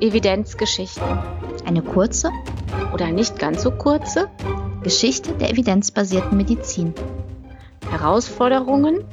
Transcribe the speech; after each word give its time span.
Evidenzgeschichten. 0.00 1.18
Eine 1.64 1.82
kurze 1.82 2.30
oder 2.94 3.10
nicht 3.10 3.38
ganz 3.38 3.62
so 3.62 3.70
kurze 3.70 4.28
Geschichte 4.82 5.32
der 5.32 5.50
evidenzbasierten 5.50 6.36
Medizin. 6.36 6.94
Herausforderungen 7.90 9.04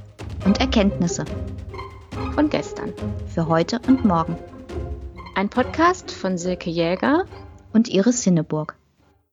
und 0.46 0.60
Erkenntnisse 0.60 1.26
von 2.36 2.50
gestern. 2.50 2.94
Für 3.34 3.48
heute 3.48 3.80
und 3.88 4.06
morgen. 4.06 4.38
Ein 5.36 5.50
Podcast 5.50 6.12
von 6.12 6.38
Silke 6.38 6.70
Jäger 6.70 7.26
und 7.74 7.90
Iris 7.90 8.24
Hinneburg. 8.24 8.76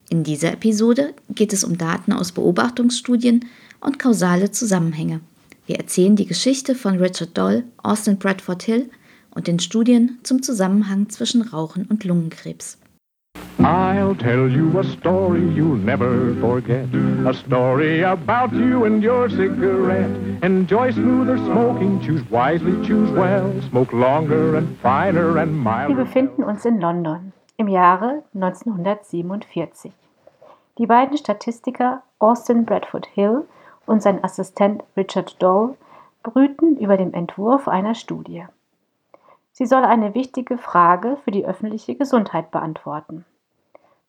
In 0.09 0.25
dieser 0.25 0.53
Episode 0.53 1.15
geht 1.29 1.53
es 1.53 1.63
um 1.63 1.79
Daten 1.79 2.13
aus 2.13 2.33
Beobachtungsstudien 2.33 3.47
und 3.81 3.99
kausale 3.99 4.51
Zusammenhänge. 4.51 5.21
Wir 5.67 5.77
erzählen 5.77 6.17
die 6.17 6.27
Geschichte 6.27 6.75
von 6.75 6.97
Richard 6.97 7.37
Doll, 7.37 7.65
Austin 7.83 8.19
Bradford 8.19 8.63
Hill 8.63 8.91
und 9.35 9.47
den 9.47 9.59
Studien 9.59 10.19
zum 10.23 10.43
Zusammenhang 10.43 11.09
zwischen 11.09 11.43
Rauchen 11.43 11.87
und 11.87 12.05
Lungenkrebs. 12.05 12.79
I'll 13.61 14.17
tell 14.17 14.49
you 14.49 14.79
a 14.79 14.85
story 14.85 15.43
you'll 15.55 15.77
never 15.77 16.35
forget. 16.41 16.87
A 17.27 17.35
story 17.35 18.03
about 18.03 18.57
you 18.57 18.85
and 18.85 19.05
your 19.05 19.29
cigarette. 19.29 20.11
Enjoy 20.43 20.91
smoother 20.91 21.37
smoking, 21.39 22.01
choose 22.01 22.25
wisely, 22.31 22.73
choose 22.87 23.13
well. 23.13 23.53
Smoke 23.69 23.93
longer 23.93 24.57
and 24.57 24.79
finer 24.81 25.39
and 25.39 25.53
milder. 25.53 25.89
Wir 25.89 26.05
befinden 26.05 26.43
uns 26.43 26.65
in 26.65 26.81
London 26.81 27.33
im 27.59 27.69
Jahre 27.69 28.23
1947. 28.35 29.93
Die 30.79 30.87
beiden 30.87 31.19
Statistiker 31.19 32.03
Austin 32.19 32.65
Bradford 32.65 33.07
Hill 33.13 33.47
und 33.91 34.05
sein 34.05 34.23
Assistent 34.23 34.85
Richard 34.97 35.43
Dole 35.43 35.77
brüten 36.23 36.77
über 36.77 36.97
dem 36.97 37.13
Entwurf 37.13 37.67
einer 37.67 37.97
Studie. 37.97 38.47
Sie 39.51 39.67
soll 39.67 39.83
eine 39.83 40.15
wichtige 40.15 40.59
Frage 40.59 41.17
für 41.25 41.33
die 41.33 41.45
öffentliche 41.45 41.97
Gesundheit 41.97 42.53
beantworten. 42.53 43.25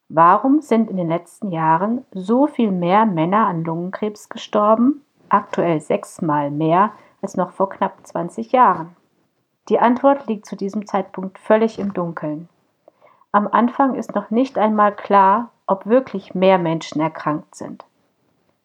Warum 0.08 0.62
sind 0.62 0.92
in 0.92 0.98
den 0.98 1.08
letzten 1.08 1.50
Jahren 1.50 2.06
so 2.12 2.46
viel 2.46 2.70
mehr 2.70 3.08
Männer 3.08 3.48
an 3.48 3.64
Lungenkrebs 3.64 4.30
gestorben, 4.30 5.02
aktuell 5.30 5.82
sechsmal 5.82 6.52
mehr 6.52 6.92
als 7.24 7.36
noch 7.36 7.50
vor 7.50 7.70
knapp 7.70 8.06
20 8.06 8.52
Jahren? 8.52 8.96
Die 9.68 9.80
Antwort 9.80 10.28
liegt 10.28 10.46
zu 10.46 10.56
diesem 10.56 10.86
Zeitpunkt 10.86 11.40
völlig 11.40 11.80
im 11.80 11.92
Dunkeln. 11.96 12.50
Am 13.32 13.48
Anfang 13.48 13.96
ist 13.96 14.14
noch 14.14 14.30
nicht 14.30 14.60
einmal 14.60 14.96
klar, 14.96 15.50
ob 15.66 15.88
wirklich 15.88 16.36
mehr 16.36 16.60
Menschen 16.60 17.02
erkrankt 17.02 17.56
sind. 17.56 17.84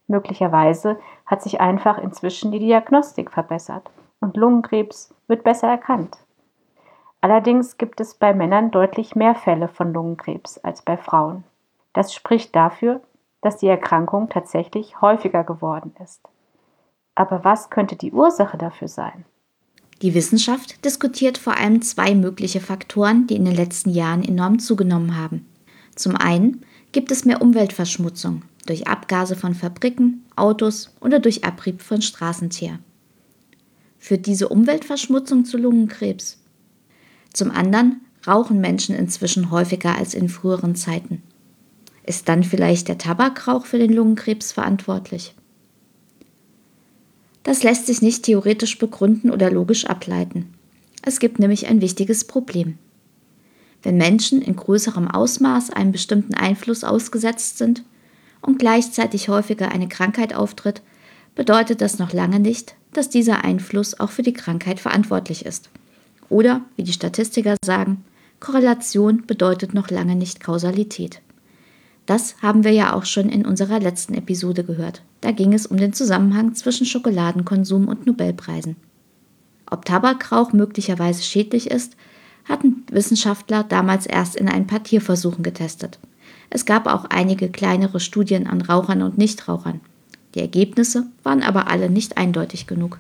Möglicherweise 0.09 0.99
hat 1.25 1.43
sich 1.43 1.61
einfach 1.61 1.99
inzwischen 1.99 2.53
die 2.53 2.59
Diagnostik 2.59 3.31
verbessert 3.31 3.91
und 4.21 4.37
Lungenkrebs 4.37 5.15
wird 5.27 5.43
besser 5.43 5.69
erkannt. 5.69 6.17
Allerdings 7.21 7.77
gibt 7.77 8.01
es 8.01 8.15
bei 8.15 8.35
Männern 8.35 8.71
deutlich 8.71 9.17
mehr 9.17 9.35
Fälle 9.35 9.69
von 9.69 9.93
Lungenkrebs 9.93 10.59
als 10.59 10.83
bei 10.83 10.97
Frauen. 10.97 11.45
Das 11.93 12.15
spricht 12.15 12.55
dafür, 12.55 13.01
dass 13.41 13.57
die 13.57 13.69
Erkrankung 13.69 14.29
tatsächlich 14.29 15.01
häufiger 15.01 15.43
geworden 15.43 15.95
ist. 16.03 16.21
Aber 17.15 17.45
was 17.45 17.71
könnte 17.71 17.97
die 17.97 18.13
Ursache 18.13 18.59
dafür 18.59 18.89
sein? 18.89 19.25
Die 20.03 20.15
Wissenschaft 20.15 20.85
diskutiert 20.85 21.39
vor 21.39 21.57
allem 21.57 21.81
zwei 21.81 22.15
mögliche 22.15 22.61
Faktoren, 22.61 23.27
die 23.27 23.37
in 23.37 23.47
den 23.47 23.55
letzten 23.55 23.91
Jahren 23.91 24.23
enorm 24.23 24.59
zugenommen 24.59 25.17
haben. 25.17 25.47
Zum 25.95 26.17
einen 26.17 26.66
gibt 26.97 27.13
es 27.13 27.27
mehr 27.27 27.43
Umweltverschmutzung 27.43 28.41
durch 28.65 28.87
Abgase 28.89 29.37
von 29.37 29.55
Fabriken, 29.55 30.25
Autos 30.35 30.95
oder 31.03 31.19
durch 31.19 31.45
Abrieb 31.45 31.83
von 31.83 32.01
Straßenteer. 32.01 32.79
Führt 33.99 34.25
diese 34.25 34.49
Umweltverschmutzung 34.49 35.45
zu 35.45 35.59
Lungenkrebs? 35.59 36.39
Zum 37.35 37.51
anderen 37.51 38.01
rauchen 38.27 38.63
Menschen 38.63 38.97
inzwischen 38.97 39.51
häufiger 39.51 39.95
als 39.95 40.15
in 40.15 40.31
früheren 40.31 40.75
Zeiten. 40.75 41.23
Ist 42.07 42.31
dann 42.31 42.43
vielleicht 42.43 42.89
der 42.89 42.97
Tabakrauch 42.97 43.67
für 43.67 43.77
den 43.77 43.93
Lungenkrebs 43.93 44.53
verantwortlich? 44.53 45.35
Das 47.43 47.63
lässt 47.63 47.85
sich 47.85 48.01
nicht 48.01 48.23
theoretisch 48.23 48.79
begründen 48.79 49.31
oder 49.31 49.51
logisch 49.51 49.85
ableiten. 49.85 50.55
Es 51.03 51.21
gibt 51.21 51.41
nämlich 51.41 51.67
ein 51.67 51.83
wichtiges 51.83 52.25
Problem. 52.25 52.79
Wenn 53.87 53.99
Menschen 53.99 54.43
in 54.43 54.57
größerem 54.57 55.09
Ausmaß 55.09 55.71
einem 55.71 55.93
bestimmten 55.93 56.35
Einfluss 56.35 56.83
ausgesetzt 56.83 57.57
sind 57.57 57.85
und 58.43 58.59
gleichzeitig 58.59 59.29
häufiger 59.29 59.71
eine 59.71 59.87
Krankheit 59.87 60.35
auftritt, 60.35 60.83
bedeutet 61.37 61.81
das 61.81 62.01
noch 62.01 62.13
lange 62.13 62.41
nicht, 62.41 62.75
dass 62.93 63.11
dieser 63.11 63.45
Einfluss 63.45 64.01
auch 64.01 64.11
für 64.11 64.25
die 64.25 64.33
Krankheit 64.33 64.81
verantwortlich 64.81 65.47
ist. 65.47 65.71
Oder, 66.29 66.63
wie 66.75 66.83
die 66.83 66.93
Statistiker 66.93 67.55
sagen, 67.65 68.05
Korrelation 68.41 69.25
bedeutet 69.25 69.73
noch 69.73 69.89
lange 69.89 70.17
nicht 70.17 70.43
Kausalität. 70.43 71.21
Das 72.07 72.43
haben 72.43 72.65
wir 72.65 72.73
ja 72.73 72.93
auch 72.93 73.05
schon 73.05 73.29
in 73.29 73.47
unserer 73.47 73.79
letzten 73.79 74.15
Episode 74.15 74.65
gehört. 74.65 75.03
Da 75.21 75.31
ging 75.31 75.53
es 75.53 75.65
um 75.65 75.77
den 75.77 75.93
Zusammenhang 75.93 76.57
zwischen 76.57 76.87
Schokoladenkonsum 76.87 77.87
und 77.87 78.05
Nobelpreisen. 78.05 78.75
Ob 79.71 79.85
Tabakrauch 79.85 80.53
möglicherweise 80.53 81.23
schädlich 81.23 81.71
ist, 81.71 81.97
hatten 82.49 82.76
Wissenschaftler 82.97 83.63
damals 83.63 84.07
erst 84.07 84.35
in 84.35 84.49
ein 84.49 84.67
paar 84.67 84.83
Tierversuchen 84.83 85.45
getestet. 85.45 86.01
Es 86.51 86.65
gab 86.65 86.87
auch 86.87 87.05
einige 87.11 87.49
kleinere 87.49 88.01
Studien 88.01 88.49
an 88.49 88.63
Rauchern 88.63 89.03
und 89.03 89.19
Nichtrauchern. 89.19 89.81
Die 90.35 90.41
Ergebnisse 90.41 91.07
waren 91.23 91.43
aber 91.43 91.69
alle 91.69 91.89
nicht 91.91 92.19
eindeutig 92.19 92.67
genug. 92.67 92.99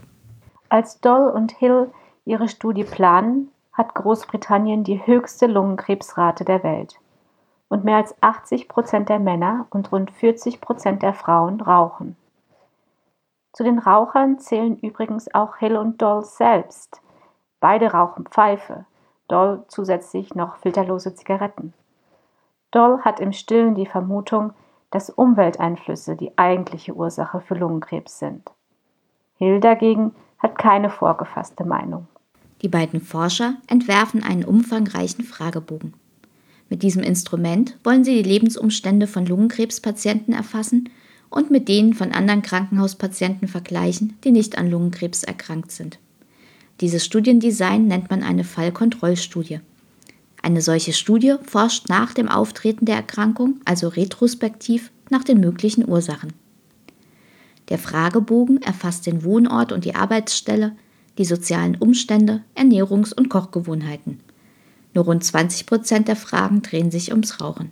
Als 0.69 1.01
Doll 1.01 1.31
und 1.31 1.53
Hill 1.53 1.91
ihre 2.25 2.49
Studie 2.49 2.85
planen, 2.85 3.51
hat 3.73 3.95
Großbritannien 3.95 4.85
die 4.85 5.07
höchste 5.07 5.47
Lungenkrebsrate 5.47 6.45
der 6.45 6.63
Welt. 6.63 6.97
Und 7.69 7.85
mehr 7.85 7.97
als 7.97 8.15
80 8.23 8.69
Prozent 8.69 9.09
der 9.09 9.19
Männer 9.19 9.67
und 9.71 9.93
rund 9.93 10.11
40 10.11 10.61
Prozent 10.61 11.03
der 11.03 11.15
Frauen 11.15 11.61
rauchen. 11.61 12.17
Zu 13.53 13.65
den 13.65 13.79
Rauchern 13.79 14.39
zählen 14.39 14.77
übrigens 14.79 15.33
auch 15.35 15.57
Hill 15.57 15.77
und 15.77 16.01
Doll 16.01 16.25
selbst. 16.25 17.01
Beide 17.61 17.93
rauchen 17.93 18.27
Pfeife, 18.27 18.85
Doll 19.29 19.65
zusätzlich 19.69 20.35
noch 20.35 20.57
filterlose 20.59 21.15
Zigaretten. 21.15 21.73
Doll 22.71 23.01
hat 23.01 23.21
im 23.21 23.33
Stillen 23.33 23.75
die 23.75 23.87
Vermutung, 23.87 24.53
dass 24.91 25.11
Umwelteinflüsse 25.11 26.17
die 26.17 26.37
eigentliche 26.37 26.95
Ursache 26.95 27.41
für 27.41 27.55
Lungenkrebs 27.55 28.19
sind. 28.19 28.51
Hill 29.39 29.61
dagegen 29.61 30.15
hat 30.39 30.59
keine 30.59 30.91
vorgefasste 30.91 31.65
Meinung. 31.65 32.07
Die 32.63 32.69
beiden 32.69 33.01
Forscher 33.01 33.55
entwerfen 33.67 34.23
einen 34.23 34.45
umfangreichen 34.45 35.25
Fragebogen. 35.25 35.95
Mit 36.69 36.83
diesem 36.83 37.03
Instrument 37.03 37.79
wollen 37.85 38.05
sie 38.05 38.23
die 38.23 38.29
Lebensumstände 38.29 39.07
von 39.07 39.27
Lungenkrebspatienten 39.27 40.35
erfassen 40.35 40.89
und 41.31 41.51
mit 41.51 41.69
denen 41.69 41.95
von 41.95 42.13
anderen 42.13 42.43
Krankenhauspatienten 42.43 43.49
vergleichen, 43.49 44.19
die 44.25 44.33
nicht 44.33 44.59
an 44.59 44.71
Lungenkrebs 44.71 45.23
erkrankt 45.23 45.71
sind. 45.71 45.99
Dieses 46.81 47.05
Studiendesign 47.05 47.87
nennt 47.87 48.11
man 48.11 48.23
eine 48.23 48.45
Fallkontrollstudie. 48.45 49.61
Eine 50.43 50.61
solche 50.61 50.93
Studie 50.93 51.37
forscht 51.43 51.89
nach 51.89 52.13
dem 52.13 52.29
Auftreten 52.29 52.85
der 52.85 52.97
Erkrankung, 52.97 53.61
also 53.65 53.89
retrospektiv, 53.89 54.91
nach 55.11 55.25
den 55.25 55.41
möglichen 55.41 55.89
Ursachen. 55.89 56.33
Der 57.69 57.79
Fragebogen 57.79 58.63
erfasst 58.63 59.07
den 59.07 59.25
Wohnort 59.25 59.73
und 59.73 59.85
die 59.85 59.95
Arbeitsstelle, 59.95 60.77
die 61.19 61.25
sozialen 61.25 61.77
Umstände, 61.77 62.43
Ernährungs- 62.55 63.15
und 63.15 63.29
Kochgewohnheiten. 63.29 64.21
Nur 64.95 65.05
rund 65.07 65.25
20 65.25 65.67
Prozent 65.67 66.09
der 66.09 66.17
Fragen 66.17 66.63
drehen 66.63 66.91
sich 66.91 67.11
ums 67.11 67.41
Rauchen. 67.41 67.71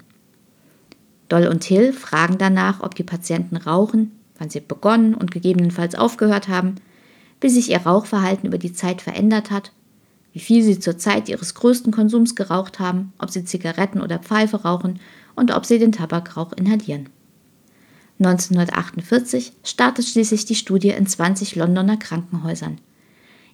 Doll 1.28 1.46
und 1.46 1.64
Hill 1.64 1.92
fragen 1.92 2.38
danach, 2.38 2.82
ob 2.82 2.94
die 2.94 3.02
Patienten 3.02 3.56
rauchen, 3.56 4.12
wann 4.38 4.50
sie 4.50 4.60
begonnen 4.60 5.14
und 5.14 5.30
gegebenenfalls 5.30 5.94
aufgehört 5.94 6.48
haben, 6.48 6.76
wie 7.44 7.50
sich 7.50 7.70
ihr 7.70 7.82
Rauchverhalten 7.82 8.48
über 8.48 8.56
die 8.56 8.72
Zeit 8.72 9.02
verändert 9.02 9.50
hat, 9.50 9.70
wie 10.32 10.38
viel 10.38 10.62
sie 10.62 10.78
zur 10.80 10.96
Zeit 10.96 11.28
ihres 11.28 11.54
größten 11.54 11.92
Konsums 11.92 12.36
geraucht 12.36 12.78
haben, 12.78 13.12
ob 13.18 13.30
sie 13.30 13.44
Zigaretten 13.44 14.00
oder 14.00 14.18
Pfeife 14.18 14.62
rauchen 14.62 14.98
und 15.36 15.54
ob 15.54 15.66
sie 15.66 15.78
den 15.78 15.92
Tabakrauch 15.92 16.54
inhalieren. 16.54 17.10
1948 18.18 19.52
startet 19.62 20.06
schließlich 20.06 20.46
die 20.46 20.54
Studie 20.54 20.88
in 20.88 21.06
20 21.06 21.54
Londoner 21.56 21.98
Krankenhäusern. 21.98 22.78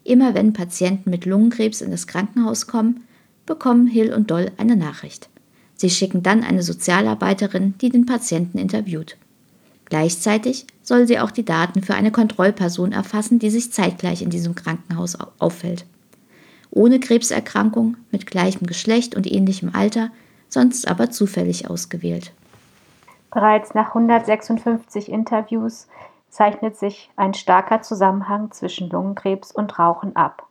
Immer 0.05 0.35
wenn 0.35 0.53
Patienten 0.53 1.11
mit 1.11 1.27
Lungenkrebs 1.27 1.81
in 1.81 1.91
das 1.91 2.07
Krankenhaus 2.07 2.69
kommen, 2.69 3.03
bekommen 3.45 3.89
Hill 3.89 4.15
und 4.15 4.31
Doll 4.31 4.53
eine 4.57 4.77
Nachricht. 4.77 5.29
Sie 5.75 5.91
schicken 5.91 6.23
dann 6.23 6.45
eine 6.45 6.63
Sozialarbeiterin, 6.63 7.75
die 7.81 7.89
den 7.89 8.07
Patienten 8.07 8.57
interviewt. 8.57 9.17
Gleichzeitig 9.87 10.67
soll 10.91 11.07
sie 11.07 11.21
auch 11.21 11.31
die 11.31 11.45
Daten 11.45 11.83
für 11.85 11.95
eine 11.95 12.11
Kontrollperson 12.11 12.91
erfassen, 12.91 13.39
die 13.39 13.51
sich 13.51 13.73
zeitgleich 13.73 14.23
in 14.23 14.31
diesem 14.31 14.57
Krankenhaus 14.57 15.17
auffällt. 15.39 15.87
Ohne 16.73 16.99
Krebserkrankung, 16.99 17.97
mit 18.11 18.27
gleichem 18.27 18.67
Geschlecht 18.67 19.15
und 19.15 19.31
ähnlichem 19.31 19.71
Alter, 19.73 20.11
sonst 20.49 20.89
aber 20.89 21.13
zufällig 21.13 21.71
ausgewählt. 21.71 22.33
Bereits 23.31 23.73
nach 23.73 23.95
156 23.95 25.09
Interviews 25.09 25.87
zeichnet 26.29 26.77
sich 26.77 27.09
ein 27.15 27.35
starker 27.35 27.83
Zusammenhang 27.83 28.51
zwischen 28.51 28.91
Lungenkrebs 28.91 29.53
und 29.53 29.79
Rauchen 29.79 30.17
ab. 30.17 30.49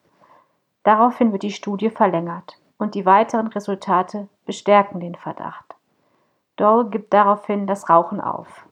Daraufhin 0.83 1.33
wird 1.33 1.43
die 1.43 1.51
Studie 1.51 1.89
verlängert 1.89 2.57
und 2.77 2.95
die 2.95 3.05
weiteren 3.05 3.47
Resultate 3.47 4.29
bestärken 4.45 5.01
den 5.01 5.15
Verdacht. 5.15 5.75
Doll 6.55 6.89
gibt 6.89 7.13
daraufhin 7.13 7.67
das 7.67 7.89
Rauchen 7.89 8.21
auf. 8.21 8.68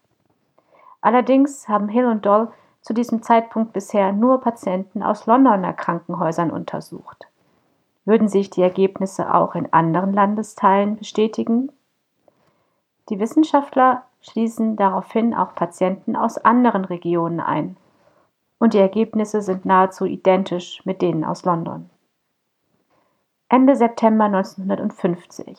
Allerdings 1.01 1.67
haben 1.67 1.89
Hill 1.89 2.05
und 2.05 2.25
Doll 2.25 2.51
zu 2.81 2.93
diesem 2.93 3.21
Zeitpunkt 3.21 3.73
bisher 3.73 4.11
nur 4.11 4.41
Patienten 4.41 5.03
aus 5.03 5.25
Londoner 5.25 5.73
Krankenhäusern 5.73 6.51
untersucht. 6.51 7.27
Würden 8.05 8.29
sich 8.29 8.49
die 8.49 8.61
Ergebnisse 8.61 9.33
auch 9.33 9.55
in 9.55 9.73
anderen 9.73 10.13
Landesteilen 10.13 10.95
bestätigen? 10.95 11.71
Die 13.09 13.19
Wissenschaftler 13.19 14.03
schließen 14.21 14.75
daraufhin 14.77 15.33
auch 15.33 15.55
Patienten 15.55 16.15
aus 16.15 16.37
anderen 16.37 16.85
Regionen 16.85 17.39
ein. 17.39 17.77
Und 18.59 18.73
die 18.73 18.79
Ergebnisse 18.79 19.41
sind 19.41 19.65
nahezu 19.65 20.05
identisch 20.05 20.85
mit 20.85 21.01
denen 21.01 21.23
aus 21.23 21.43
London. 21.43 21.89
Ende 23.49 23.75
September 23.75 24.25
1950 24.25 25.57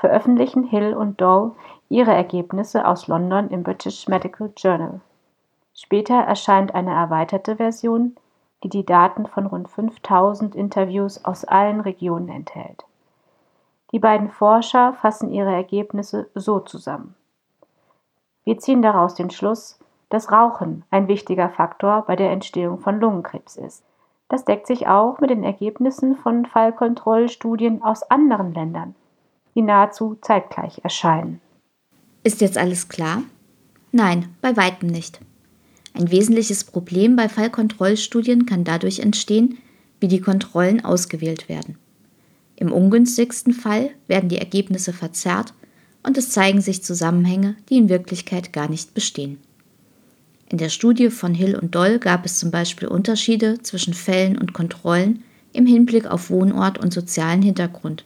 veröffentlichen 0.00 0.64
Hill 0.64 0.94
und 0.94 1.20
Doll 1.20 1.52
ihre 1.90 2.12
Ergebnisse 2.12 2.86
aus 2.86 3.06
London 3.06 3.50
im 3.50 3.62
British 3.62 4.08
Medical 4.08 4.50
Journal. 4.56 5.00
Später 5.74 6.14
erscheint 6.14 6.74
eine 6.74 6.92
erweiterte 6.92 7.56
Version, 7.56 8.16
die 8.64 8.70
die 8.70 8.86
Daten 8.86 9.26
von 9.26 9.46
rund 9.46 9.68
5000 9.68 10.54
Interviews 10.54 11.22
aus 11.24 11.44
allen 11.44 11.80
Regionen 11.80 12.30
enthält. 12.30 12.84
Die 13.92 13.98
beiden 13.98 14.30
Forscher 14.30 14.94
fassen 14.94 15.30
ihre 15.30 15.52
Ergebnisse 15.52 16.30
so 16.34 16.60
zusammen. 16.60 17.14
Wir 18.44 18.58
ziehen 18.58 18.80
daraus 18.80 19.14
den 19.14 19.30
Schluss, 19.30 19.78
dass 20.08 20.32
Rauchen 20.32 20.84
ein 20.90 21.08
wichtiger 21.08 21.50
Faktor 21.50 22.04
bei 22.06 22.16
der 22.16 22.30
Entstehung 22.30 22.78
von 22.78 23.00
Lungenkrebs 23.00 23.56
ist. 23.56 23.84
Das 24.28 24.46
deckt 24.46 24.66
sich 24.66 24.88
auch 24.88 25.20
mit 25.20 25.28
den 25.28 25.44
Ergebnissen 25.44 26.16
von 26.16 26.46
Fallkontrollstudien 26.46 27.82
aus 27.82 28.02
anderen 28.04 28.54
Ländern, 28.54 28.94
die 29.54 29.62
nahezu 29.62 30.16
zeitgleich 30.22 30.80
erscheinen. 30.82 31.40
Ist 32.22 32.40
jetzt 32.40 32.58
alles 32.58 32.88
klar? 32.88 33.22
Nein, 33.92 34.28
bei 34.40 34.56
weitem 34.56 34.88
nicht. 34.88 35.20
Ein 35.94 36.10
wesentliches 36.10 36.64
Problem 36.64 37.16
bei 37.16 37.28
Fallkontrollstudien 37.28 38.46
kann 38.46 38.64
dadurch 38.64 39.00
entstehen, 39.00 39.58
wie 39.98 40.08
die 40.08 40.20
Kontrollen 40.20 40.84
ausgewählt 40.84 41.48
werden. 41.48 41.76
Im 42.56 42.72
ungünstigsten 42.72 43.52
Fall 43.52 43.90
werden 44.06 44.28
die 44.28 44.38
Ergebnisse 44.38 44.92
verzerrt 44.92 45.54
und 46.02 46.16
es 46.16 46.30
zeigen 46.30 46.60
sich 46.60 46.84
Zusammenhänge, 46.84 47.56
die 47.68 47.76
in 47.76 47.88
Wirklichkeit 47.88 48.52
gar 48.52 48.68
nicht 48.68 48.94
bestehen. 48.94 49.38
In 50.48 50.58
der 50.58 50.68
Studie 50.68 51.10
von 51.10 51.32
Hill 51.32 51.56
und 51.56 51.74
Doll 51.74 51.98
gab 51.98 52.24
es 52.24 52.38
zum 52.38 52.50
Beispiel 52.50 52.88
Unterschiede 52.88 53.62
zwischen 53.62 53.94
Fällen 53.94 54.36
und 54.36 54.52
Kontrollen 54.52 55.22
im 55.52 55.66
Hinblick 55.66 56.06
auf 56.06 56.30
Wohnort 56.30 56.78
und 56.78 56.92
sozialen 56.92 57.42
Hintergrund. 57.42 58.04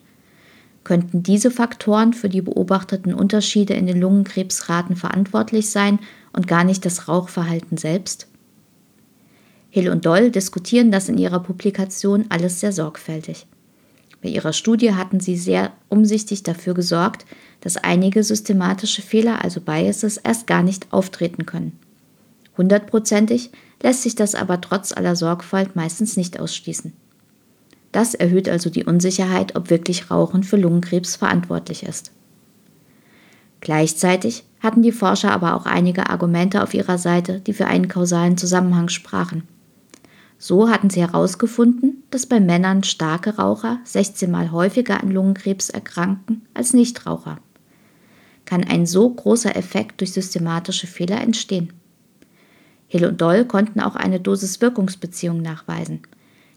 Könnten 0.84 1.22
diese 1.22 1.50
Faktoren 1.50 2.12
für 2.12 2.28
die 2.28 2.42
beobachteten 2.42 3.14
Unterschiede 3.14 3.72
in 3.72 3.86
den 3.86 4.00
Lungenkrebsraten 4.00 4.96
verantwortlich 4.96 5.70
sein 5.70 5.98
und 6.34 6.46
gar 6.46 6.62
nicht 6.62 6.84
das 6.84 7.08
Rauchverhalten 7.08 7.78
selbst? 7.78 8.28
Hill 9.70 9.88
und 9.88 10.04
Doll 10.04 10.30
diskutieren 10.30 10.92
das 10.92 11.08
in 11.08 11.18
ihrer 11.18 11.40
Publikation 11.40 12.26
alles 12.28 12.60
sehr 12.60 12.70
sorgfältig. 12.70 13.46
Bei 14.22 14.28
ihrer 14.28 14.52
Studie 14.52 14.92
hatten 14.94 15.20
sie 15.20 15.36
sehr 15.36 15.72
umsichtig 15.88 16.42
dafür 16.42 16.74
gesorgt, 16.74 17.26
dass 17.60 17.76
einige 17.76 18.22
systematische 18.22 19.02
Fehler, 19.02 19.42
also 19.42 19.60
Biases, 19.60 20.18
erst 20.18 20.46
gar 20.46 20.62
nicht 20.62 20.92
auftreten 20.92 21.44
können. 21.46 21.78
Hundertprozentig 22.56 23.50
lässt 23.82 24.02
sich 24.02 24.14
das 24.14 24.34
aber 24.34 24.60
trotz 24.60 24.92
aller 24.92 25.16
Sorgfalt 25.16 25.76
meistens 25.76 26.16
nicht 26.16 26.38
ausschließen. 26.38 26.92
Das 27.94 28.12
erhöht 28.12 28.48
also 28.48 28.70
die 28.70 28.82
Unsicherheit, 28.82 29.54
ob 29.54 29.70
wirklich 29.70 30.10
Rauchen 30.10 30.42
für 30.42 30.56
Lungenkrebs 30.56 31.14
verantwortlich 31.14 31.84
ist. 31.84 32.10
Gleichzeitig 33.60 34.42
hatten 34.58 34.82
die 34.82 34.90
Forscher 34.90 35.30
aber 35.30 35.54
auch 35.54 35.64
einige 35.64 36.10
Argumente 36.10 36.64
auf 36.64 36.74
ihrer 36.74 36.98
Seite, 36.98 37.38
die 37.38 37.52
für 37.52 37.68
einen 37.68 37.86
kausalen 37.86 38.36
Zusammenhang 38.36 38.88
sprachen. 38.88 39.44
So 40.38 40.68
hatten 40.68 40.90
sie 40.90 41.02
herausgefunden, 41.02 42.02
dass 42.10 42.26
bei 42.26 42.40
Männern 42.40 42.82
starke 42.82 43.36
Raucher 43.36 43.78
16 43.84 44.28
Mal 44.28 44.50
häufiger 44.50 45.00
an 45.00 45.12
Lungenkrebs 45.12 45.70
erkranken 45.70 46.42
als 46.52 46.72
Nichtraucher. 46.72 47.38
Kann 48.44 48.64
ein 48.64 48.86
so 48.86 49.08
großer 49.08 49.54
Effekt 49.54 50.00
durch 50.00 50.12
systematische 50.12 50.88
Fehler 50.88 51.20
entstehen? 51.20 51.72
Hill 52.88 53.06
und 53.06 53.20
Doll 53.20 53.44
konnten 53.44 53.78
auch 53.78 53.94
eine 53.94 54.18
Dosis-Wirkungsbeziehung 54.18 55.40
nachweisen. 55.40 56.02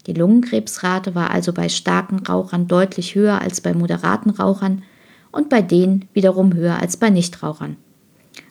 Die 0.07 0.13
Lungenkrebsrate 0.13 1.15
war 1.15 1.31
also 1.31 1.53
bei 1.53 1.67
starken 1.67 2.25
Rauchern 2.25 2.67
deutlich 2.67 3.13
höher 3.13 3.41
als 3.41 3.59
bei 3.59 3.73
moderaten 3.73 4.31
Rauchern 4.31 4.83
und 5.31 5.49
bei 5.49 5.61
denen 5.61 6.07
wiederum 6.13 6.53
höher 6.53 6.79
als 6.79 6.95
bei 6.97 7.09
Nichtrauchern. 7.09 7.75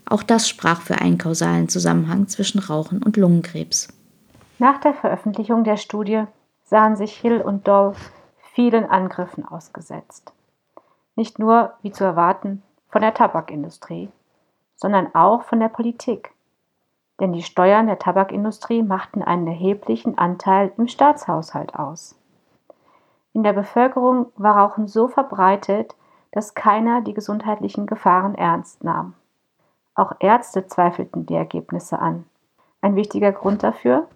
Auch 0.09 0.23
das 0.23 0.49
sprach 0.49 0.83
für 0.83 1.01
einen 1.01 1.19
kausalen 1.19 1.69
Zusammenhang 1.69 2.29
zwischen 2.29 2.61
Rauchen 2.61 3.03
und 3.03 3.17
Lungenkrebs. 3.17 3.89
Nach 4.59 4.79
der 4.79 4.95
Veröffentlichung 4.95 5.65
der 5.65 5.79
Studie 5.79 6.25
sahen 6.65 6.97
sich 6.97 7.17
Hill 7.17 7.41
und 7.41 7.67
Doll 7.67 7.95
vielen 8.53 8.85
Angriffen 8.85 9.45
ausgesetzt. 9.45 10.33
Nicht 11.15 11.39
nur, 11.39 11.73
wie 11.83 11.91
zu 11.91 12.05
erwarten, 12.05 12.63
von 12.89 13.01
der 13.01 13.15
Tabakindustrie, 13.15 14.11
sondern 14.77 15.15
auch 15.15 15.43
von 15.43 15.59
der 15.59 15.69
Politik. 15.69 16.31
Denn 17.21 17.33
die 17.33 17.43
Steuern 17.43 17.87
der 17.87 17.99
Tabakindustrie 17.99 18.83
machten 18.83 19.23
einen 19.23 19.47
erheblichen 19.47 20.19
Anteil 20.19 20.73
im 20.77 20.87
Staatshaushalt 20.87 21.75
aus. 21.75 22.19
In 23.33 23.43
der 23.43 23.53
Bevölkerung 23.53 24.27
war 24.37 24.57
Rauchen 24.57 24.89
so 24.89 25.09
verbreitet, 25.09 25.95
dass 26.33 26.55
keiner 26.55 27.01
die 27.01 27.15
gesundheitlichen 27.15 27.87
Gefahren 27.87 28.35
ernst 28.35 28.85
nahm. 28.85 29.15
Auch 29.95 30.13
Ärzte 30.21 30.67
zweifelten 30.67 31.25
die 31.25 31.35
Ergebnisse 31.35 31.99
an. 31.99 32.27
Ein 32.83 32.97
wichtiger 32.97 33.33
Grund 33.33 33.63
dafür? 33.63 34.07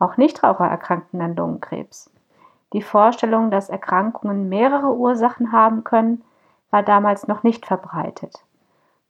Auch 0.00 0.16
Nichtraucher 0.16 0.66
erkrankten 0.66 1.20
an 1.20 1.36
Lungenkrebs. 1.36 2.10
Die 2.72 2.82
Vorstellung, 2.82 3.50
dass 3.50 3.68
Erkrankungen 3.68 4.48
mehrere 4.48 4.94
Ursachen 4.94 5.52
haben 5.52 5.84
können, 5.84 6.22
war 6.70 6.82
damals 6.82 7.28
noch 7.28 7.42
nicht 7.42 7.66
verbreitet. 7.66 8.44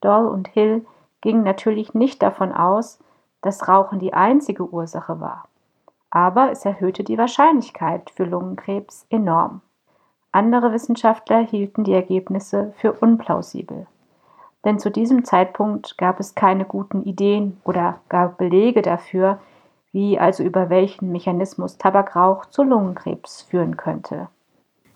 Doll 0.00 0.26
und 0.26 0.48
Hill 0.48 0.86
gingen 1.20 1.42
natürlich 1.42 1.94
nicht 1.94 2.22
davon 2.22 2.52
aus, 2.52 3.00
dass 3.42 3.68
Rauchen 3.68 3.98
die 3.98 4.14
einzige 4.14 4.68
Ursache 4.68 5.20
war. 5.20 5.48
Aber 6.10 6.50
es 6.50 6.64
erhöhte 6.64 7.04
die 7.04 7.18
Wahrscheinlichkeit 7.18 8.10
für 8.10 8.24
Lungenkrebs 8.24 9.06
enorm. 9.10 9.60
Andere 10.32 10.72
Wissenschaftler 10.72 11.40
hielten 11.40 11.84
die 11.84 11.94
Ergebnisse 11.94 12.72
für 12.76 12.92
unplausibel 12.92 13.86
denn 14.64 14.78
zu 14.78 14.90
diesem 14.90 15.24
Zeitpunkt 15.24 15.96
gab 15.98 16.20
es 16.20 16.34
keine 16.34 16.64
guten 16.64 17.04
Ideen 17.04 17.58
oder 17.64 18.00
gar 18.08 18.36
Belege 18.36 18.82
dafür, 18.82 19.40
wie 19.92 20.18
also 20.18 20.42
über 20.42 20.68
welchen 20.68 21.12
Mechanismus 21.12 21.78
Tabakrauch 21.78 22.46
zu 22.46 22.62
Lungenkrebs 22.64 23.42
führen 23.42 23.76
könnte. 23.76 24.28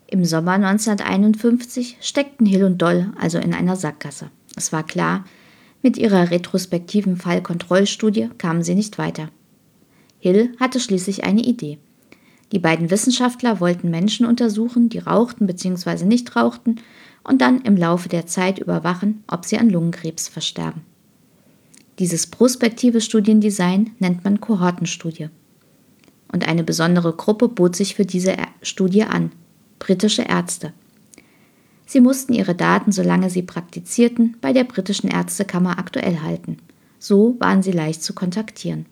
Im 0.07 0.25
Sommer 0.25 0.51
1951 0.53 1.97
steckten 2.01 2.45
Hill 2.45 2.65
und 2.65 2.81
Doll 2.81 3.11
also 3.19 3.39
in 3.39 3.53
einer 3.53 3.75
Sackgasse. 3.75 4.29
Es 4.55 4.71
war 4.71 4.83
klar, 4.83 5.23
mit 5.83 5.97
ihrer 5.97 6.31
retrospektiven 6.31 7.17
Fallkontrollstudie 7.17 8.29
kamen 8.39 8.63
sie 8.63 8.73
nicht 8.73 8.97
weiter. 8.97 9.29
Hill 10.17 10.55
hatte 10.59 10.79
schließlich 10.79 11.25
eine 11.25 11.41
Idee. 11.41 11.77
Die 12.53 12.59
beiden 12.59 12.89
Wissenschaftler 12.89 13.59
wollten 13.59 13.89
Menschen 13.89 14.25
untersuchen, 14.25 14.87
die 14.87 14.99
rauchten 14.99 15.45
bzw. 15.45 16.05
nicht 16.05 16.35
rauchten 16.35 16.77
und 17.23 17.41
dann 17.41 17.61
im 17.61 17.75
Laufe 17.75 18.09
der 18.09 18.25
Zeit 18.25 18.59
überwachen, 18.59 19.23
ob 19.27 19.45
sie 19.45 19.57
an 19.57 19.69
Lungenkrebs 19.69 20.29
versterben. 20.29 20.81
Dieses 21.99 22.27
prospektive 22.27 23.01
Studiendesign 23.01 23.91
nennt 23.99 24.23
man 24.23 24.39
Kohortenstudie. 24.39 25.29
Und 26.31 26.47
eine 26.47 26.63
besondere 26.63 27.13
Gruppe 27.13 27.47
bot 27.47 27.75
sich 27.75 27.95
für 27.95 28.05
diese 28.05 28.35
Studie 28.61 29.03
an, 29.03 29.31
britische 29.79 30.23
Ärzte. 30.23 30.73
Sie 31.85 32.01
mussten 32.01 32.33
ihre 32.33 32.55
Daten, 32.55 32.91
solange 32.91 33.29
sie 33.29 33.43
praktizierten, 33.43 34.37
bei 34.41 34.53
der 34.53 34.63
britischen 34.63 35.09
Ärztekammer 35.09 35.77
aktuell 35.77 36.19
halten. 36.21 36.57
So 36.99 37.35
waren 37.39 37.61
sie 37.61 37.71
leicht 37.71 38.03
zu 38.03 38.13
kontaktieren. 38.13 38.85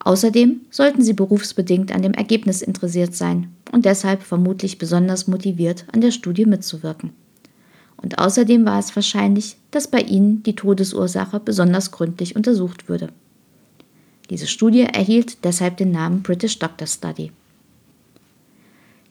Außerdem 0.00 0.62
sollten 0.70 1.02
sie 1.02 1.12
berufsbedingt 1.12 1.92
an 1.92 2.02
dem 2.02 2.14
Ergebnis 2.14 2.62
interessiert 2.62 3.14
sein 3.14 3.52
und 3.70 3.84
deshalb 3.84 4.22
vermutlich 4.22 4.78
besonders 4.78 5.28
motiviert 5.28 5.84
an 5.92 6.00
der 6.00 6.10
Studie 6.10 6.46
mitzuwirken 6.46 7.12
und 8.02 8.18
außerdem 8.18 8.64
war 8.64 8.78
es 8.78 8.94
wahrscheinlich, 8.96 9.56
dass 9.70 9.88
bei 9.88 10.00
ihnen 10.00 10.42
die 10.42 10.54
Todesursache 10.54 11.40
besonders 11.40 11.90
gründlich 11.90 12.34
untersucht 12.34 12.88
würde. 12.88 13.10
Diese 14.30 14.46
Studie 14.46 14.82
erhielt 14.82 15.44
deshalb 15.44 15.76
den 15.76 15.90
Namen 15.90 16.22
British 16.22 16.58
Doctor 16.58 16.86
Study. 16.86 17.32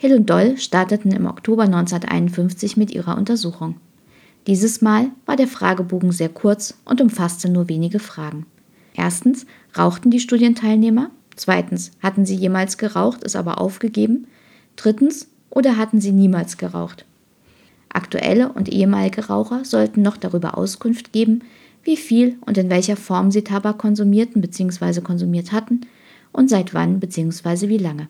Hill 0.01 0.15
und 0.15 0.29
Doll 0.29 0.55
starteten 0.55 1.11
im 1.11 1.25
Oktober 1.25 1.63
1951 1.63 2.77
mit 2.77 2.89
ihrer 2.91 3.17
Untersuchung. 3.17 3.75
Dieses 4.47 4.81
Mal 4.81 5.09
war 5.25 5.35
der 5.35 5.49
Fragebogen 5.49 6.13
sehr 6.13 6.29
kurz 6.29 6.75
und 6.85 7.01
umfasste 7.01 7.49
nur 7.49 7.67
wenige 7.67 7.99
Fragen. 7.99 8.45
Erstens, 8.93 9.45
rauchten 9.77 10.09
die 10.09 10.21
Studienteilnehmer? 10.21 11.11
Zweitens, 11.35 11.91
hatten 12.01 12.25
sie 12.25 12.35
jemals 12.35 12.77
geraucht, 12.77 13.25
es 13.25 13.35
aber 13.35 13.59
aufgegeben? 13.59 14.27
Drittens, 14.77 15.27
oder 15.49 15.75
hatten 15.75 15.99
sie 15.99 16.13
niemals 16.13 16.55
geraucht? 16.55 17.03
Aktuelle 17.89 18.53
und 18.53 18.69
ehemalige 18.69 19.27
Raucher 19.27 19.65
sollten 19.65 20.01
noch 20.01 20.15
darüber 20.15 20.57
Auskunft 20.57 21.11
geben, 21.11 21.41
wie 21.83 21.97
viel 21.97 22.37
und 22.45 22.57
in 22.57 22.69
welcher 22.69 22.95
Form 22.95 23.31
sie 23.31 23.43
Tabak 23.43 23.77
konsumierten 23.79 24.41
bzw. 24.41 25.01
konsumiert 25.01 25.51
hatten 25.51 25.81
und 26.31 26.49
seit 26.49 26.73
wann 26.73 27.01
bzw. 27.01 27.67
wie 27.67 27.77
lange. 27.77 28.07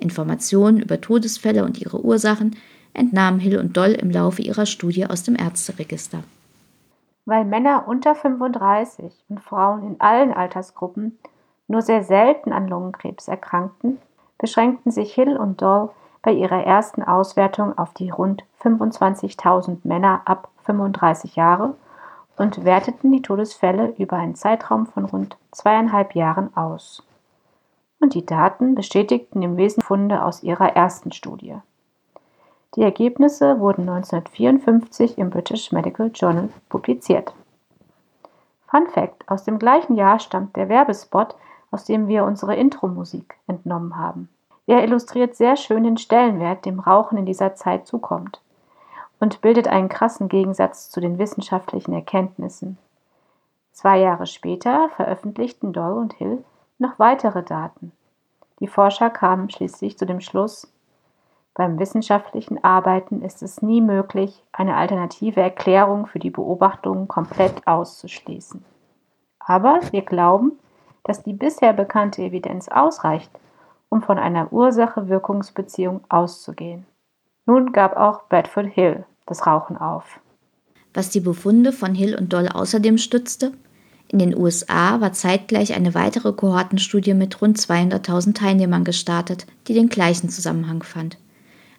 Informationen 0.00 0.80
über 0.80 1.00
Todesfälle 1.00 1.64
und 1.64 1.80
ihre 1.80 2.04
Ursachen 2.04 2.56
entnahmen 2.92 3.40
Hill 3.40 3.58
und 3.58 3.76
Doll 3.76 3.92
im 3.92 4.10
Laufe 4.10 4.42
ihrer 4.42 4.66
Studie 4.66 5.06
aus 5.06 5.22
dem 5.22 5.36
Ärzteregister. 5.36 6.22
Weil 7.24 7.44
Männer 7.44 7.84
unter 7.86 8.14
35 8.14 9.12
und 9.28 9.40
Frauen 9.40 9.86
in 9.86 10.00
allen 10.00 10.32
Altersgruppen 10.32 11.18
nur 11.68 11.82
sehr 11.82 12.02
selten 12.02 12.52
an 12.52 12.66
Lungenkrebs 12.66 13.28
erkrankten, 13.28 13.98
beschränkten 14.38 14.90
sich 14.90 15.14
Hill 15.14 15.36
und 15.36 15.62
Doll 15.62 15.90
bei 16.22 16.32
ihrer 16.32 16.64
ersten 16.64 17.02
Auswertung 17.02 17.78
auf 17.78 17.94
die 17.94 18.10
rund 18.10 18.44
25.000 18.62 19.78
Männer 19.84 20.22
ab 20.24 20.48
35 20.64 21.36
Jahre 21.36 21.74
und 22.36 22.64
werteten 22.64 23.12
die 23.12 23.22
Todesfälle 23.22 23.94
über 23.98 24.16
einen 24.16 24.34
Zeitraum 24.34 24.86
von 24.86 25.04
rund 25.04 25.36
zweieinhalb 25.52 26.14
Jahren 26.14 26.54
aus. 26.56 27.02
Und 28.00 28.14
die 28.14 28.24
Daten 28.24 28.74
bestätigten 28.74 29.42
im 29.42 29.56
Wesentlichen 29.56 29.86
Funde 29.86 30.24
aus 30.24 30.42
ihrer 30.42 30.74
ersten 30.74 31.12
Studie. 31.12 31.56
Die 32.74 32.82
Ergebnisse 32.82 33.60
wurden 33.60 33.88
1954 33.88 35.18
im 35.18 35.30
British 35.30 35.70
Medical 35.70 36.10
Journal 36.14 36.48
publiziert. 36.68 37.34
Fun 38.66 38.86
Fact: 38.86 39.28
Aus 39.28 39.44
dem 39.44 39.58
gleichen 39.58 39.96
Jahr 39.96 40.18
stammt 40.18 40.56
der 40.56 40.68
Werbespot, 40.68 41.34
aus 41.70 41.84
dem 41.84 42.08
wir 42.08 42.24
unsere 42.24 42.56
Intro-Musik 42.56 43.36
entnommen 43.46 43.96
haben. 43.96 44.28
Er 44.66 44.84
illustriert 44.84 45.34
sehr 45.34 45.56
schön 45.56 45.84
den 45.84 45.96
Stellenwert, 45.96 46.64
dem 46.64 46.78
Rauchen 46.78 47.18
in 47.18 47.26
dieser 47.26 47.54
Zeit 47.54 47.86
zukommt 47.86 48.40
und 49.18 49.40
bildet 49.40 49.68
einen 49.68 49.88
krassen 49.88 50.28
Gegensatz 50.28 50.90
zu 50.90 51.00
den 51.00 51.18
wissenschaftlichen 51.18 51.92
Erkenntnissen. 51.92 52.78
Zwei 53.72 53.98
Jahre 53.98 54.26
später 54.26 54.88
veröffentlichten 54.90 55.72
Doll 55.72 55.98
und 55.98 56.14
Hill 56.14 56.44
noch 56.80 56.98
weitere 56.98 57.42
Daten. 57.42 57.92
Die 58.60 58.68
Forscher 58.68 59.10
kamen 59.10 59.50
schließlich 59.50 59.96
zu 59.96 60.06
dem 60.06 60.20
Schluss, 60.20 60.72
beim 61.54 61.78
wissenschaftlichen 61.78 62.62
Arbeiten 62.62 63.22
ist 63.22 63.42
es 63.42 63.60
nie 63.60 63.80
möglich, 63.80 64.42
eine 64.52 64.76
alternative 64.76 65.40
Erklärung 65.40 66.06
für 66.06 66.18
die 66.18 66.30
Beobachtungen 66.30 67.08
komplett 67.08 67.66
auszuschließen. 67.66 68.64
Aber 69.40 69.80
wir 69.90 70.02
glauben, 70.02 70.52
dass 71.04 71.22
die 71.22 71.32
bisher 71.32 71.72
bekannte 71.72 72.22
Evidenz 72.22 72.68
ausreicht, 72.68 73.30
um 73.88 74.00
von 74.02 74.18
einer 74.18 74.52
Ursache-Wirkungsbeziehung 74.52 76.02
auszugehen. 76.08 76.86
Nun 77.46 77.72
gab 77.72 77.96
auch 77.96 78.28
Bradford 78.28 78.68
Hill 78.68 79.04
das 79.26 79.46
Rauchen 79.46 79.76
auf. 79.76 80.20
Was 80.94 81.10
die 81.10 81.20
Befunde 81.20 81.72
von 81.72 81.94
Hill 81.94 82.16
und 82.16 82.32
Doll 82.32 82.48
außerdem 82.48 82.98
stützte, 82.98 83.52
in 84.12 84.18
den 84.18 84.36
USA 84.36 85.00
war 85.00 85.12
zeitgleich 85.12 85.74
eine 85.74 85.94
weitere 85.94 86.32
Kohortenstudie 86.32 87.14
mit 87.14 87.40
rund 87.40 87.58
200.000 87.58 88.34
Teilnehmern 88.34 88.82
gestartet, 88.82 89.46
die 89.68 89.74
den 89.74 89.88
gleichen 89.88 90.28
Zusammenhang 90.30 90.82
fand. 90.82 91.16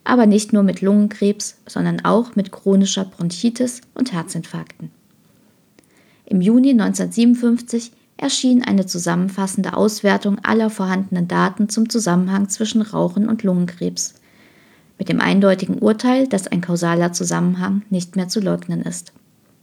Aber 0.05 0.25
nicht 0.25 0.53
nur 0.53 0.63
mit 0.63 0.79
Lungenkrebs, 0.79 1.57
sondern 1.67 2.05
auch 2.05 2.37
mit 2.37 2.53
chronischer 2.53 3.03
Bronchitis 3.03 3.81
und 3.95 4.13
Herzinfarkten. 4.13 4.91
Im 6.25 6.39
Juni 6.39 6.69
1957 6.69 7.91
erschien 8.15 8.63
eine 8.63 8.85
zusammenfassende 8.85 9.75
Auswertung 9.75 10.39
aller 10.39 10.69
vorhandenen 10.69 11.27
Daten 11.27 11.67
zum 11.67 11.89
Zusammenhang 11.89 12.47
zwischen 12.47 12.81
Rauchen 12.81 13.27
und 13.27 13.43
Lungenkrebs, 13.43 14.13
mit 14.97 15.09
dem 15.09 15.19
eindeutigen 15.19 15.79
Urteil, 15.79 16.29
dass 16.29 16.47
ein 16.47 16.61
kausaler 16.61 17.11
Zusammenhang 17.11 17.81
nicht 17.89 18.15
mehr 18.15 18.29
zu 18.29 18.39
leugnen 18.39 18.83
ist. 18.83 19.11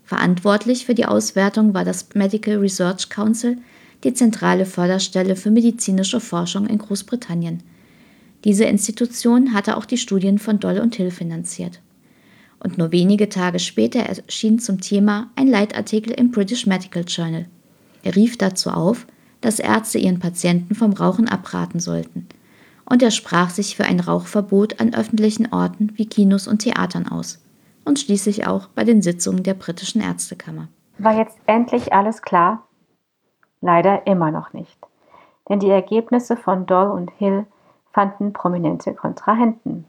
Verantwortlich 0.09 0.87
für 0.87 0.95
die 0.95 1.05
Auswertung 1.05 1.75
war 1.75 1.85
das 1.85 2.09
Medical 2.15 2.57
Research 2.57 3.11
Council, 3.11 3.59
die 4.05 4.15
zentrale 4.15 4.65
Förderstelle 4.65 5.37
für 5.37 5.51
medizinische 5.51 6.19
Forschung 6.19 6.67
in 6.67 6.79
Großbritannien. 6.79 7.63
Diese 8.43 8.65
Institution 8.65 9.53
hatte 9.53 9.77
auch 9.77 9.85
die 9.85 9.99
Studien 9.99 10.39
von 10.39 10.61
Doll 10.61 10.79
und 10.79 10.97
Hill 10.97 11.11
finanziert. 11.11 11.83
Und 12.59 12.79
nur 12.79 12.91
wenige 12.91 13.29
Tage 13.29 13.59
später 13.59 14.01
erschien 14.01 14.59
zum 14.59 14.81
Thema 14.81 15.31
ein 15.37 15.47
Leitartikel 15.47 16.15
im 16.15 16.31
British 16.31 16.65
Medical 16.65 17.05
Journal. 17.07 17.45
Er 18.03 18.17
rief 18.17 18.39
dazu 18.39 18.71
auf, 18.71 19.07
dass 19.43 19.59
Ärzte 19.59 19.99
ihren 19.99 20.21
Patienten 20.21 20.75
vom 20.75 20.95
Rauchen 20.95 21.29
abraten 21.29 21.81
sollten. 21.81 22.29
Und 22.87 23.03
er 23.03 23.11
sprach 23.11 23.51
sich 23.51 23.77
für 23.77 23.85
ein 23.85 24.01
Rauchverbot 24.01 24.81
an 24.81 24.95
öffentlichen 24.95 25.53
Orten 25.53 25.93
wie 25.97 26.07
Kinos 26.07 26.49
und 26.49 26.61
Theatern 26.61 27.07
aus. 27.09 27.41
Und 27.89 27.99
schließlich 27.99 28.47
auch 28.47 28.67
bei 28.75 28.85
den 28.85 29.01
Sitzungen 29.01 29.43
der 29.43 29.55
britischen 29.55 30.03
Ärztekammer. 30.03 30.69
War 30.99 31.15
jetzt 31.15 31.39
endlich 31.47 31.95
alles 31.95 32.21
klar? 32.21 32.67
Leider 33.63 34.07
immer 34.07 34.31
noch 34.31 34.53
nicht. 34.53 34.79
Denn 35.49 35.59
die 35.59 35.71
Ergebnisse 35.71 36.37
von 36.37 36.67
Doll 36.67 36.91
und 36.91 37.11
Hill 37.13 37.47
fanden 37.91 38.35
prominente 38.35 38.93
Kontrahenten. 38.93 39.87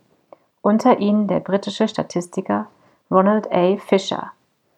Unter 0.61 0.99
ihnen 0.99 1.27
der 1.27 1.41
britische 1.41 1.89
Statistiker 1.89 2.67
Ronald 3.11 3.51
A. 3.51 3.75
Fisher, 3.75 4.31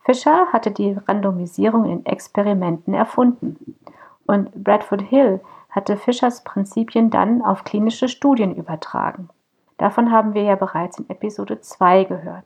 Fischer 0.03 0.47
hatte 0.51 0.71
die 0.71 0.97
Randomisierung 1.07 1.85
in 1.85 2.03
Experimenten 2.07 2.95
erfunden 2.95 3.77
und 4.25 4.51
Bradford 4.63 5.03
Hill 5.03 5.41
hatte 5.69 5.95
Fischers 5.95 6.43
Prinzipien 6.43 7.11
dann 7.11 7.43
auf 7.43 7.65
klinische 7.65 8.07
Studien 8.07 8.55
übertragen. 8.55 9.29
Davon 9.77 10.11
haben 10.11 10.33
wir 10.33 10.41
ja 10.41 10.55
bereits 10.55 10.97
in 10.97 11.07
Episode 11.07 11.61
2 11.61 12.05
gehört. 12.05 12.45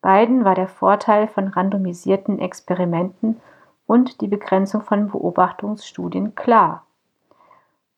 Beiden 0.00 0.44
war 0.44 0.54
der 0.54 0.68
Vorteil 0.68 1.26
von 1.26 1.48
randomisierten 1.48 2.38
Experimenten 2.38 3.40
und 3.86 4.20
die 4.20 4.28
Begrenzung 4.28 4.82
von 4.82 5.08
Beobachtungsstudien 5.08 6.34
klar. 6.34 6.84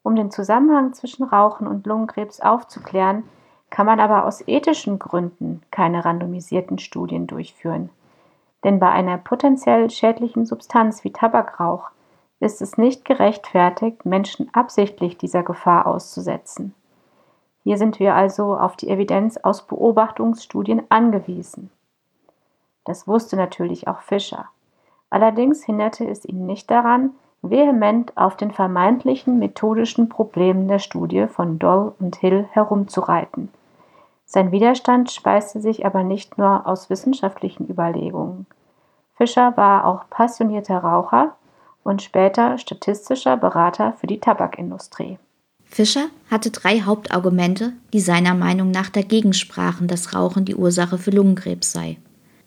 Um 0.02 0.16
den 0.16 0.30
Zusammenhang 0.30 0.94
zwischen 0.94 1.24
Rauchen 1.24 1.66
und 1.66 1.86
Lungenkrebs 1.86 2.40
aufzuklären, 2.40 3.24
kann 3.68 3.86
man 3.86 4.00
aber 4.00 4.24
aus 4.24 4.46
ethischen 4.48 4.98
Gründen 4.98 5.62
keine 5.70 6.04
randomisierten 6.04 6.78
Studien 6.78 7.26
durchführen. 7.26 7.90
Denn 8.64 8.78
bei 8.78 8.90
einer 8.90 9.18
potenziell 9.18 9.90
schädlichen 9.90 10.46
Substanz 10.46 11.04
wie 11.04 11.12
Tabakrauch 11.12 11.90
ist 12.40 12.62
es 12.62 12.78
nicht 12.78 13.04
gerechtfertigt, 13.04 14.06
Menschen 14.06 14.48
absichtlich 14.54 15.18
dieser 15.18 15.42
Gefahr 15.42 15.86
auszusetzen. 15.86 16.74
Hier 17.62 17.76
sind 17.76 18.00
wir 18.00 18.14
also 18.14 18.56
auf 18.56 18.76
die 18.76 18.88
Evidenz 18.88 19.36
aus 19.36 19.66
Beobachtungsstudien 19.66 20.82
angewiesen. 20.88 21.70
Das 22.90 23.06
wusste 23.06 23.36
natürlich 23.36 23.86
auch 23.86 24.00
Fischer. 24.00 24.46
Allerdings 25.10 25.62
hinderte 25.62 26.08
es 26.08 26.24
ihn 26.24 26.44
nicht 26.46 26.68
daran, 26.72 27.10
vehement 27.40 28.16
auf 28.16 28.36
den 28.36 28.50
vermeintlichen 28.50 29.38
methodischen 29.38 30.08
Problemen 30.08 30.66
der 30.66 30.80
Studie 30.80 31.28
von 31.28 31.60
Doll 31.60 31.94
und 32.00 32.16
Hill 32.16 32.48
herumzureiten. 32.50 33.48
Sein 34.26 34.50
Widerstand 34.50 35.12
speiste 35.12 35.60
sich 35.60 35.86
aber 35.86 36.02
nicht 36.02 36.36
nur 36.36 36.66
aus 36.66 36.90
wissenschaftlichen 36.90 37.70
Überlegungen. 37.70 38.46
Fischer 39.14 39.56
war 39.56 39.84
auch 39.84 40.10
passionierter 40.10 40.78
Raucher 40.78 41.36
und 41.84 42.02
später 42.02 42.58
statistischer 42.58 43.36
Berater 43.36 43.92
für 44.00 44.08
die 44.08 44.18
Tabakindustrie. 44.18 45.16
Fischer 45.64 46.06
hatte 46.28 46.50
drei 46.50 46.80
Hauptargumente, 46.80 47.72
die 47.92 48.00
seiner 48.00 48.34
Meinung 48.34 48.72
nach 48.72 48.90
dagegen 48.90 49.32
sprachen, 49.32 49.86
dass 49.86 50.12
Rauchen 50.12 50.44
die 50.44 50.56
Ursache 50.56 50.98
für 50.98 51.12
Lungenkrebs 51.12 51.70
sei. 51.70 51.96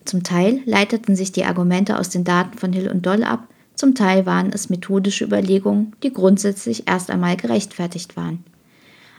Zum 0.06 0.24
Teil 0.24 0.62
leiteten 0.66 1.16
sich 1.16 1.32
die 1.32 1.46
Argumente 1.46 1.98
aus 1.98 2.10
den 2.10 2.24
Daten 2.24 2.58
von 2.58 2.74
Hill 2.74 2.90
und 2.90 3.06
Doll 3.06 3.24
ab, 3.24 3.48
zum 3.76 3.96
Teil 3.96 4.26
waren 4.26 4.52
es 4.54 4.70
methodische 4.70 5.26
Überlegungen, 5.26 5.96
die 6.04 6.14
grundsätzlich 6.14 6.88
erst 6.88 7.10
einmal 7.10 7.38
gerechtfertigt 7.38 8.16
waren. 8.16 8.44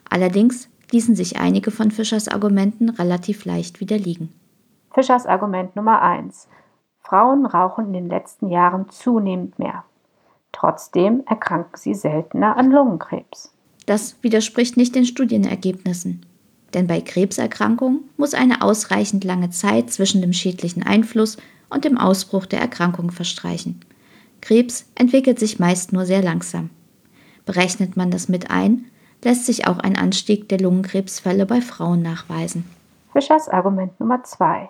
Allerdings 0.09 0.69
ließen 0.93 1.17
sich 1.17 1.39
einige 1.39 1.71
von 1.71 1.91
Fischers 1.91 2.29
Argumenten 2.29 2.91
relativ 2.91 3.45
leicht 3.45 3.81
widerlegen. 3.81 4.33
Fischers 4.93 5.27
Argument 5.27 5.75
Nummer 5.75 6.03
1. 6.03 6.49
Frauen 7.01 7.47
rauchen 7.47 7.87
in 7.87 7.93
den 7.93 8.09
letzten 8.09 8.49
Jahren 8.49 8.89
zunehmend 8.91 9.59
mehr. 9.59 9.85
Trotzdem 10.53 11.25
erkranken 11.27 11.77
sie 11.77 11.95
seltener 11.95 12.57
an 12.57 12.71
Lungenkrebs. 12.71 13.53
Das 13.87 14.17
widerspricht 14.23 14.77
nicht 14.77 14.95
den 14.95 15.05
Studienergebnissen. 15.05 16.25
Denn 16.75 16.87
bei 16.87 17.01
Krebserkrankungen 17.01 18.11
muss 18.17 18.35
eine 18.35 18.61
ausreichend 18.61 19.25
lange 19.25 19.51
Zeit 19.51 19.91
zwischen 19.91 20.21
dem 20.21 20.33
schädlichen 20.33 20.83
Einfluss 20.83 21.37
und 21.71 21.85
dem 21.85 21.97
Ausbruch 21.97 22.47
der 22.47 22.61
Erkrankung 22.61 23.11
verstreichen. 23.11 23.81
Krebs 24.41 24.87
entwickelt 24.95 25.39
sich 25.39 25.59
meist 25.59 25.93
nur 25.93 26.05
sehr 26.05 26.23
langsam. 26.23 26.71
Berechnet 27.47 27.97
man 27.97 28.11
das 28.11 28.29
mit 28.29 28.51
ein, 28.51 28.87
lässt 29.23 29.47
sich 29.47 29.67
auch 29.67 29.79
ein 29.79 29.97
Anstieg 29.97 30.49
der 30.49 30.61
Lungenkrebsfälle 30.61 31.47
bei 31.47 31.61
Frauen 31.61 32.03
nachweisen. 32.03 32.69
Fischers 33.13 33.49
Argument 33.49 33.99
Nummer 34.01 34.23
2. 34.23 34.69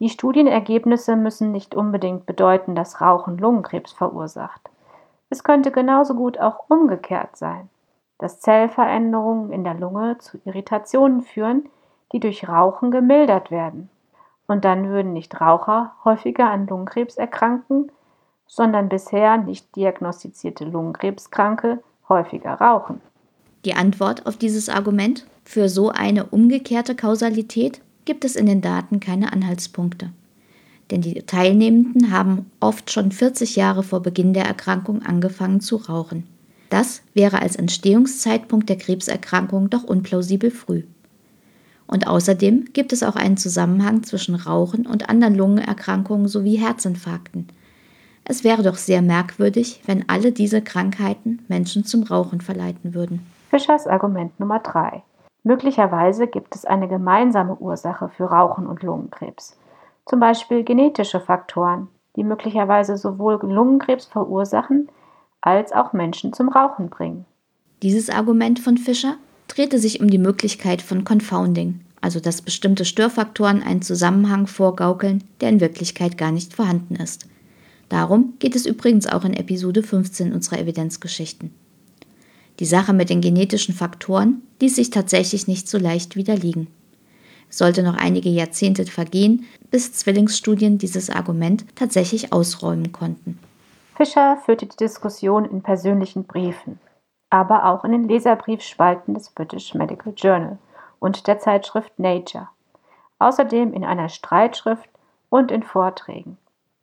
Die 0.00 0.08
Studienergebnisse 0.08 1.14
müssen 1.14 1.52
nicht 1.52 1.74
unbedingt 1.74 2.26
bedeuten, 2.26 2.74
dass 2.74 3.00
Rauchen 3.00 3.38
Lungenkrebs 3.38 3.92
verursacht. 3.92 4.68
Es 5.28 5.44
könnte 5.44 5.70
genauso 5.70 6.14
gut 6.14 6.38
auch 6.38 6.68
umgekehrt 6.68 7.36
sein, 7.36 7.68
dass 8.20 8.40
Zellveränderungen 8.40 9.50
in 9.50 9.64
der 9.64 9.74
Lunge 9.74 10.18
zu 10.18 10.38
Irritationen 10.44 11.22
führen, 11.22 11.68
die 12.12 12.20
durch 12.20 12.46
Rauchen 12.48 12.90
gemildert 12.90 13.50
werden. 13.50 13.88
Und 14.46 14.64
dann 14.64 14.88
würden 14.88 15.12
nicht 15.14 15.40
Raucher 15.40 15.94
häufiger 16.04 16.50
an 16.50 16.66
Lungenkrebs 16.66 17.16
erkranken, 17.16 17.90
sondern 18.46 18.88
bisher 18.88 19.38
nicht 19.38 19.74
diagnostizierte 19.74 20.64
Lungenkrebskranke 20.64 21.82
häufiger 22.08 22.54
rauchen. 22.54 23.00
Die 23.64 23.74
Antwort 23.74 24.26
auf 24.26 24.36
dieses 24.36 24.68
Argument 24.68 25.26
für 25.44 25.68
so 25.68 25.90
eine 25.90 26.26
umgekehrte 26.26 26.94
Kausalität 26.94 27.80
gibt 28.04 28.24
es 28.24 28.36
in 28.36 28.46
den 28.46 28.60
Daten 28.60 29.00
keine 29.00 29.32
Anhaltspunkte. 29.32 30.10
Denn 30.90 31.00
die 31.00 31.22
Teilnehmenden 31.22 32.10
haben 32.10 32.50
oft 32.58 32.90
schon 32.90 33.12
40 33.12 33.56
Jahre 33.56 33.82
vor 33.82 34.00
Beginn 34.00 34.34
der 34.34 34.44
Erkrankung 34.44 35.02
angefangen 35.02 35.60
zu 35.60 35.76
rauchen. 35.76 36.26
Das 36.70 37.02
wäre 37.14 37.42
als 37.42 37.56
Entstehungszeitpunkt 37.56 38.68
der 38.68 38.78
Krebserkrankung 38.78 39.68
doch 39.70 39.84
unplausibel 39.84 40.50
früh. 40.50 40.84
Und 41.86 42.06
außerdem 42.06 42.66
gibt 42.72 42.92
es 42.92 43.02
auch 43.02 43.16
einen 43.16 43.36
Zusammenhang 43.36 44.04
zwischen 44.04 44.36
Rauchen 44.36 44.86
und 44.86 45.10
anderen 45.10 45.34
Lungenerkrankungen 45.34 46.28
sowie 46.28 46.54
Herzinfarkten. 46.54 47.48
Es 48.24 48.44
wäre 48.44 48.62
doch 48.62 48.76
sehr 48.76 49.02
merkwürdig, 49.02 49.82
wenn 49.86 50.08
alle 50.08 50.30
diese 50.30 50.62
Krankheiten 50.62 51.44
Menschen 51.48 51.84
zum 51.84 52.04
Rauchen 52.04 52.40
verleiten 52.40 52.94
würden. 52.94 53.26
Fischers 53.50 53.88
Argument 53.88 54.38
Nummer 54.38 54.60
3. 54.60 55.02
Möglicherweise 55.42 56.28
gibt 56.28 56.54
es 56.54 56.64
eine 56.64 56.86
gemeinsame 56.86 57.56
Ursache 57.56 58.08
für 58.10 58.26
Rauchen 58.26 58.68
und 58.68 58.84
Lungenkrebs. 58.84 59.58
Zum 60.06 60.20
Beispiel 60.20 60.62
genetische 60.62 61.18
Faktoren, 61.18 61.88
die 62.14 62.22
möglicherweise 62.22 62.96
sowohl 62.96 63.40
Lungenkrebs 63.42 64.06
verursachen 64.06 64.88
als 65.40 65.72
auch 65.72 65.92
Menschen 65.92 66.32
zum 66.32 66.48
Rauchen 66.48 66.90
bringen. 66.90 67.24
Dieses 67.82 68.10
Argument 68.10 68.60
von 68.60 68.76
Fischer 68.76 69.16
drehte 69.48 69.78
sich 69.78 70.00
um 70.00 70.10
die 70.10 70.18
Möglichkeit 70.18 70.82
von 70.82 71.04
Confounding, 71.04 71.80
also 72.00 72.20
dass 72.20 72.42
bestimmte 72.42 72.84
Störfaktoren 72.84 73.62
einen 73.62 73.82
Zusammenhang 73.82 74.46
vorgaukeln, 74.46 75.24
der 75.40 75.48
in 75.48 75.60
Wirklichkeit 75.60 76.18
gar 76.18 76.30
nicht 76.30 76.54
vorhanden 76.54 76.96
ist. 76.96 77.26
Darum 77.88 78.34
geht 78.38 78.54
es 78.54 78.66
übrigens 78.66 79.06
auch 79.06 79.24
in 79.24 79.34
Episode 79.34 79.82
15 79.82 80.32
unserer 80.32 80.60
Evidenzgeschichten. 80.60 81.52
Die 82.60 82.66
Sache 82.66 82.92
mit 82.92 83.10
den 83.10 83.20
genetischen 83.20 83.74
Faktoren 83.74 84.42
ließ 84.60 84.76
sich 84.76 84.90
tatsächlich 84.90 85.48
nicht 85.48 85.68
so 85.68 85.78
leicht 85.78 86.14
widerlegen. 86.14 86.68
Es 87.48 87.58
sollte 87.58 87.82
noch 87.82 87.96
einige 87.96 88.28
Jahrzehnte 88.28 88.84
vergehen, 88.84 89.44
bis 89.70 89.92
Zwillingsstudien 89.92 90.78
dieses 90.78 91.10
Argument 91.10 91.64
tatsächlich 91.74 92.32
ausräumen 92.32 92.92
konnten. 92.92 93.38
Fischer 94.00 94.38
führte 94.38 94.66
die 94.66 94.76
Diskussion 94.76 95.44
in 95.44 95.62
persönlichen 95.62 96.24
Briefen 96.24 96.80
aber 97.30 97.66
auch 97.66 97.84
in 97.84 97.92
den 97.92 98.08
Leserbriefspalten 98.08 99.14
des 99.14 99.30
British 99.30 99.74
Medical 99.74 100.12
Journal 100.14 100.58
und 100.98 101.28
der 101.28 101.38
Zeitschrift 101.38 101.96
Nature, 101.98 102.48
außerdem 103.20 103.72
in 103.72 103.84
einer 103.84 104.08
Streitschrift 104.08 104.90
und 105.30 105.52
in 105.52 105.62
Vorträgen. 105.62 106.36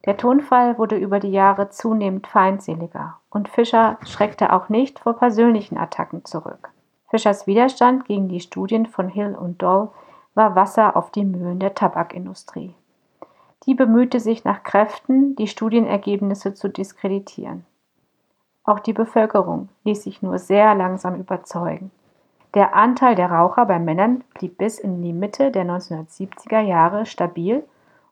Der 0.06 0.16
Tonfall 0.16 0.78
wurde 0.78 0.96
über 0.96 1.20
die 1.20 1.32
Jahre 1.32 1.70
zunehmend 1.70 2.28
feindseliger 2.28 3.20
und 3.30 3.50
Fischer 3.50 3.98
schreckte 4.06 4.54
auch 4.54 4.70
nicht 4.70 5.00
vor 5.00 5.18
persönlichen 5.18 5.78
Attacken 5.78 6.24
zurück. 6.24 6.70
Fischers 7.10 7.46
Widerstand 7.46 8.06
gegen 8.06 8.30
die 8.30 8.40
Studien 8.40 8.86
von 8.86 9.10
Hill 9.10 9.36
und 9.36 9.62
Doll 9.62 9.90
war 10.34 10.56
Wasser 10.56 10.96
auf 10.96 11.12
die 11.12 11.26
Mühlen 11.26 11.60
der 11.60 11.74
Tabakindustrie. 11.74 12.74
Die 13.66 13.74
bemühte 13.74 14.20
sich 14.20 14.44
nach 14.44 14.64
Kräften, 14.64 15.36
die 15.36 15.48
Studienergebnisse 15.48 16.54
zu 16.54 16.70
diskreditieren. 16.70 17.66
Auch 18.64 18.80
die 18.80 18.94
Bevölkerung 18.94 19.70
ließ 19.84 20.04
sich 20.04 20.22
nur 20.22 20.40
sehr 20.40 20.76
langsam 20.76 21.16
überzeugen. 21.16 21.92
Der 22.54 22.76
Anteil 22.76 23.16
der 23.16 23.32
Raucher 23.32 23.66
bei 23.66 23.80
Männern 23.80 24.24
blieb 24.34 24.58
bis 24.58 24.80
in 24.80 25.02
die 25.02 25.14
Mitte 25.14 25.52
der 25.52 25.66
1970er 25.66 26.62
Jahre 26.62 27.06
stabil 27.06 27.64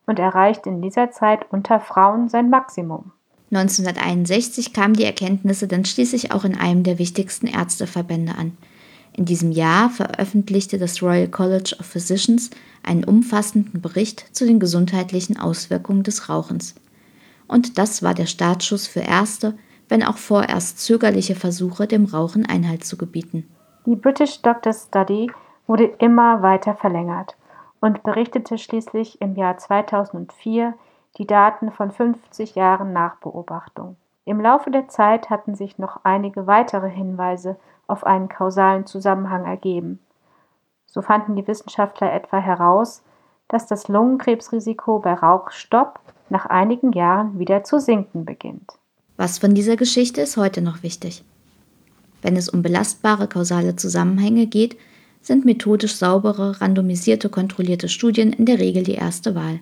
und 0.06 0.20
erreichte 0.20 0.70
in 0.70 0.82
dieser 0.82 1.12
Zeit 1.12 1.46
unter 1.52 1.80
Frauen 1.80 2.30
sein 2.30 2.50
Maximum. 2.50 3.12
1961 3.52 4.74
kamen 4.74 4.96
die 4.96 5.06
Erkenntnisse 5.06 5.68
dann 5.68 5.86
schließlich 5.86 6.32
auch 6.32 6.44
in 6.44 6.58
einem 6.58 6.84
der 6.84 7.00
wichtigsten 7.00 7.48
Ärzteverbände 7.48 8.36
an. 8.36 8.58
In 9.18 9.24
diesem 9.24 9.54
Jahr 9.54 9.90
veröffentlichte 9.90 10.78
das 10.78 11.02
Royal 11.02 11.30
College 11.30 11.78
of 11.80 11.86
Physicians 11.86 12.50
einen 12.84 13.06
umfassenden 13.06 13.82
Bericht 13.82 14.36
zu 14.36 14.46
den 14.46 14.60
gesundheitlichen 14.60 15.40
Auswirkungen 15.40 16.04
des 16.04 16.28
Rauchens. 16.28 16.76
Und 17.48 17.78
das 17.78 18.04
war 18.04 18.14
der 18.14 18.26
Startschuss 18.26 18.88
für 18.88 19.00
erste, 19.00 19.58
wenn 19.88 20.04
auch 20.04 20.18
vorerst 20.18 20.80
zögerliche 20.80 21.36
Versuche, 21.36 21.88
dem 21.88 22.04
Rauchen 22.06 22.46
Einhalt 22.46 22.84
zu 22.84 22.98
gebieten. 22.98 23.48
Die 23.86 23.96
British 23.96 24.42
Doctors 24.42 24.88
Study 24.88 25.32
wurde 25.66 25.86
immer 26.00 26.42
weiter 26.42 26.76
verlängert 26.76 27.38
und 27.80 28.04
berichtete 28.04 28.58
schließlich 28.58 29.22
im 29.22 29.36
Jahr 29.36 29.58
2004 29.58 30.74
die 31.18 31.28
Daten 31.28 31.72
von 31.72 31.92
50 31.92 32.56
Jahren 32.56 32.92
Nachbeobachtung. 32.92 33.96
Im 34.26 34.42
Laufe 34.42 34.72
der 34.72 34.90
Zeit 34.90 35.30
hatten 35.30 35.56
sich 35.56 35.78
noch 35.78 36.02
einige 36.04 36.48
weitere 36.48 36.90
Hinweise 36.90 37.58
auf 37.88 38.06
einen 38.06 38.30
kausalen 38.30 38.86
Zusammenhang 38.86 39.46
ergeben. 39.46 40.00
So 40.86 41.02
fanden 41.02 41.36
die 41.36 41.48
Wissenschaftler 41.48 42.14
etwa 42.14 42.38
heraus, 42.38 43.04
dass 43.48 43.68
das 43.68 43.88
Lungenkrebsrisiko 43.88 45.00
bei 45.00 45.14
Rauchstopp 45.14 46.00
nach 46.30 46.46
einigen 46.46 46.94
Jahren 46.94 47.38
wieder 47.38 47.64
zu 47.64 47.80
sinken 47.80 48.26
beginnt. 48.26 48.72
Was 49.18 49.38
von 49.38 49.54
dieser 49.54 49.78
Geschichte 49.78 50.22
ist 50.22 50.38
heute 50.38 50.62
noch 50.62 50.84
wichtig? 50.84 51.24
Wenn 52.22 52.36
es 52.36 52.50
um 52.50 52.62
belastbare 52.62 53.28
kausale 53.28 53.76
Zusammenhänge 53.76 54.48
geht, 54.48 54.78
sind 55.22 55.46
methodisch 55.46 55.96
saubere, 55.96 56.60
randomisierte, 56.62 57.30
kontrollierte 57.30 57.90
Studien 57.90 58.34
in 58.34 58.46
der 58.46 58.60
Regel 58.60 58.84
die 58.84 58.94
erste 58.94 59.36
Wahl. 59.36 59.60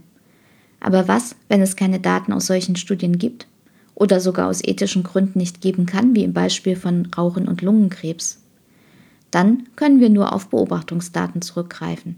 Aber 0.79 1.07
was, 1.07 1.36
wenn 1.47 1.62
es 1.62 1.75
keine 1.75 1.99
Daten 1.99 2.33
aus 2.33 2.47
solchen 2.47 2.75
Studien 2.75 3.17
gibt? 3.17 3.47
Oder 3.95 4.19
sogar 4.19 4.47
aus 4.47 4.63
ethischen 4.63 5.03
Gründen 5.03 5.39
nicht 5.39 5.62
geben 5.62 5.86
kann, 5.86 6.15
wie 6.15 6.23
im 6.23 6.34
Beispiel 6.34 6.75
von 6.75 7.08
Rauchen 7.15 7.47
und 7.47 7.62
Lungenkrebs? 7.62 8.39
Dann 9.32 9.63
können 9.75 9.99
wir 9.99 10.10
nur 10.10 10.34
auf 10.34 10.49
Beobachtungsdaten 10.49 11.41
zurückgreifen. 11.41 12.17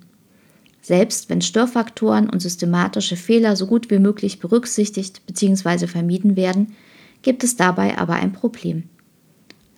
Selbst 0.82 1.30
wenn 1.30 1.42
Störfaktoren 1.42 2.30
und 2.30 2.42
systematische 2.42 3.16
Fehler 3.16 3.56
so 3.56 3.66
gut 3.66 3.90
wie 3.90 4.00
möglich 4.00 4.40
berücksichtigt 4.40 5.26
bzw. 5.26 5.88
vermieden 5.88 6.36
werden, 6.36 6.76
gibt 7.24 7.44
es 7.44 7.56
dabei 7.56 7.98
aber 7.98 8.14
ein 8.14 8.34
Problem. 8.34 8.84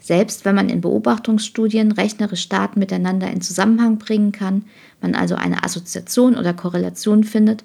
Selbst 0.01 0.45
wenn 0.45 0.55
man 0.55 0.69
in 0.69 0.81
Beobachtungsstudien 0.81 1.91
rechnerisch 1.91 2.49
Daten 2.49 2.79
miteinander 2.79 3.29
in 3.29 3.41
Zusammenhang 3.41 3.97
bringen 3.97 4.31
kann, 4.31 4.65
man 5.01 5.15
also 5.15 5.35
eine 5.35 5.63
Assoziation 5.63 6.35
oder 6.35 6.53
Korrelation 6.53 7.23
findet, 7.23 7.63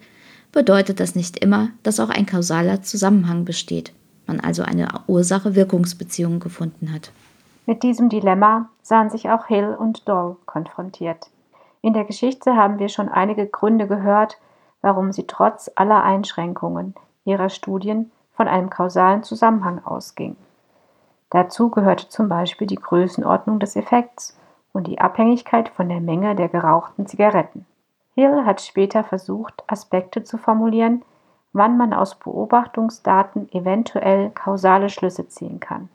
bedeutet 0.52 1.00
das 1.00 1.14
nicht 1.14 1.38
immer, 1.38 1.70
dass 1.82 1.98
auch 1.98 2.10
ein 2.10 2.26
kausaler 2.26 2.82
Zusammenhang 2.82 3.44
besteht, 3.44 3.92
man 4.26 4.40
also 4.40 4.62
eine 4.62 4.88
Ursache-Wirkungsbeziehung 5.06 6.40
gefunden 6.40 6.92
hat. 6.92 7.12
Mit 7.66 7.82
diesem 7.82 8.08
Dilemma 8.08 8.68
sahen 8.82 9.10
sich 9.10 9.30
auch 9.30 9.46
Hill 9.46 9.76
und 9.78 10.08
Doll 10.08 10.36
konfrontiert. 10.46 11.30
In 11.80 11.92
der 11.92 12.04
Geschichte 12.04 12.56
haben 12.56 12.78
wir 12.78 12.88
schon 12.88 13.08
einige 13.08 13.46
Gründe 13.46 13.86
gehört, 13.86 14.38
warum 14.80 15.12
sie 15.12 15.26
trotz 15.26 15.70
aller 15.74 16.02
Einschränkungen 16.02 16.94
ihrer 17.24 17.48
Studien 17.48 18.10
von 18.32 18.48
einem 18.48 18.70
kausalen 18.70 19.22
Zusammenhang 19.22 19.84
ausging. 19.84 20.36
Dazu 21.30 21.70
gehörte 21.70 22.08
zum 22.08 22.28
Beispiel 22.28 22.66
die 22.66 22.76
Größenordnung 22.76 23.58
des 23.58 23.76
Effekts 23.76 24.36
und 24.72 24.86
die 24.86 25.00
Abhängigkeit 25.00 25.68
von 25.68 25.88
der 25.88 26.00
Menge 26.00 26.34
der 26.34 26.48
gerauchten 26.48 27.06
Zigaretten. 27.06 27.64
Hill 28.14 28.44
hat 28.44 28.60
später 28.60 29.04
versucht, 29.04 29.62
Aspekte 29.66 30.24
zu 30.24 30.36
formulieren, 30.36 31.02
wann 31.52 31.76
man 31.76 31.92
aus 31.92 32.18
Beobachtungsdaten 32.18 33.50
eventuell 33.52 34.30
kausale 34.30 34.88
Schlüsse 34.88 35.28
ziehen 35.28 35.60
kann. 35.60 35.88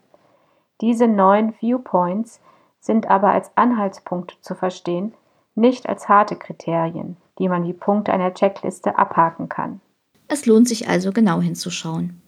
Diese 0.80 1.08
neuen 1.08 1.54
Viewpoints 1.54 2.40
sind 2.80 3.08
aber 3.08 3.32
als 3.32 3.50
Anhaltspunkte 3.56 4.36
zu 4.40 4.54
verstehen, 4.54 5.14
nicht 5.54 5.88
als 5.88 6.08
harte 6.08 6.36
Kriterien, 6.36 7.16
die 7.38 7.48
man 7.48 7.66
wie 7.66 7.72
Punkte 7.72 8.12
einer 8.12 8.32
Checkliste 8.32 8.96
abhaken 8.96 9.48
kann. 9.48 9.80
Es 10.28 10.46
lohnt 10.46 10.68
sich 10.68 10.88
also 10.88 11.12
genau 11.12 11.40
hinzuschauen. 11.40 12.20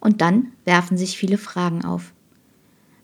Und 0.00 0.22
dann 0.22 0.52
werfen 0.64 0.96
sich 0.96 1.18
viele 1.18 1.36
Fragen 1.36 1.84
auf. 1.84 2.14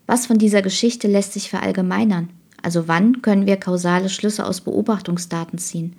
Was 0.07 0.25
von 0.25 0.39
dieser 0.39 0.63
Geschichte 0.63 1.07
lässt 1.07 1.33
sich 1.33 1.49
verallgemeinern? 1.49 2.29
Also 2.63 2.87
wann 2.87 3.21
können 3.21 3.45
wir 3.45 3.57
kausale 3.57 4.09
Schlüsse 4.09 4.45
aus 4.45 4.61
Beobachtungsdaten 4.61 5.59
ziehen? 5.59 5.95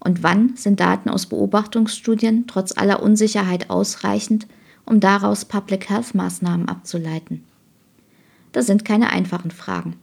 Und 0.00 0.22
wann 0.22 0.56
sind 0.56 0.80
Daten 0.80 1.08
aus 1.08 1.26
Beobachtungsstudien 1.26 2.46
trotz 2.46 2.76
aller 2.76 3.02
Unsicherheit 3.02 3.70
ausreichend, 3.70 4.46
um 4.84 5.00
daraus 5.00 5.44
Public 5.44 5.88
Health 5.88 6.14
Maßnahmen 6.14 6.68
abzuleiten? 6.68 7.44
Das 8.52 8.66
sind 8.66 8.84
keine 8.84 9.10
einfachen 9.10 9.50
Fragen. 9.50 9.96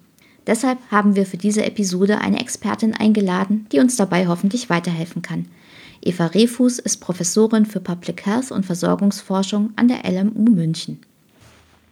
Deshalb 0.48 0.80
haben 0.90 1.16
wir 1.16 1.26
für 1.26 1.38
diese 1.38 1.64
Episode 1.64 2.20
eine 2.20 2.40
Expertin 2.40 2.96
eingeladen, 2.96 3.68
die 3.72 3.80
uns 3.80 3.96
dabei 3.96 4.28
hoffentlich 4.28 4.70
weiterhelfen 4.70 5.22
kann– 5.22 5.48
Eva 6.04 6.26
Refus 6.28 6.80
ist 6.80 6.98
Professorin 6.98 7.66
für 7.66 7.80
Public 7.80 8.26
Health 8.26 8.52
und 8.52 8.66
Versorgungsforschung 8.66 9.72
an 9.76 9.88
der 9.88 10.00
LMU 10.10 10.50
München. 10.50 11.00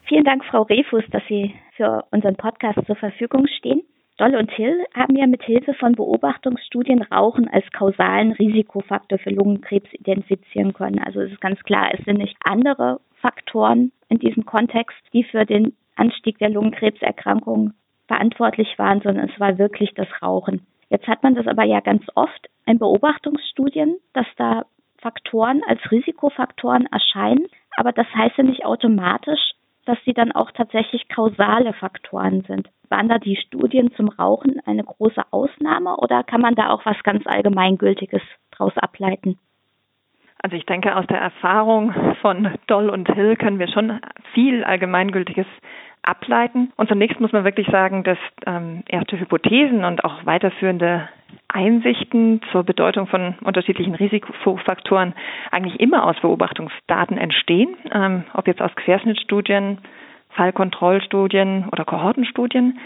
Vielen 0.07 0.23
Dank, 0.23 0.43
Frau 0.45 0.63
Refus, 0.63 1.03
dass 1.11 1.21
Sie 1.29 1.53
für 1.77 2.03
unseren 2.09 2.35
Podcast 2.35 2.79
zur 2.87 2.95
Verfügung 2.95 3.45
stehen. 3.59 3.83
Doll 4.19 4.35
und 4.35 4.51
Hill 4.51 4.85
haben 4.93 5.15
ja 5.15 5.27
mit 5.27 5.43
Hilfe 5.43 5.73
von 5.73 5.93
Beobachtungsstudien 5.93 7.03
Rauchen 7.03 7.47
als 7.47 7.63
kausalen 7.71 8.33
Risikofaktor 8.33 9.17
für 9.17 9.29
Lungenkrebs 9.29 9.93
identifizieren 9.93 10.73
können. 10.73 10.99
Also 10.99 11.21
es 11.21 11.31
ist 11.31 11.39
ganz 11.39 11.57
klar, 11.63 11.91
es 11.93 12.03
sind 12.03 12.17
nicht 12.17 12.35
andere 12.43 12.99
Faktoren 13.21 13.93
in 14.09 14.19
diesem 14.19 14.45
Kontext, 14.45 14.97
die 15.13 15.23
für 15.23 15.45
den 15.45 15.73
Anstieg 15.95 16.37
der 16.37 16.49
Lungenkrebserkrankungen 16.49 17.75
verantwortlich 18.07 18.77
waren, 18.77 18.99
sondern 18.99 19.29
es 19.29 19.39
war 19.39 19.57
wirklich 19.57 19.93
das 19.93 20.09
Rauchen. 20.21 20.67
Jetzt 20.89 21.07
hat 21.07 21.23
man 21.23 21.35
das 21.35 21.47
aber 21.47 21.63
ja 21.63 21.79
ganz 21.79 22.03
oft 22.15 22.49
in 22.65 22.77
Beobachtungsstudien, 22.77 23.99
dass 24.11 24.27
da 24.35 24.65
Faktoren 24.97 25.61
als 25.65 25.79
Risikofaktoren 25.91 26.87
erscheinen, 26.91 27.47
aber 27.77 27.93
das 27.93 28.07
heißt 28.13 28.37
ja 28.37 28.43
nicht 28.43 28.65
automatisch, 28.65 29.53
dass 29.89 29.97
sie 30.05 30.13
dann 30.13 30.31
auch 30.31 30.51
tatsächlich 30.51 31.09
kausale 31.09 31.73
Faktoren 31.73 32.41
sind. 32.47 32.69
Waren 32.89 33.09
da 33.09 33.17
die 33.17 33.35
Studien 33.35 33.91
zum 33.95 34.07
Rauchen 34.09 34.61
eine 34.65 34.83
große 34.83 35.23
Ausnahme 35.31 35.97
oder 35.97 36.23
kann 36.23 36.41
man 36.41 36.53
da 36.53 36.69
auch 36.69 36.85
was 36.85 37.01
ganz 37.03 37.25
Allgemeingültiges 37.25 38.21
daraus 38.51 38.77
ableiten? 38.77 39.39
Also 40.41 40.55
ich 40.55 40.65
denke, 40.65 40.95
aus 40.95 41.07
der 41.07 41.19
Erfahrung 41.19 41.93
von 42.21 42.53
Doll 42.67 42.89
und 42.89 43.11
Hill 43.11 43.35
können 43.35 43.59
wir 43.59 43.67
schon 43.67 43.99
viel 44.33 44.63
Allgemeingültiges 44.63 45.47
ableiten. 46.03 46.71
Und 46.77 46.87
zunächst 46.87 47.19
muss 47.19 47.31
man 47.31 47.43
wirklich 47.43 47.67
sagen, 47.67 48.03
dass 48.03 48.19
ähm, 48.45 48.83
erste 48.87 49.19
Hypothesen 49.19 49.83
und 49.83 50.03
auch 50.05 50.25
weiterführende 50.25 51.09
Einsichten 51.49 52.41
zur 52.51 52.63
Bedeutung 52.63 53.07
von 53.07 53.35
unterschiedlichen 53.41 53.95
Risikofaktoren 53.95 55.13
eigentlich 55.51 55.79
immer 55.79 56.05
aus 56.05 56.19
Beobachtungsdaten 56.21 57.17
entstehen, 57.17 57.75
ähm, 57.91 58.23
ob 58.33 58.47
jetzt 58.47 58.61
aus 58.61 58.75
Querschnittstudien, 58.75 59.79
Fallkontrollstudien 60.29 61.67
oder 61.71 61.85
Kohortenstudien. 61.85 62.79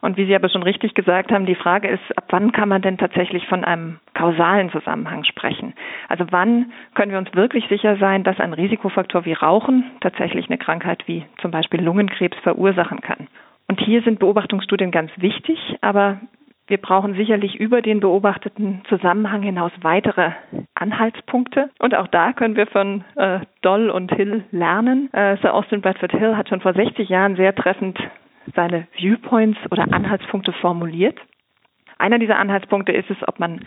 Und 0.00 0.18
wie 0.18 0.26
Sie 0.26 0.34
aber 0.36 0.50
schon 0.50 0.62
richtig 0.62 0.94
gesagt 0.94 1.32
haben, 1.32 1.46
die 1.46 1.54
Frage 1.54 1.88
ist, 1.88 2.02
ab 2.18 2.26
wann 2.28 2.52
kann 2.52 2.68
man 2.68 2.82
denn 2.82 2.98
tatsächlich 2.98 3.46
von 3.46 3.64
einem 3.64 4.00
kausalen 4.12 4.70
Zusammenhang 4.70 5.24
sprechen? 5.24 5.72
Also 6.08 6.26
wann 6.30 6.72
können 6.94 7.10
wir 7.10 7.18
uns 7.18 7.34
wirklich 7.34 7.66
sicher 7.68 7.96
sein, 7.96 8.22
dass 8.22 8.38
ein 8.38 8.52
Risikofaktor 8.52 9.24
wie 9.24 9.32
Rauchen 9.32 9.90
tatsächlich 10.00 10.50
eine 10.50 10.58
Krankheit 10.58 11.04
wie 11.06 11.24
zum 11.40 11.50
Beispiel 11.50 11.80
Lungenkrebs 11.80 12.36
verursachen 12.42 13.00
kann? 13.00 13.28
Und 13.66 13.80
hier 13.80 14.02
sind 14.02 14.18
Beobachtungsstudien 14.18 14.90
ganz 14.90 15.10
wichtig, 15.16 15.58
aber 15.80 16.20
wir 16.66 16.78
brauchen 16.78 17.14
sicherlich 17.14 17.56
über 17.56 17.82
den 17.82 18.00
beobachteten 18.00 18.82
Zusammenhang 18.88 19.42
hinaus 19.42 19.72
weitere 19.82 20.30
Anhaltspunkte. 20.74 21.70
Und 21.78 21.94
auch 21.94 22.06
da 22.08 22.32
können 22.32 22.56
wir 22.56 22.66
von 22.66 23.04
äh, 23.16 23.40
Doll 23.60 23.90
und 23.90 24.10
Hill 24.12 24.44
lernen. 24.50 25.12
Äh, 25.12 25.36
Sir 25.42 25.52
Austin 25.52 25.82
Bradford 25.82 26.12
Hill 26.12 26.36
hat 26.36 26.48
schon 26.48 26.62
vor 26.62 26.72
60 26.72 27.08
Jahren 27.08 27.36
sehr 27.36 27.54
treffend 27.54 27.98
seine 28.54 28.86
Viewpoints 28.96 29.58
oder 29.70 29.84
Anhaltspunkte 29.92 30.52
formuliert. 30.52 31.18
Einer 31.98 32.18
dieser 32.18 32.38
Anhaltspunkte 32.38 32.92
ist 32.92 33.10
es, 33.10 33.16
ob 33.28 33.38
man 33.38 33.60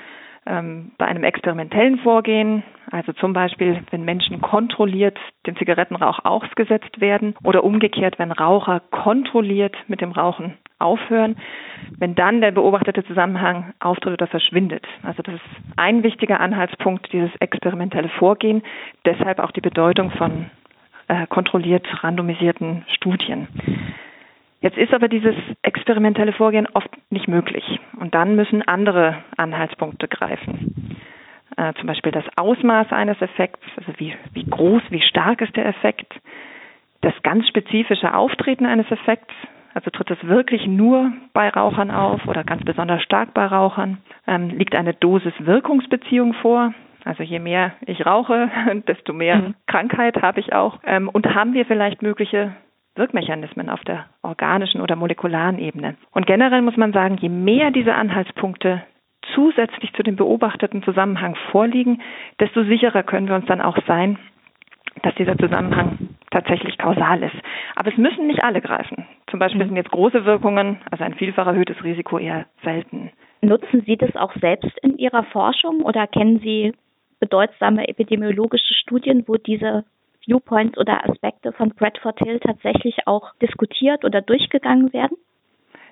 ähm, 0.48 0.92
bei 0.98 1.06
einem 1.06 1.24
experimentellen 1.24 2.00
Vorgehen, 2.00 2.64
also 2.92 3.12
zum 3.14 3.34
Beispiel, 3.34 3.82
wenn 3.92 4.06
Menschen 4.06 4.42
kontrolliert 4.42 5.18
dem 5.46 5.58
Zigarettenrauch 5.58 6.20
ausgesetzt 6.24 7.02
werden 7.02 7.36
oder 7.44 7.64
umgekehrt, 7.64 8.18
wenn 8.18 8.32
Raucher 8.32 8.82
kontrolliert 8.92 9.76
mit 9.88 10.02
dem 10.02 10.12
Rauchen 10.12 10.58
aufhören, 10.80 11.38
wenn 11.98 12.16
dann 12.16 12.40
der 12.40 12.52
beobachtete 12.52 13.04
Zusammenhang 13.06 13.74
auftritt 13.80 14.14
oder 14.14 14.28
verschwindet. 14.28 14.86
Also 15.04 15.24
das 15.24 15.36
ist 15.36 15.44
ein 15.76 16.04
wichtiger 16.04 16.40
Anhaltspunkt, 16.40 17.12
dieses 17.12 17.32
experimentelle 17.40 18.10
Vorgehen, 18.10 18.64
deshalb 19.06 19.40
auch 19.40 19.52
die 19.52 19.62
Bedeutung 19.62 20.12
von 20.12 20.52
äh, 21.08 21.26
kontrolliert 21.28 21.86
randomisierten 22.04 22.86
Studien. 22.96 23.48
Jetzt 24.62 24.78
ist 24.78 24.94
aber 24.94 25.08
dieses 25.08 25.36
experimentelle 25.62 26.34
Vorgehen 26.34 26.68
oft 26.74 26.90
nicht 27.12 27.28
möglich. 27.28 27.80
Und 28.00 28.16
dann 28.16 28.36
müssen 28.36 28.68
andere 28.68 29.24
Anhaltspunkte 29.38 30.08
greifen. 30.08 30.98
Äh, 31.58 31.74
zum 31.76 31.88
Beispiel 31.88 32.12
das 32.12 32.26
Ausmaß 32.36 32.92
eines 32.92 33.22
Effekts, 33.22 33.64
also 33.78 33.92
wie, 33.98 34.16
wie 34.34 34.46
groß, 34.46 34.82
wie 34.90 35.02
stark 35.02 35.42
ist 35.42 35.56
der 35.56 35.66
Effekt, 35.66 36.12
das 37.02 37.14
ganz 37.24 37.48
spezifische 37.48 38.14
Auftreten 38.14 38.66
eines 38.66 38.90
Effekts, 38.92 39.34
also 39.74 39.92
tritt 39.92 40.10
es 40.10 40.28
wirklich 40.28 40.66
nur 40.66 41.12
bei 41.34 41.50
Rauchern 41.50 41.92
auf 41.92 42.28
oder 42.28 42.44
ganz 42.44 42.64
besonders 42.66 43.04
stark 43.04 43.36
bei 43.36 43.46
Rauchern? 43.46 44.00
Ähm, 44.26 44.50
liegt 44.50 44.76
eine 44.76 44.96
Dosis-Wirkungsbeziehung 44.96 46.34
vor? 46.34 46.74
Also 47.06 47.22
je 47.22 47.40
mehr 47.40 47.74
ich 47.86 48.06
rauche, 48.06 48.50
desto 48.88 49.14
mehr 49.14 49.38
mhm. 49.38 49.56
Krankheit 49.68 50.22
habe 50.24 50.40
ich 50.40 50.54
auch. 50.54 50.80
Ähm, 50.84 51.10
und 51.10 51.34
haben 51.34 51.54
wir 51.54 51.66
vielleicht 51.66 52.02
mögliche 52.02 52.56
Wirkmechanismen 52.98 53.70
auf 53.70 53.82
der 53.82 54.06
organischen 54.24 54.82
oder 54.82 54.96
molekularen 54.96 55.60
Ebene. 55.60 55.96
Und 56.12 56.26
generell 56.26 56.62
muss 56.62 56.78
man 56.78 56.94
sagen, 56.94 57.18
je 57.20 57.30
mehr 57.30 57.72
diese 57.72 57.94
Anhaltspunkte 57.94 58.84
zusätzlich 59.34 59.94
zu 59.94 60.04
dem 60.04 60.16
beobachteten 60.16 60.84
Zusammenhang 60.84 61.36
vorliegen, 61.52 62.02
desto 62.40 62.64
sicherer 62.64 63.04
können 63.04 63.28
wir 63.28 63.36
uns 63.36 63.46
dann 63.46 63.62
auch 63.62 63.78
sein, 63.88 64.18
dass 65.04 65.16
dieser 65.16 65.38
Zusammenhang 65.38 66.10
tatsächlich 66.32 66.78
kausal 66.78 67.24
ist. 67.24 67.36
Aber 67.76 67.92
es 67.92 67.98
müssen 67.98 68.28
nicht 68.28 68.44
alle 68.44 68.62
greifen. 68.62 69.06
Zum 69.30 69.40
Beispiel 69.40 69.66
sind 69.66 69.76
jetzt 69.76 69.92
große 69.92 70.26
Wirkungen, 70.26 70.80
also 70.90 71.04
ein 71.04 71.14
vielfach 71.16 71.48
erhöhtes 71.48 71.84
Risiko 71.84 72.18
eher 72.18 72.46
selten. 72.64 73.12
Nutzen 73.42 73.84
Sie 73.86 73.98
das 73.98 74.16
auch 74.16 74.34
selbst 74.36 74.78
in 74.82 74.98
Ihrer 74.98 75.24
Forschung 75.24 75.82
oder 75.82 76.08
kennen 76.08 76.40
Sie 76.40 76.74
bedeutsame 77.20 77.88
epidemiologische 77.88 78.74
Studien, 78.74 79.24
wo 79.28 79.36
diese 79.36 79.86
Viewpoints 80.28 80.78
oder 80.78 81.10
Aspekte 81.10 81.54
von 81.54 81.70
Bradford 81.70 82.20
Hill 82.20 82.40
tatsächlich 82.40 83.08
auch 83.08 83.34
diskutiert 83.42 84.04
oder 84.06 84.22
durchgegangen 84.22 84.94
werden? 84.94 85.18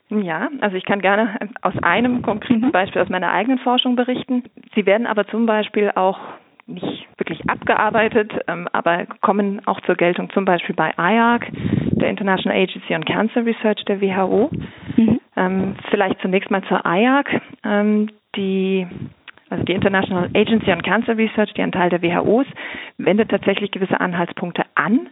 Ja, 0.09 0.49
also 0.61 0.75
ich 0.75 0.85
kann 0.85 1.01
gerne 1.01 1.39
aus 1.61 1.73
einem 1.81 2.21
konkreten 2.21 2.67
mhm. 2.67 2.71
Beispiel 2.71 3.01
aus 3.01 3.09
meiner 3.09 3.31
eigenen 3.31 3.57
Forschung 3.59 3.95
berichten. 3.95 4.43
Sie 4.75 4.85
werden 4.85 5.07
aber 5.07 5.25
zum 5.27 5.45
Beispiel 5.47 5.91
auch 5.95 6.19
nicht 6.67 7.07
wirklich 7.17 7.49
abgearbeitet, 7.49 8.31
ähm, 8.47 8.67
aber 8.71 9.05
kommen 9.21 9.65
auch 9.65 9.79
zur 9.81 9.95
Geltung 9.95 10.29
zum 10.31 10.45
Beispiel 10.45 10.75
bei 10.75 10.91
IARC, 10.97 11.47
der 11.51 12.09
International 12.09 12.57
Agency 12.57 12.93
on 12.93 13.05
Cancer 13.05 13.45
Research 13.45 13.83
der 13.85 14.01
WHO. 14.01 14.49
Mhm. 14.95 15.19
Ähm, 15.37 15.75
vielleicht 15.89 16.19
zunächst 16.21 16.51
mal 16.51 16.63
zur 16.63 16.81
IARC. 16.85 17.41
Ähm, 17.63 18.09
die 18.35 18.87
also 19.49 19.63
die 19.63 19.73
International 19.73 20.29
Agency 20.33 20.71
on 20.71 20.81
Cancer 20.81 21.17
Research, 21.17 21.53
die 21.53 21.61
ein 21.61 21.71
Teil 21.71 21.89
der 21.89 22.01
WHO 22.01 22.41
ist, 22.41 22.51
wendet 22.97 23.29
tatsächlich 23.29 23.71
gewisse 23.71 23.99
Anhaltspunkte 23.99 24.63
an. 24.75 25.09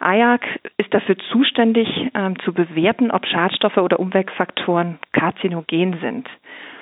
IARC 0.00 0.44
ist 0.76 0.94
dafür 0.94 1.16
zuständig, 1.32 1.88
ähm, 2.14 2.38
zu 2.44 2.52
bewerten, 2.52 3.10
ob 3.10 3.26
Schadstoffe 3.26 3.78
oder 3.78 3.98
Umweltfaktoren 3.98 4.98
karzinogen 5.12 5.98
sind. 6.00 6.28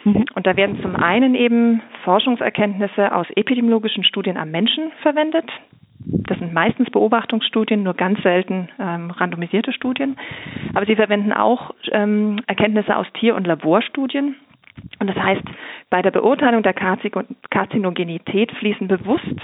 Mhm. 0.04 0.26
Und 0.34 0.46
da 0.46 0.56
werden 0.56 0.80
zum 0.82 0.96
einen 0.96 1.34
eben 1.34 1.82
Forschungserkenntnisse 2.04 3.14
aus 3.14 3.26
epidemiologischen 3.34 4.04
Studien 4.04 4.36
am 4.36 4.50
Menschen 4.50 4.92
verwendet. 5.02 5.50
Das 5.98 6.38
sind 6.38 6.52
meistens 6.52 6.90
Beobachtungsstudien, 6.90 7.82
nur 7.82 7.94
ganz 7.94 8.22
selten 8.22 8.68
ähm, 8.78 9.10
randomisierte 9.10 9.72
Studien. 9.72 10.16
Aber 10.74 10.86
sie 10.86 10.94
verwenden 10.94 11.32
auch 11.32 11.74
ähm, 11.90 12.40
Erkenntnisse 12.46 12.96
aus 12.96 13.06
Tier- 13.14 13.34
und 13.34 13.46
Laborstudien. 13.46 14.36
Und 14.98 15.08
das 15.08 15.16
heißt, 15.16 15.42
bei 15.90 16.02
der 16.02 16.10
Beurteilung 16.10 16.62
der 16.62 16.74
Karzinogenität 16.74 18.52
fließen 18.52 18.88
bewusst 18.88 19.40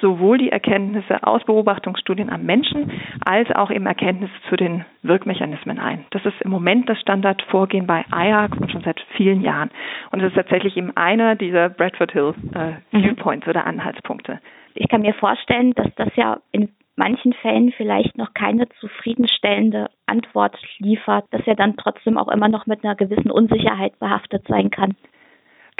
sowohl 0.00 0.38
die 0.38 0.50
Erkenntnisse 0.50 1.22
aus 1.22 1.44
Beobachtungsstudien 1.44 2.28
am 2.28 2.44
Menschen 2.44 2.90
als 3.24 3.50
auch 3.52 3.70
eben 3.70 3.86
Erkenntnisse 3.86 4.32
zu 4.48 4.56
den 4.56 4.84
Wirkmechanismen 5.02 5.78
ein. 5.78 6.04
Das 6.10 6.24
ist 6.26 6.40
im 6.40 6.50
Moment 6.50 6.88
das 6.88 7.00
Standardvorgehen 7.00 7.86
bei 7.86 8.04
IARC 8.12 8.56
und 8.60 8.70
schon 8.70 8.82
seit 8.82 9.00
vielen 9.16 9.42
Jahren. 9.42 9.70
Und 10.10 10.20
es 10.20 10.28
ist 10.28 10.34
tatsächlich 10.34 10.76
eben 10.76 10.96
einer 10.96 11.36
dieser 11.36 11.68
Bradford 11.68 12.12
Hill 12.12 12.34
äh, 12.54 12.96
mhm. 12.96 13.02
Viewpoints 13.04 13.46
oder 13.46 13.64
Anhaltspunkte. 13.64 14.40
Ich 14.74 14.88
kann 14.88 15.02
mir 15.02 15.14
vorstellen, 15.14 15.72
dass 15.74 15.94
das 15.96 16.08
ja 16.16 16.38
in 16.50 16.68
manchen 16.96 17.32
Fällen 17.32 17.72
vielleicht 17.76 18.16
noch 18.18 18.34
keine 18.34 18.68
zufriedenstellende 18.80 19.88
Antwort 20.06 20.56
liefert, 20.78 21.24
dass 21.30 21.46
er 21.46 21.56
dann 21.56 21.76
trotzdem 21.76 22.18
auch 22.18 22.28
immer 22.28 22.48
noch 22.48 22.66
mit 22.66 22.84
einer 22.84 22.94
gewissen 22.94 23.30
Unsicherheit 23.30 23.98
behaftet 23.98 24.46
sein 24.48 24.70
kann. 24.70 24.94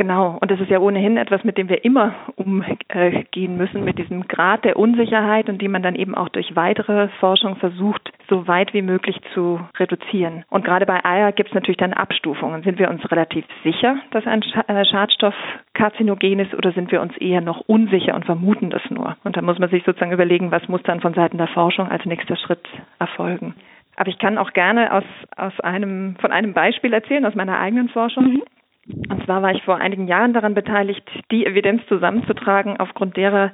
Genau, 0.02 0.36
und 0.40 0.50
das 0.50 0.58
ist 0.58 0.68
ja 0.68 0.80
ohnehin 0.80 1.16
etwas, 1.16 1.44
mit 1.44 1.56
dem 1.58 1.68
wir 1.68 1.84
immer 1.84 2.12
umgehen 2.34 3.56
müssen, 3.56 3.84
mit 3.84 3.98
diesem 3.98 4.26
Grad 4.26 4.64
der 4.64 4.76
Unsicherheit 4.76 5.48
und 5.48 5.62
die 5.62 5.68
man 5.68 5.84
dann 5.84 5.94
eben 5.94 6.16
auch 6.16 6.28
durch 6.28 6.56
weitere 6.56 7.06
Forschung 7.20 7.54
versucht, 7.54 8.12
so 8.28 8.48
weit 8.48 8.74
wie 8.74 8.82
möglich 8.82 9.20
zu 9.32 9.60
reduzieren. 9.78 10.44
Und 10.50 10.64
gerade 10.64 10.86
bei 10.86 11.04
Eier 11.04 11.30
gibt 11.30 11.50
es 11.50 11.54
natürlich 11.54 11.76
dann 11.76 11.92
Abstufungen. 11.92 12.64
Sind 12.64 12.80
wir 12.80 12.90
uns 12.90 13.08
relativ 13.12 13.44
sicher, 13.62 13.94
dass 14.10 14.26
ein 14.26 14.42
äh, 14.66 14.84
Schadstoff 14.84 15.36
karzinogen 15.72 16.40
ist 16.40 16.52
oder 16.52 16.72
sind 16.72 16.90
wir 16.90 17.00
uns 17.00 17.16
eher 17.18 17.40
noch 17.40 17.60
unsicher 17.68 18.16
und 18.16 18.24
vermuten 18.24 18.70
das 18.70 18.82
nur? 18.90 19.16
Und 19.22 19.36
da 19.36 19.42
muss 19.42 19.60
man 19.60 19.70
sich 19.70 19.84
sozusagen 19.84 20.10
überlegen, 20.10 20.50
was 20.50 20.66
muss 20.66 20.82
dann 20.82 21.00
von 21.00 21.14
Seiten 21.14 21.38
der 21.38 21.46
Forschung 21.46 21.88
als 21.88 22.04
nächster 22.06 22.34
Schritt 22.34 22.66
erfolgen. 22.98 23.54
Aber 23.94 24.08
ich 24.08 24.18
kann 24.18 24.36
auch 24.36 24.52
gerne 24.52 24.92
aus, 24.92 25.04
aus 25.36 25.60
einem, 25.60 26.16
von 26.16 26.32
einem 26.32 26.54
Beispiel 26.54 26.92
erzählen, 26.92 27.24
aus 27.24 27.36
meiner 27.36 27.60
eigenen 27.60 27.88
Forschung. 27.88 28.24
Mhm. 28.24 28.42
Und 28.86 29.24
zwar 29.24 29.42
war 29.42 29.52
ich 29.52 29.62
vor 29.62 29.76
einigen 29.76 30.08
Jahren 30.08 30.32
daran 30.32 30.54
beteiligt, 30.54 31.08
die 31.30 31.46
Evidenz 31.46 31.86
zusammenzutragen, 31.86 32.78
aufgrund 32.78 33.16
derer 33.16 33.52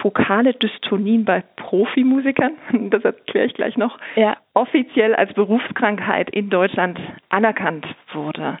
fokale 0.00 0.54
Dystonien 0.54 1.24
bei 1.24 1.42
Profimusikern, 1.56 2.52
das 2.90 3.04
erkläre 3.04 3.46
ich 3.46 3.54
gleich 3.54 3.76
noch, 3.76 3.98
ja. 4.14 4.36
offiziell 4.54 5.16
als 5.16 5.32
Berufskrankheit 5.34 6.30
in 6.30 6.50
Deutschland 6.50 7.00
anerkannt 7.28 7.86
wurde. 8.12 8.58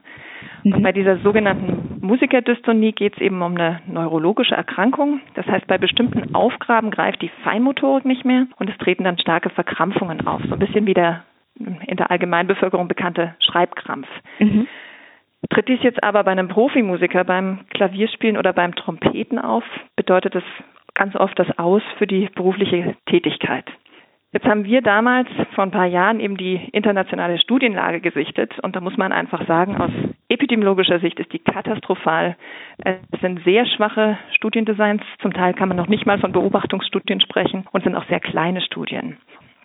Mhm. 0.64 0.74
Und 0.74 0.82
bei 0.82 0.92
dieser 0.92 1.18
sogenannten 1.18 1.98
Musikerdystonie 2.00 2.92
geht 2.92 3.14
es 3.14 3.20
eben 3.20 3.40
um 3.40 3.56
eine 3.56 3.80
neurologische 3.86 4.54
Erkrankung. 4.54 5.20
Das 5.34 5.46
heißt, 5.46 5.66
bei 5.68 5.78
bestimmten 5.78 6.34
Aufgaben 6.34 6.90
greift 6.90 7.22
die 7.22 7.30
Feinmotorik 7.44 8.04
nicht 8.04 8.24
mehr 8.24 8.46
und 8.58 8.68
es 8.68 8.78
treten 8.78 9.04
dann 9.04 9.18
starke 9.18 9.50
Verkrampfungen 9.50 10.26
auf. 10.26 10.42
So 10.48 10.54
ein 10.54 10.58
bisschen 10.58 10.86
wie 10.86 10.94
der 10.94 11.24
in 11.58 11.96
der 11.96 12.10
Allgemeinbevölkerung 12.10 12.86
bekannte 12.86 13.34
Schreibkrampf. 13.40 14.06
Mhm. 14.38 14.68
Tritt 15.50 15.68
dies 15.68 15.82
jetzt 15.82 16.02
aber 16.02 16.24
bei 16.24 16.32
einem 16.32 16.48
Profimusiker 16.48 17.24
beim 17.24 17.60
Klavierspielen 17.70 18.36
oder 18.36 18.52
beim 18.52 18.74
Trompeten 18.74 19.38
auf, 19.38 19.64
bedeutet 19.96 20.34
es 20.34 20.44
ganz 20.94 21.14
oft 21.14 21.38
das 21.38 21.58
Aus 21.58 21.82
für 21.96 22.06
die 22.06 22.28
berufliche 22.34 22.96
Tätigkeit. 23.06 23.64
Jetzt 24.30 24.44
haben 24.44 24.64
wir 24.64 24.82
damals 24.82 25.28
vor 25.54 25.64
ein 25.64 25.70
paar 25.70 25.86
Jahren 25.86 26.20
eben 26.20 26.36
die 26.36 26.68
internationale 26.72 27.38
Studienlage 27.38 28.00
gesichtet 28.02 28.58
und 28.60 28.76
da 28.76 28.80
muss 28.80 28.98
man 28.98 29.10
einfach 29.10 29.46
sagen, 29.46 29.80
aus 29.80 29.90
epidemiologischer 30.28 31.00
Sicht 31.00 31.18
ist 31.18 31.32
die 31.32 31.38
katastrophal. 31.38 32.36
Es 32.84 33.20
sind 33.22 33.42
sehr 33.44 33.64
schwache 33.64 34.18
Studiendesigns, 34.34 35.02
zum 35.22 35.32
Teil 35.32 35.54
kann 35.54 35.68
man 35.68 35.78
noch 35.78 35.88
nicht 35.88 36.04
mal 36.04 36.18
von 36.18 36.32
Beobachtungsstudien 36.32 37.22
sprechen 37.22 37.66
und 37.72 37.84
sind 37.84 37.94
auch 37.94 38.06
sehr 38.08 38.20
kleine 38.20 38.60
Studien. 38.60 39.16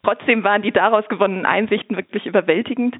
Trotzdem 0.03 0.43
waren 0.43 0.61
die 0.61 0.73
daraus 0.73 1.07
gewonnenen 1.07 1.45
Einsichten 1.45 1.95
wirklich 1.95 2.25
überwältigend. 2.25 2.97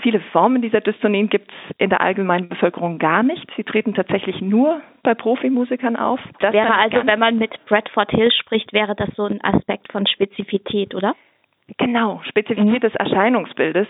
Viele 0.00 0.20
Formen 0.32 0.62
dieser 0.62 0.80
Dystonien 0.80 1.28
gibt 1.28 1.50
es 1.50 1.76
in 1.76 1.90
der 1.90 2.00
allgemeinen 2.00 2.48
Bevölkerung 2.48 2.98
gar 2.98 3.22
nicht. 3.22 3.46
Sie 3.56 3.64
treten 3.64 3.92
tatsächlich 3.92 4.40
nur 4.40 4.80
bei 5.02 5.14
Profimusikern 5.14 5.96
auf. 5.96 6.18
Das 6.40 6.54
wäre 6.54 6.74
also, 6.74 7.06
wenn 7.06 7.18
man 7.18 7.36
mit 7.36 7.52
Bradford 7.66 8.10
Hill 8.10 8.32
spricht, 8.32 8.72
wäre 8.72 8.94
das 8.94 9.10
so 9.16 9.24
ein 9.24 9.44
Aspekt 9.44 9.92
von 9.92 10.06
Spezifität, 10.06 10.94
oder? 10.94 11.14
Genau, 11.78 12.20
Spezifität 12.28 12.84
des 12.84 12.94
Erscheinungsbildes. 12.94 13.88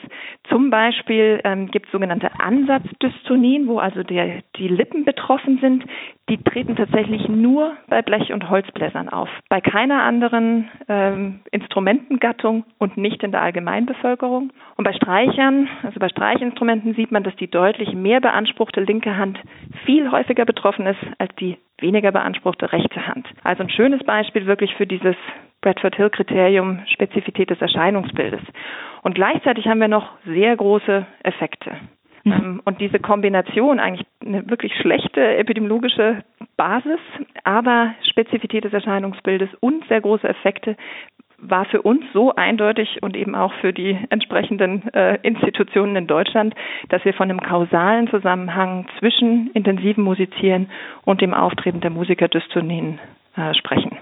Zum 0.49 0.71
Beispiel 0.71 1.41
ähm, 1.45 1.71
gibt 1.71 1.87
es 1.87 1.93
sogenannte 1.93 2.31
Ansatzdystonien, 2.41 3.69
wo 3.69 3.79
also 3.79 4.03
der, 4.03 4.43
die 4.57 4.69
Lippen 4.69 5.05
betroffen 5.05 5.59
sind. 5.61 5.85
Die 6.31 6.43
treten 6.43 6.75
tatsächlich 6.75 7.29
nur 7.29 7.77
bei 7.89 8.01
Blech- 8.01 8.33
und 8.33 8.49
Holzbläsern 8.49 9.11
auf, 9.11 9.29
bei 9.51 9.61
keiner 9.61 10.03
anderen 10.03 10.71
ähm, 10.89 11.41
Instrumentengattung 11.51 12.65
und 12.79 12.97
nicht 12.97 13.23
in 13.23 13.31
der 13.31 13.43
Allgemeinbevölkerung. 13.43 14.53
Und 14.77 14.85
bei 14.85 14.95
Streichern, 14.95 15.69
also 15.83 16.01
bei 16.01 16.09
Streichinstrumenten 16.09 16.95
sieht 16.95 17.13
man, 17.13 17.25
dass 17.25 17.37
die 17.37 17.51
deutlich 17.51 17.93
mehr 17.93 18.23
beanspruchte 18.23 18.81
linke 18.81 19.19
Hand 19.19 19.39
viel 19.85 20.11
häufiger 20.11 20.47
betroffen 20.47 20.87
ist 20.87 20.99
als 21.19 21.35
die 21.37 21.59
weniger 21.79 22.11
beanspruchte 22.11 22.73
rechte 22.73 23.07
Hand. 23.07 23.29
Also 23.45 23.63
ein 23.63 23.71
schönes 23.71 24.03
Beispiel 24.05 24.47
wirklich 24.47 24.75
für 24.77 24.87
dieses 24.87 25.17
Bradford 25.67 25.97
Hill 25.97 26.11
Kriterium 26.11 26.83
Spezifität 26.87 27.51
des 27.51 27.61
Erscheinungsbildes. 27.61 28.41
Und 29.03 29.17
gleichzeitig 29.17 29.67
haben 29.67 29.81
wir 29.81 29.89
noch 29.89 30.11
sehr 30.25 30.57
große 30.57 31.05
Effekte. 31.25 31.73
Mhm. 32.23 32.33
Ähm, 32.33 32.63
und 32.65 32.81
diese 32.81 33.01
Kombination, 33.01 33.81
eigentlich 33.81 34.07
eine 34.25 34.49
wirklich 34.49 34.73
schlechte 34.81 35.21
epidemiologische 35.21 36.23
Basis, 36.57 37.01
aber 37.43 37.97
Spezifität 38.09 38.63
des 38.63 38.75
Erscheinungsbildes 38.75 39.49
und 39.59 39.85
sehr 39.89 40.01
große 40.01 40.29
Effekte, 40.29 40.77
war 41.39 41.65
für 41.65 41.83
uns 41.83 42.05
so 42.13 42.33
eindeutig 42.37 43.03
und 43.03 43.17
eben 43.17 43.35
auch 43.35 43.53
für 43.55 43.73
die 43.73 43.99
entsprechenden 44.09 44.89
äh, 44.95 45.19
Institutionen 45.23 45.97
in 45.97 46.07
Deutschland, 46.07 46.55
dass 46.91 47.05
wir 47.05 47.13
von 47.13 47.29
einem 47.29 47.41
kausalen 47.41 48.09
Zusammenhang 48.09 48.87
zwischen 49.01 49.51
intensivem 49.53 50.05
Musizieren 50.05 50.71
und 51.05 51.21
dem 51.21 51.35
Auftreten 51.35 51.81
der 51.81 51.91
Musikerdystonien 51.91 53.01
äh, 53.37 53.53
sprechen. 53.55 53.99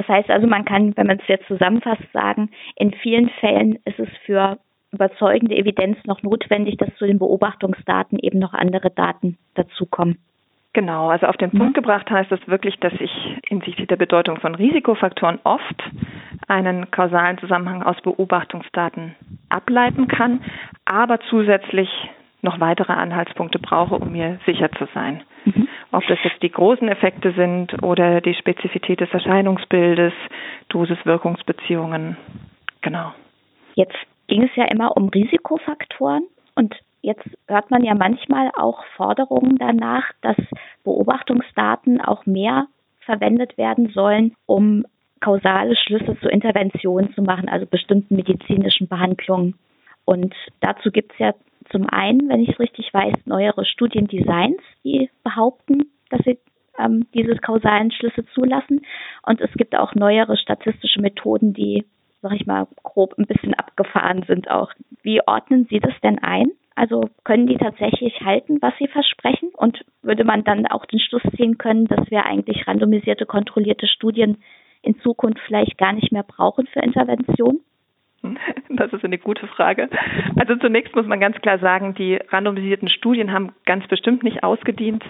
Das 0.00 0.08
heißt 0.08 0.30
also, 0.30 0.46
man 0.46 0.64
kann, 0.64 0.96
wenn 0.96 1.08
man 1.08 1.18
es 1.18 1.28
jetzt 1.28 1.46
zusammenfasst, 1.46 2.10
sagen, 2.14 2.48
in 2.76 2.90
vielen 3.02 3.28
Fällen 3.28 3.78
ist 3.84 3.98
es 3.98 4.08
für 4.24 4.58
überzeugende 4.92 5.54
Evidenz 5.54 5.98
noch 6.06 6.22
notwendig, 6.22 6.78
dass 6.78 6.88
zu 6.96 7.06
den 7.06 7.18
Beobachtungsdaten 7.18 8.18
eben 8.18 8.38
noch 8.38 8.54
andere 8.54 8.90
Daten 8.90 9.36
dazukommen. 9.56 10.16
Genau, 10.72 11.10
also 11.10 11.26
auf 11.26 11.36
den 11.36 11.50
Punkt 11.50 11.74
gebracht 11.74 12.10
heißt 12.10 12.32
das 12.32 12.40
wirklich, 12.46 12.78
dass 12.80 12.94
ich 12.98 13.10
hinsichtlich 13.46 13.88
der 13.88 13.96
Bedeutung 13.96 14.40
von 14.40 14.54
Risikofaktoren 14.54 15.38
oft 15.44 15.82
einen 16.48 16.90
kausalen 16.90 17.36
Zusammenhang 17.36 17.82
aus 17.82 18.00
Beobachtungsdaten 18.00 19.16
ableiten 19.50 20.08
kann, 20.08 20.40
aber 20.86 21.20
zusätzlich 21.28 21.90
noch 22.40 22.58
weitere 22.58 22.94
Anhaltspunkte 22.94 23.58
brauche, 23.58 23.96
um 23.96 24.12
mir 24.12 24.38
sicher 24.46 24.70
zu 24.72 24.88
sein. 24.94 25.22
Mhm. 25.44 25.68
Ob 25.92 26.06
das 26.06 26.18
jetzt 26.22 26.42
die 26.42 26.52
großen 26.52 26.88
Effekte 26.88 27.32
sind 27.32 27.82
oder 27.82 28.20
die 28.20 28.34
Spezifität 28.34 29.00
des 29.00 29.10
Erscheinungsbildes, 29.12 30.12
Dosis-Wirkungsbeziehungen. 30.68 32.16
Genau. 32.80 33.12
Jetzt 33.74 33.96
ging 34.28 34.44
es 34.44 34.54
ja 34.54 34.64
immer 34.66 34.96
um 34.96 35.08
Risikofaktoren 35.08 36.24
und 36.54 36.76
jetzt 37.02 37.28
hört 37.48 37.70
man 37.70 37.82
ja 37.82 37.94
manchmal 37.94 38.50
auch 38.56 38.84
Forderungen 38.96 39.56
danach, 39.58 40.04
dass 40.22 40.36
Beobachtungsdaten 40.84 42.00
auch 42.00 42.24
mehr 42.26 42.66
verwendet 43.00 43.58
werden 43.58 43.90
sollen, 43.90 44.36
um 44.46 44.84
kausale 45.20 45.76
Schlüsse 45.76 46.16
zur 46.20 46.30
Intervention 46.30 47.12
zu 47.14 47.22
machen, 47.22 47.48
also 47.48 47.66
bestimmten 47.66 48.16
medizinischen 48.16 48.88
Behandlungen. 48.88 49.54
Und 50.04 50.34
dazu 50.60 50.90
gibt 50.90 51.12
es 51.12 51.18
ja 51.18 51.34
zum 51.70 51.88
einen, 51.88 52.28
wenn 52.28 52.40
ich 52.40 52.50
es 52.50 52.60
richtig 52.60 52.92
weiß, 52.92 53.14
neuere 53.26 53.64
Studiendesigns, 53.64 54.60
die 54.84 55.10
behaupten, 55.22 55.90
dass 56.10 56.20
sie 56.24 56.38
ähm, 56.78 57.06
diese 57.14 57.34
kausalen 57.36 57.90
Schlüsse 57.90 58.24
zulassen. 58.34 58.82
Und 59.24 59.40
es 59.40 59.52
gibt 59.54 59.76
auch 59.76 59.94
neuere 59.94 60.36
statistische 60.36 61.00
Methoden, 61.00 61.52
die, 61.52 61.84
sag 62.22 62.32
ich 62.32 62.46
mal, 62.46 62.66
grob 62.82 63.14
ein 63.18 63.26
bisschen 63.26 63.54
abgefahren 63.54 64.24
sind 64.26 64.50
auch. 64.50 64.72
Wie 65.02 65.20
ordnen 65.26 65.66
Sie 65.70 65.80
das 65.80 65.94
denn 66.02 66.18
ein? 66.18 66.50
Also 66.74 67.10
können 67.24 67.46
die 67.46 67.58
tatsächlich 67.58 68.20
halten, 68.20 68.58
was 68.62 68.72
sie 68.78 68.88
versprechen? 68.88 69.50
Und 69.54 69.84
würde 70.02 70.24
man 70.24 70.44
dann 70.44 70.66
auch 70.66 70.86
den 70.86 71.00
Schluss 71.00 71.22
ziehen 71.36 71.58
können, 71.58 71.86
dass 71.86 72.10
wir 72.10 72.24
eigentlich 72.24 72.66
randomisierte, 72.66 73.26
kontrollierte 73.26 73.86
Studien 73.86 74.38
in 74.82 74.98
Zukunft 75.00 75.40
vielleicht 75.46 75.76
gar 75.76 75.92
nicht 75.92 76.10
mehr 76.10 76.22
brauchen 76.22 76.66
für 76.66 76.80
Intervention? 76.80 77.60
Das 78.68 78.92
ist 78.92 79.04
eine 79.04 79.18
gute 79.18 79.46
Frage. 79.48 79.88
Also 80.36 80.56
zunächst 80.56 80.94
muss 80.94 81.06
man 81.06 81.20
ganz 81.20 81.36
klar 81.38 81.58
sagen, 81.58 81.94
die 81.94 82.18
randomisierten 82.28 82.88
Studien 82.88 83.32
haben 83.32 83.52
ganz 83.66 83.86
bestimmt 83.88 84.22
nicht 84.22 84.42
ausgedient. 84.42 85.04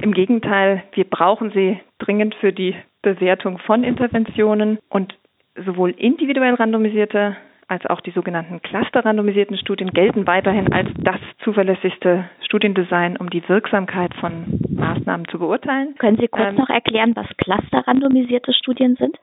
Im 0.00 0.12
Gegenteil, 0.12 0.84
wir 0.92 1.04
brauchen 1.04 1.50
sie 1.50 1.80
dringend 1.98 2.34
für 2.36 2.52
die 2.52 2.74
Bewertung 3.02 3.58
von 3.58 3.84
Interventionen 3.84 4.78
und 4.88 5.14
sowohl 5.56 5.90
individuell 5.90 6.54
randomisierte 6.54 7.36
als 7.70 7.86
auch 7.86 8.00
die 8.00 8.10
sogenannten 8.10 8.60
cluster-randomisierten 8.62 9.56
Studien 9.56 9.90
gelten 9.90 10.26
weiterhin 10.26 10.72
als 10.72 10.88
das 10.98 11.20
zuverlässigste 11.44 12.28
Studiendesign, 12.44 13.16
um 13.16 13.30
die 13.30 13.48
Wirksamkeit 13.48 14.12
von 14.14 14.60
Maßnahmen 14.68 15.28
zu 15.28 15.38
beurteilen. 15.38 15.94
Können 15.98 16.18
Sie 16.18 16.26
kurz 16.26 16.48
ähm, 16.48 16.56
noch 16.56 16.68
erklären, 16.68 17.14
was 17.14 17.28
cluster-randomisierte 17.36 18.52
Studien 18.52 18.96
sind? 18.96 19.16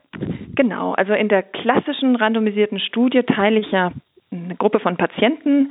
Genau, 0.56 0.92
also 0.92 1.12
in 1.12 1.28
der 1.28 1.42
klassischen 1.42 2.16
randomisierten 2.16 2.80
Studie 2.80 3.22
teile 3.22 3.60
ich 3.60 3.70
ja 3.70 3.92
eine 4.32 4.56
Gruppe 4.56 4.80
von 4.80 4.96
Patienten 4.96 5.70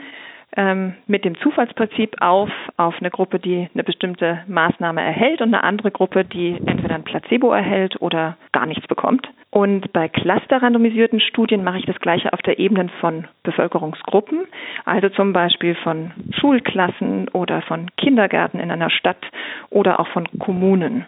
ähm, 0.56 0.96
mit 1.08 1.26
dem 1.26 1.38
Zufallsprinzip 1.40 2.16
auf, 2.22 2.50
auf 2.78 2.96
eine 3.00 3.12
Gruppe, 3.12 3.40
die 3.40 3.70
eine 3.74 3.84
bestimmte 3.84 4.44
Maßnahme 4.48 5.02
erhält 5.02 5.42
und 5.42 5.54
eine 5.54 5.64
andere 5.64 5.92
Gruppe, 5.92 6.24
die 6.26 6.58
entweder 6.66 6.96
ein 6.96 7.04
Placebo 7.04 7.52
erhält 7.52 8.02
oder 8.02 8.38
gar 8.52 8.66
nichts 8.66 8.88
bekommt. 8.88 9.28
Und 9.50 9.92
bei 9.94 10.08
clusterrandomisierten 10.10 11.20
Studien 11.20 11.64
mache 11.64 11.80
ich 11.80 11.86
das 11.86 12.00
gleiche 12.00 12.34
auf 12.34 12.42
der 12.42 12.60
Ebene 12.60 12.90
von 13.00 13.28
Bevölkerungsgruppen, 13.44 14.46
also 14.86 15.10
zum 15.10 15.34
Beispiel 15.34 15.76
von 15.76 16.12
Schulklassen 16.32 17.30
oder 17.30 17.62
von 17.62 17.90
Kindergärten 17.96 18.60
in 18.60 18.72
einer 18.72 18.90
Stadt 18.90 19.24
oder 19.70 20.00
auch 20.00 20.08
von 20.10 20.28
Kommunen. 20.40 21.06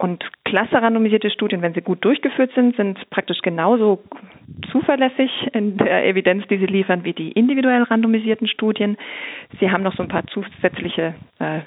Und 0.00 0.24
clusterrandomisierte 0.46 1.28
Studien, 1.28 1.60
wenn 1.60 1.74
sie 1.74 1.82
gut 1.82 2.02
durchgeführt 2.02 2.52
sind, 2.54 2.74
sind 2.74 2.98
praktisch 3.10 3.42
genauso 3.42 4.02
zuverlässig 4.72 5.30
in 5.52 5.76
der 5.76 6.06
Evidenz, 6.06 6.48
die 6.48 6.56
sie 6.56 6.64
liefern, 6.64 7.04
wie 7.04 7.12
die 7.12 7.32
individuell 7.32 7.82
randomisierten 7.82 8.48
Studien. 8.48 8.96
Sie 9.60 9.70
haben 9.70 9.82
noch 9.82 9.94
so 9.94 10.02
ein 10.02 10.08
paar 10.08 10.26
zusätzliche 10.28 11.14
äh, 11.38 11.60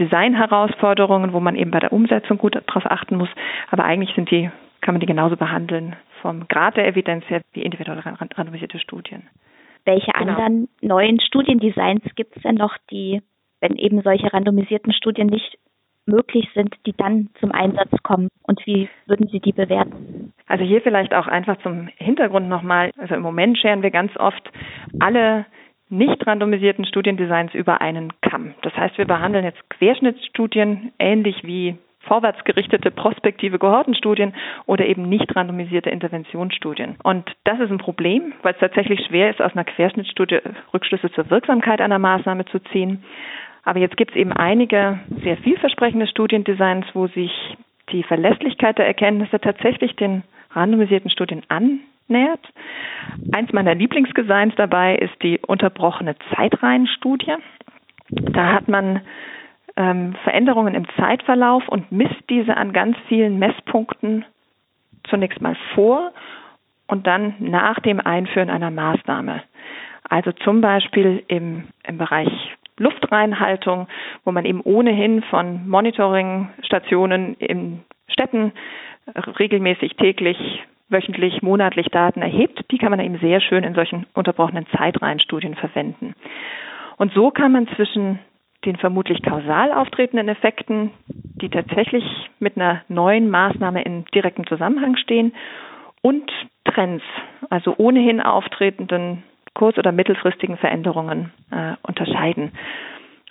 Design-Herausforderungen, 0.00 1.32
wo 1.32 1.38
man 1.38 1.54
eben 1.54 1.70
bei 1.70 1.78
der 1.78 1.92
Umsetzung 1.92 2.38
gut 2.38 2.56
darauf 2.66 2.90
achten 2.90 3.18
muss. 3.18 3.28
Aber 3.70 3.84
eigentlich 3.84 4.12
sind 4.16 4.32
die, 4.32 4.50
kann 4.80 4.94
man 4.94 5.00
die 5.00 5.06
genauso 5.06 5.36
behandeln 5.36 5.94
vom 6.22 6.48
Grad 6.48 6.76
der 6.76 6.88
Evidenz 6.88 7.24
her 7.28 7.40
wie 7.52 7.62
individuell 7.62 8.00
randomisierte 8.00 8.80
Studien. 8.80 9.28
Welche 9.84 10.10
genau. 10.10 10.32
anderen 10.32 10.68
neuen 10.80 11.20
Studiendesigns 11.20 12.02
gibt 12.16 12.36
es 12.36 12.42
denn 12.42 12.56
noch, 12.56 12.76
die, 12.90 13.22
wenn 13.60 13.76
eben 13.76 14.02
solche 14.02 14.32
randomisierten 14.32 14.92
Studien 14.92 15.28
nicht 15.28 15.56
möglich 16.06 16.48
sind, 16.54 16.74
die 16.86 16.94
dann 16.96 17.28
zum 17.40 17.52
Einsatz 17.52 17.90
kommen 18.02 18.28
und 18.42 18.64
wie 18.66 18.88
würden 19.06 19.28
Sie 19.28 19.40
die 19.40 19.52
bewerten? 19.52 20.32
Also 20.46 20.64
hier 20.64 20.80
vielleicht 20.80 21.14
auch 21.14 21.26
einfach 21.26 21.58
zum 21.62 21.88
Hintergrund 21.96 22.48
nochmal. 22.48 22.90
Also 22.98 23.14
im 23.14 23.22
Moment 23.22 23.58
scheren 23.58 23.82
wir 23.82 23.90
ganz 23.90 24.16
oft 24.16 24.50
alle 25.00 25.46
nicht 25.88 26.26
randomisierten 26.26 26.84
Studiendesigns 26.84 27.54
über 27.54 27.80
einen 27.80 28.12
Kamm. 28.20 28.54
Das 28.62 28.74
heißt, 28.76 28.98
wir 28.98 29.04
behandeln 29.04 29.44
jetzt 29.44 29.68
Querschnittsstudien 29.70 30.92
ähnlich 30.98 31.44
wie 31.44 31.76
vorwärtsgerichtete 32.06 32.90
prospektive 32.90 33.58
Kohortenstudien 33.58 34.34
oder 34.66 34.86
eben 34.86 35.08
nicht 35.08 35.34
randomisierte 35.34 35.90
Interventionsstudien. 35.90 36.96
Und 37.02 37.28
das 37.44 37.60
ist 37.60 37.70
ein 37.70 37.78
Problem, 37.78 38.32
weil 38.42 38.54
es 38.54 38.60
tatsächlich 38.60 39.04
schwer 39.06 39.30
ist, 39.30 39.42
aus 39.42 39.52
einer 39.52 39.64
Querschnittstudie 39.64 40.38
Rückschlüsse 40.72 41.10
zur 41.12 41.30
Wirksamkeit 41.30 41.80
einer 41.80 41.98
Maßnahme 41.98 42.44
zu 42.46 42.60
ziehen. 42.70 43.02
Aber 43.66 43.80
jetzt 43.80 43.96
gibt 43.96 44.12
es 44.12 44.16
eben 44.16 44.32
einige 44.32 45.00
sehr 45.24 45.36
vielversprechende 45.38 46.06
Studiendesigns, 46.06 46.86
wo 46.94 47.08
sich 47.08 47.32
die 47.90 48.04
Verlässlichkeit 48.04 48.78
der 48.78 48.86
Erkenntnisse 48.86 49.40
tatsächlich 49.40 49.96
den 49.96 50.22
randomisierten 50.52 51.10
Studien 51.10 51.42
annähert. 51.48 52.40
Eins 53.32 53.52
meiner 53.52 53.74
Lieblingsdesigns 53.74 54.54
dabei 54.54 54.94
ist 54.94 55.20
die 55.20 55.40
unterbrochene 55.40 56.14
Zeitreihenstudie. 56.34 57.34
Da 58.08 58.52
hat 58.52 58.68
man 58.68 59.00
ähm, 59.76 60.14
Veränderungen 60.22 60.76
im 60.76 60.86
Zeitverlauf 60.96 61.68
und 61.68 61.90
misst 61.90 62.22
diese 62.30 62.56
an 62.56 62.72
ganz 62.72 62.96
vielen 63.08 63.40
Messpunkten 63.40 64.24
zunächst 65.08 65.40
mal 65.40 65.56
vor 65.74 66.12
und 66.86 67.08
dann 67.08 67.34
nach 67.40 67.80
dem 67.80 67.98
Einführen 67.98 68.48
einer 68.48 68.70
Maßnahme. 68.70 69.42
Also 70.08 70.30
zum 70.30 70.60
Beispiel 70.60 71.24
im, 71.26 71.64
im 71.82 71.98
Bereich 71.98 72.30
Luftreinhaltung, 72.78 73.88
wo 74.24 74.32
man 74.32 74.44
eben 74.44 74.60
ohnehin 74.60 75.22
von 75.22 75.68
Monitoringstationen 75.68 77.34
in 77.34 77.82
Städten 78.08 78.52
regelmäßig 79.38 79.96
täglich, 79.96 80.38
wöchentlich, 80.88 81.42
monatlich 81.42 81.88
Daten 81.88 82.22
erhebt. 82.22 82.64
Die 82.70 82.78
kann 82.78 82.90
man 82.90 83.00
eben 83.00 83.18
sehr 83.18 83.40
schön 83.40 83.64
in 83.64 83.74
solchen 83.74 84.06
unterbrochenen 84.14 84.66
Zeitreihenstudien 84.76 85.54
verwenden. 85.54 86.14
Und 86.96 87.12
so 87.12 87.30
kann 87.30 87.52
man 87.52 87.68
zwischen 87.68 88.18
den 88.64 88.76
vermutlich 88.76 89.22
kausal 89.22 89.72
auftretenden 89.72 90.28
Effekten, 90.28 90.90
die 91.08 91.48
tatsächlich 91.48 92.04
mit 92.40 92.56
einer 92.56 92.82
neuen 92.88 93.30
Maßnahme 93.30 93.82
in 93.82 94.04
direktem 94.14 94.46
Zusammenhang 94.46 94.96
stehen, 94.96 95.32
und 96.02 96.30
Trends, 96.64 97.02
also 97.50 97.74
ohnehin 97.78 98.20
auftretenden 98.20 99.24
kurz- 99.56 99.78
oder 99.78 99.90
mittelfristigen 99.90 100.56
Veränderungen 100.56 101.32
äh, 101.50 101.74
unterscheiden. 101.82 102.52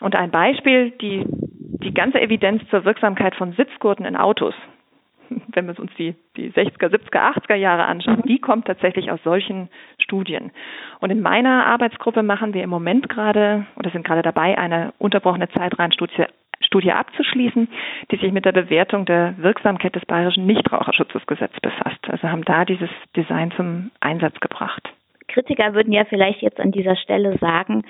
Und 0.01 0.15
ein 0.15 0.31
Beispiel, 0.31 0.91
die, 0.91 1.23
die 1.25 1.93
ganze 1.93 2.19
Evidenz 2.19 2.67
zur 2.69 2.83
Wirksamkeit 2.83 3.35
von 3.35 3.53
Sitzgurten 3.53 4.05
in 4.05 4.17
Autos 4.17 4.53
wenn 5.53 5.67
wir 5.67 5.79
uns 5.79 5.91
die, 5.97 6.15
die 6.35 6.51
60er, 6.51 6.89
70er, 6.89 7.35
80er 7.35 7.55
Jahre 7.55 7.85
anschauen, 7.85 8.21
die 8.25 8.39
kommt 8.39 8.65
tatsächlich 8.65 9.11
aus 9.11 9.21
solchen 9.23 9.69
Studien. 9.99 10.51
Und 10.99 11.11
in 11.11 11.21
meiner 11.21 11.65
Arbeitsgruppe 11.65 12.23
machen 12.23 12.53
wir 12.53 12.63
im 12.63 12.69
Moment 12.69 13.09
gerade 13.09 13.65
oder 13.75 13.89
sind 13.91 14.05
gerade 14.05 14.21
dabei, 14.21 14.57
eine 14.57 14.93
unterbrochene 14.97 15.49
Zeitreihenstudie 15.49 16.25
Studie 16.61 16.93
abzuschließen, 16.93 17.67
die 18.11 18.15
sich 18.15 18.31
mit 18.31 18.45
der 18.45 18.53
Bewertung 18.53 19.05
der 19.05 19.35
Wirksamkeit 19.37 19.93
des 19.93 20.05
bayerischen 20.05 20.45
Nichtraucherschutzgesetzes 20.45 21.59
befasst. 21.59 21.99
Also 22.09 22.29
haben 22.29 22.45
da 22.45 22.63
dieses 22.63 22.89
Design 23.15 23.51
zum 23.51 23.91
Einsatz 23.99 24.39
gebracht. 24.39 24.89
Kritiker 25.27 25.73
würden 25.73 25.93
ja 25.93 26.05
vielleicht 26.05 26.41
jetzt 26.41 26.59
an 26.59 26.71
dieser 26.71 26.95
Stelle 26.95 27.37
sagen, 27.39 27.83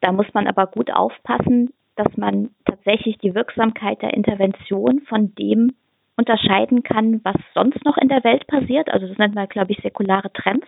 da 0.00 0.12
muss 0.12 0.26
man 0.34 0.46
aber 0.46 0.66
gut 0.66 0.92
aufpassen, 0.92 1.72
dass 1.96 2.16
man 2.16 2.50
tatsächlich 2.64 3.18
die 3.18 3.34
Wirksamkeit 3.34 4.02
der 4.02 4.14
Intervention 4.14 5.00
von 5.08 5.34
dem 5.34 5.72
unterscheiden 6.16 6.82
kann, 6.82 7.20
was 7.24 7.36
sonst 7.54 7.84
noch 7.84 7.96
in 7.96 8.08
der 8.08 8.24
Welt 8.24 8.46
passiert. 8.46 8.90
Also 8.90 9.06
das 9.06 9.18
nennt 9.18 9.34
man, 9.34 9.48
glaube 9.48 9.72
ich, 9.72 9.78
säkulare 9.82 10.32
Trends. 10.32 10.66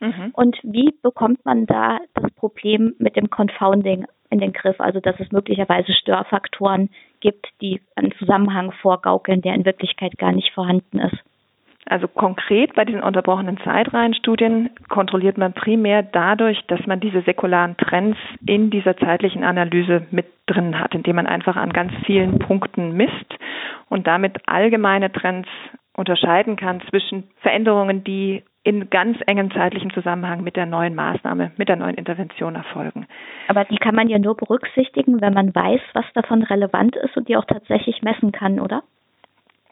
Mhm. 0.00 0.30
Und 0.32 0.58
wie 0.62 0.94
bekommt 1.02 1.44
man 1.44 1.66
da 1.66 1.98
das 2.14 2.30
Problem 2.32 2.94
mit 2.98 3.16
dem 3.16 3.30
Confounding 3.30 4.06
in 4.30 4.38
den 4.38 4.52
Griff? 4.52 4.80
Also 4.80 5.00
dass 5.00 5.18
es 5.20 5.30
möglicherweise 5.30 5.92
Störfaktoren 5.92 6.90
gibt, 7.20 7.48
die 7.60 7.80
einen 7.96 8.12
Zusammenhang 8.12 8.72
vorgaukeln, 8.72 9.42
der 9.42 9.54
in 9.54 9.64
Wirklichkeit 9.64 10.16
gar 10.18 10.32
nicht 10.32 10.52
vorhanden 10.52 10.98
ist. 10.98 11.18
Also 11.90 12.06
konkret 12.06 12.76
bei 12.76 12.84
diesen 12.84 13.02
unterbrochenen 13.02 13.58
Zeitreihenstudien 13.64 14.70
kontrolliert 14.88 15.38
man 15.38 15.54
primär 15.54 16.04
dadurch, 16.04 16.64
dass 16.68 16.86
man 16.86 17.00
diese 17.00 17.22
säkularen 17.22 17.76
Trends 17.78 18.16
in 18.46 18.70
dieser 18.70 18.96
zeitlichen 18.96 19.42
Analyse 19.42 20.06
mit 20.12 20.26
drin 20.46 20.78
hat, 20.78 20.94
indem 20.94 21.16
man 21.16 21.26
einfach 21.26 21.56
an 21.56 21.72
ganz 21.72 21.92
vielen 22.06 22.38
Punkten 22.38 22.92
misst 22.92 23.34
und 23.88 24.06
damit 24.06 24.38
allgemeine 24.46 25.10
Trends 25.10 25.48
unterscheiden 25.92 26.54
kann 26.54 26.80
zwischen 26.90 27.24
Veränderungen, 27.40 28.04
die 28.04 28.44
in 28.62 28.88
ganz 28.90 29.18
engem 29.26 29.50
zeitlichen 29.50 29.90
Zusammenhang 29.90 30.44
mit 30.44 30.54
der 30.54 30.66
neuen 30.66 30.94
Maßnahme, 30.94 31.50
mit 31.56 31.68
der 31.68 31.74
neuen 31.74 31.96
Intervention 31.96 32.54
erfolgen. 32.54 33.08
Aber 33.48 33.64
die 33.64 33.78
kann 33.78 33.96
man 33.96 34.08
ja 34.08 34.20
nur 34.20 34.36
berücksichtigen, 34.36 35.20
wenn 35.20 35.34
man 35.34 35.52
weiß, 35.52 35.80
was 35.94 36.04
davon 36.14 36.44
relevant 36.44 36.94
ist 36.94 37.16
und 37.16 37.26
die 37.26 37.36
auch 37.36 37.46
tatsächlich 37.46 38.00
messen 38.02 38.30
kann, 38.30 38.60
oder? 38.60 38.84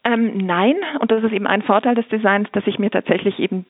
Ähm, 0.09 0.37
nein, 0.37 0.75
und 0.99 1.11
das 1.11 1.23
ist 1.23 1.33
eben 1.33 1.45
ein 1.45 1.61
Vorteil 1.61 1.93
des 1.93 2.07
Designs, 2.07 2.49
dass 2.51 2.65
ich 2.65 2.79
mir 2.79 2.89
tatsächlich 2.89 3.37
eben, 3.39 3.65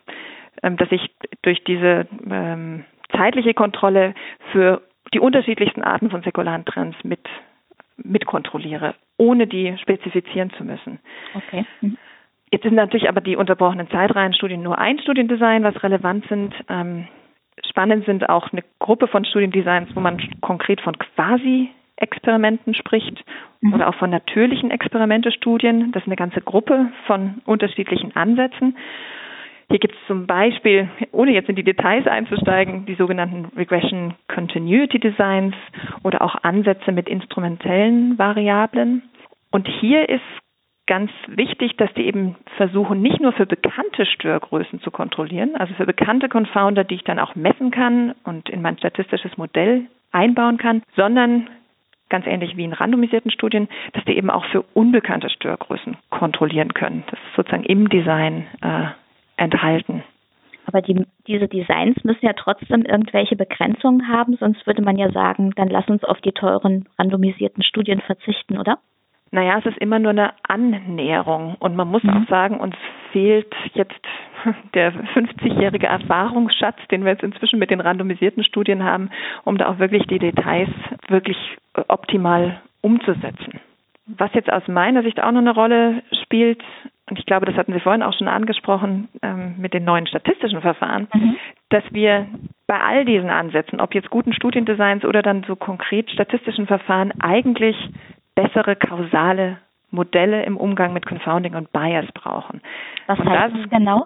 ähm, 0.63 0.78
dass 0.78 0.91
ich 0.91 1.12
durch 1.41 1.63
diese 1.65 2.08
ähm, 2.30 2.86
zeitliche 3.12 3.54
Kontrolle 3.54 4.13
für 4.52 4.82
die 5.13 5.19
unterschiedlichsten 5.19 5.84
Arten 5.84 6.10
von 6.10 6.21
säkularen 6.21 6.65
Trends 6.65 6.97
mit 7.04 7.19
mitkontrolliere, 7.97 8.95
ohne 9.17 9.47
die 9.47 9.78
spezifizieren 9.80 10.52
zu 10.52 10.63
müssen. 10.63 10.99
Okay. 11.34 11.65
Mhm. 11.82 11.97
Jetzt 12.52 12.63
sind 12.63 12.75
natürlich 12.75 13.10
aber 13.10 13.19
die 13.19 13.36
unterbrochenen 13.36 13.89
Zeitreihenstudien 13.89 14.63
nur 14.63 14.78
ein 14.78 14.99
Studiendesign, 14.99 15.63
was 15.63 15.84
relevant 15.84 16.25
sind. 16.30 16.56
Ähm, 16.69 17.08
spannend 17.67 18.06
sind 18.06 18.30
auch 18.30 18.54
eine 18.54 18.63
Gruppe 18.80 19.08
von 19.08 19.25
Studiendesigns, 19.25 19.93
wo 19.95 19.99
man 19.99 20.21
konkret 20.39 20.80
von 20.80 20.97
quasi 20.97 21.69
Experimenten 22.02 22.74
spricht 22.74 23.24
mhm. 23.62 23.74
oder 23.74 23.90
auch 23.90 23.96
von 23.96 24.10
natürlichen 24.10 24.72
Experimentestudien. 24.72 25.92
Das 25.92 26.04
ist 26.04 26.08
eine 26.08 26.16
ganze 26.16 26.42
Gruppe 26.42 26.92
von 27.06 27.42
unterschiedlichen 27.46 28.16
Ansätzen. 28.16 28.78
Hier 29.70 29.80
gibt 29.80 29.94
es 29.94 30.08
zum 30.08 30.26
Beispiel, 30.26 30.90
ohne 31.12 31.32
jetzt 31.32 31.48
in 31.48 31.56
die 31.56 31.64
Details 31.64 32.08
einzusteigen, 32.08 32.88
die 32.88 32.96
sogenannten 32.96 33.46
Regression 33.56 34.16
Continuity 34.28 35.00
Designs 35.00 35.54
oder 36.04 36.24
auch 36.24 36.36
Ansätze 36.42 36.92
mit 36.92 37.08
instrumentellen 37.08 38.18
Variablen. 38.18 39.04
Und 39.52 39.68
hier 39.68 40.10
ist 40.10 40.24
ganz 40.88 41.12
wichtig, 41.28 41.78
dass 41.78 41.94
die 41.94 42.08
eben 42.08 42.36
versuchen, 42.58 43.00
nicht 43.04 43.22
nur 43.22 43.32
für 43.32 43.46
bekannte 43.46 44.08
Störgrößen 44.08 44.82
zu 44.82 44.90
kontrollieren, 44.90 45.56
also 45.56 45.76
für 45.76 45.86
bekannte 45.86 46.30
Confounder, 46.30 46.84
die 46.84 46.96
ich 46.96 47.04
dann 47.04 47.20
auch 47.20 47.36
messen 47.36 47.70
kann 47.70 48.16
und 48.24 48.50
in 48.50 48.64
mein 48.64 48.80
statistisches 48.80 49.38
Modell 49.38 49.86
einbauen 50.12 50.58
kann, 50.58 50.82
sondern 50.96 51.48
ganz 52.10 52.26
ähnlich 52.28 52.58
wie 52.58 52.63
in 52.63 52.74
randomisierten 52.74 53.32
Studien, 53.32 53.67
dass 53.93 54.04
die 54.06 54.17
eben 54.17 54.30
auch 54.30 54.45
für 54.45 54.63
unbekannte 54.74 55.30
Störgrößen 55.30 55.98
kontrollieren 56.10 56.74
können. 56.74 57.04
Das 57.10 57.19
ist 57.19 57.36
sozusagen 57.36 57.63
im 57.63 57.89
Design 57.89 58.48
äh, 58.62 58.88
enthalten. 59.38 60.04
Aber 60.65 60.82
die, 60.82 61.04
diese 61.26 61.48
Designs 61.48 62.04
müssen 62.04 62.26
ja 62.26 62.34
trotzdem 62.34 62.84
irgendwelche 62.84 63.36
Begrenzungen 63.36 64.08
haben, 64.08 64.36
sonst 64.38 64.67
würde 64.67 64.84
man 64.84 64.98
ja 64.98 65.12
sagen, 65.12 65.52
dann 65.56 65.67
lass 65.67 65.88
uns 65.88 66.04
auf 66.04 66.22
die 66.22 66.32
teuren 66.32 66.88
randomisierten 67.00 67.63
Studien 67.63 68.02
verzichten, 68.02 68.58
oder? 68.58 68.78
Naja, 69.32 69.60
es 69.60 69.65
ist 69.65 69.78
immer 69.78 70.00
nur 70.00 70.12
eine 70.12 70.34
Annäherung 70.43 71.56
und 71.60 71.76
man 71.76 71.88
muss 71.88 72.04
mhm. 72.04 72.10
auch 72.10 72.30
sagen, 72.30 72.60
uns 72.60 72.76
fehlt 73.12 73.54
jetzt 73.74 74.00
der 74.74 74.93
50-jährige 74.93 75.88
Erfahrungsschatz, 75.88 76.78
den 76.91 77.04
wir 77.04 77.12
jetzt 77.12 77.24
inzwischen 77.24 77.60
mit 77.60 77.69
den 77.69 77.80
randomisierten 77.80 78.43
Studien 78.43 78.84
haben, 78.84 79.10
um 79.45 79.58
da 79.58 79.69
auch 79.69 79.80
wirklich 79.80 80.06
die 80.08 80.19
Details 80.19 80.69
wirklich 81.08 81.38
optimal 81.88 82.62
umzusetzen. 82.82 83.60
Was 84.06 84.34
jetzt 84.34 84.52
aus 84.52 84.68
meiner 84.68 85.04
Sicht 85.04 85.22
auch 85.22 85.32
noch 85.32 85.42
eine 85.42 85.54
Rolle 85.54 86.02
spielt, 86.24 86.63
und 87.10 87.20
ich 87.20 87.26
glaube, 87.26 87.46
das 87.46 87.56
hatten 87.56 87.74
Sie 87.74 87.80
vorhin 87.80 88.04
auch 88.04 88.13
schon 88.13 88.28
angesprochen 88.28 89.10
ähm, 89.22 89.56
mit 89.58 89.74
den 89.74 89.84
neuen 89.84 90.08
statistischen 90.08 90.62
Verfahren, 90.62 91.08
mhm. 91.13 91.36
dass 91.70 91.84
wir 91.92 92.28
bei 92.68 92.80
all 92.80 93.06
diesen 93.06 93.30
Ansätzen, 93.30 93.82
ob 93.82 93.96
jetzt 93.96 94.10
guten 94.10 94.34
Studiendesigns 94.34 95.06
oder 95.06 95.22
dann 95.22 95.44
so 95.48 95.56
konkret 95.56 96.10
statistischen 96.12 96.68
Verfahren, 96.68 97.13
eigentlich 97.20 97.76
bessere 98.36 98.76
kausale 98.76 99.58
Modelle 99.92 100.44
im 100.44 100.56
Umgang 100.56 100.94
mit 100.94 101.06
Confounding 101.06 101.56
und 101.56 101.72
Bias 101.72 102.06
brauchen. 102.13 102.62
Was 103.08 103.18
heißt 103.18 103.56
das 103.56 103.70
genau? 103.70 104.06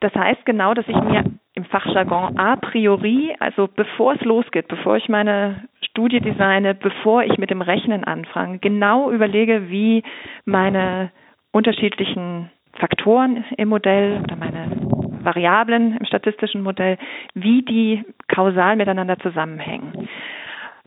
Das 0.00 0.14
heißt 0.14 0.44
genau, 0.46 0.74
dass 0.74 0.86
ich 0.86 0.96
mir 0.96 1.24
im 1.54 1.64
Fachjargon 1.64 2.38
a 2.38 2.54
priori, 2.56 3.34
also 3.40 3.68
bevor 3.74 4.14
es 4.14 4.20
losgeht, 4.20 4.68
bevor 4.68 4.96
ich 4.96 5.08
meine 5.08 5.64
Studie 5.98 6.20
designe, 6.20 6.76
bevor 6.76 7.24
ich 7.24 7.38
mit 7.38 7.50
dem 7.50 7.60
Rechnen 7.60 8.04
anfange, 8.04 8.60
genau 8.60 9.10
überlege, 9.10 9.68
wie 9.68 10.04
meine 10.44 11.10
unterschiedlichen 11.50 12.52
Faktoren 12.74 13.44
im 13.56 13.68
Modell 13.68 14.20
oder 14.22 14.36
meine 14.36 14.70
Variablen 15.24 15.96
im 15.96 16.06
statistischen 16.06 16.62
Modell, 16.62 16.98
wie 17.34 17.62
die 17.62 18.04
kausal 18.28 18.76
miteinander 18.76 19.18
zusammenhängen 19.18 20.08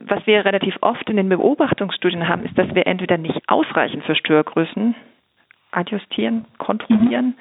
was 0.03 0.26
wir 0.26 0.43
relativ 0.45 0.76
oft 0.82 1.07
in 1.12 1.18
den 1.18 1.30
Beobachtungsstudien 1.30 2.28
haben, 2.28 2.43
ist, 2.43 2.57
dass 2.57 2.74
wir 2.74 2.88
entweder 2.88 3.20
nicht 3.20 3.39
ausreichend 3.47 4.03
für 4.03 4.16
Störgrößen 4.16 4.95
adjustieren, 5.70 6.45
kontrollieren 6.57 7.26
mhm. 7.26 7.36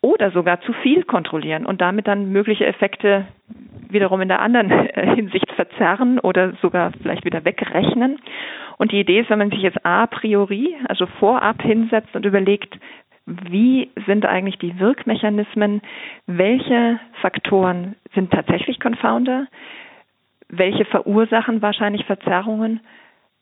oder 0.00 0.32
sogar 0.32 0.60
zu 0.62 0.72
viel 0.72 1.04
kontrollieren 1.04 1.64
und 1.64 1.80
damit 1.80 2.08
dann 2.08 2.32
mögliche 2.32 2.66
Effekte 2.66 3.28
wiederum 3.92 4.20
in 4.20 4.28
der 4.28 4.40
anderen 4.40 4.70
Hinsicht 5.14 5.50
verzerren 5.52 6.18
oder 6.18 6.52
sogar 6.62 6.92
vielleicht 7.02 7.24
wieder 7.24 7.44
wegrechnen. 7.44 8.18
Und 8.78 8.92
die 8.92 9.00
Idee 9.00 9.20
ist, 9.20 9.30
wenn 9.30 9.38
man 9.38 9.50
sich 9.50 9.62
jetzt 9.62 9.84
a 9.84 10.06
priori, 10.06 10.76
also 10.88 11.06
vorab 11.06 11.62
hinsetzt 11.62 12.14
und 12.14 12.24
überlegt, 12.24 12.78
wie 13.26 13.90
sind 14.06 14.26
eigentlich 14.26 14.58
die 14.58 14.78
Wirkmechanismen, 14.80 15.80
welche 16.26 16.98
Faktoren 17.20 17.94
sind 18.14 18.32
tatsächlich 18.32 18.80
Confounder, 18.80 19.46
welche 20.48 20.84
verursachen 20.84 21.62
wahrscheinlich 21.62 22.04
Verzerrungen, 22.04 22.80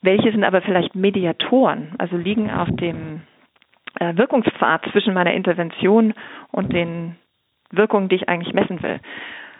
welche 0.02 0.30
sind 0.30 0.44
aber 0.44 0.62
vielleicht 0.62 0.94
Mediatoren, 0.94 1.94
also 1.98 2.16
liegen 2.16 2.50
auf 2.50 2.68
dem 2.76 3.22
äh, 3.98 4.16
Wirkungspfad 4.16 4.86
zwischen 4.92 5.14
meiner 5.14 5.34
Intervention 5.34 6.14
und 6.52 6.72
den 6.72 7.16
Wirkungen, 7.70 8.08
die 8.08 8.16
ich 8.16 8.28
eigentlich 8.28 8.54
messen 8.54 8.82
will. 8.82 9.00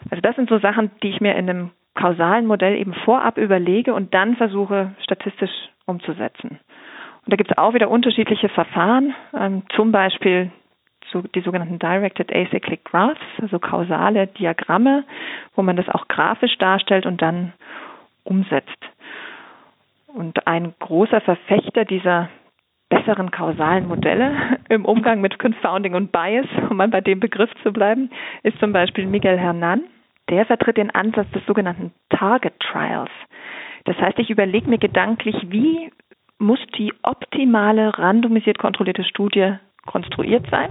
Also 0.09 0.21
das 0.21 0.35
sind 0.35 0.49
so 0.49 0.59
Sachen, 0.59 0.91
die 1.03 1.09
ich 1.09 1.21
mir 1.21 1.35
in 1.35 1.49
einem 1.49 1.71
kausalen 1.95 2.45
Modell 2.45 2.75
eben 2.75 2.93
vorab 2.93 3.37
überlege 3.37 3.93
und 3.93 4.13
dann 4.13 4.35
versuche 4.35 4.95
statistisch 5.03 5.51
umzusetzen. 5.85 6.59
Und 7.25 7.33
da 7.33 7.35
gibt 7.35 7.51
es 7.51 7.57
auch 7.57 7.73
wieder 7.73 7.89
unterschiedliche 7.89 8.49
Verfahren, 8.49 9.13
ähm, 9.37 9.63
zum 9.75 9.91
Beispiel 9.91 10.51
so 11.11 11.21
die 11.21 11.41
sogenannten 11.41 11.77
Directed 11.77 12.33
Acyclic 12.33 12.85
Graphs, 12.85 13.19
also 13.41 13.59
kausale 13.59 14.27
Diagramme, 14.27 15.03
wo 15.55 15.61
man 15.61 15.75
das 15.75 15.89
auch 15.89 16.07
grafisch 16.07 16.57
darstellt 16.57 17.05
und 17.05 17.21
dann 17.21 17.53
umsetzt. 18.23 18.69
Und 20.07 20.47
ein 20.47 20.73
großer 20.79 21.21
Verfechter 21.21 21.85
dieser 21.85 22.29
besseren 22.91 23.31
kausalen 23.31 23.87
Modelle 23.87 24.59
im 24.69 24.85
Umgang 24.85 25.21
mit 25.21 25.39
Confounding 25.39 25.95
und 25.95 26.11
Bias, 26.11 26.45
um 26.69 26.77
mal 26.77 26.89
bei 26.89 27.01
dem 27.01 27.19
Begriff 27.19 27.49
zu 27.63 27.73
bleiben, 27.73 28.11
ist 28.43 28.59
zum 28.59 28.73
Beispiel 28.73 29.07
Miguel 29.07 29.39
Hernan. 29.39 29.81
Der 30.29 30.45
vertritt 30.45 30.77
den 30.77 30.91
Ansatz 30.91 31.29
des 31.31 31.45
sogenannten 31.45 31.91
Target 32.09 32.53
Trials. 32.59 33.09
Das 33.85 33.97
heißt, 33.97 34.19
ich 34.19 34.29
überlege 34.29 34.69
mir 34.69 34.77
gedanklich, 34.77 35.35
wie 35.49 35.91
muss 36.37 36.59
die 36.77 36.93
optimale 37.01 37.97
randomisiert 37.97 38.59
kontrollierte 38.59 39.03
Studie 39.03 39.55
konstruiert 39.85 40.45
sein? 40.51 40.69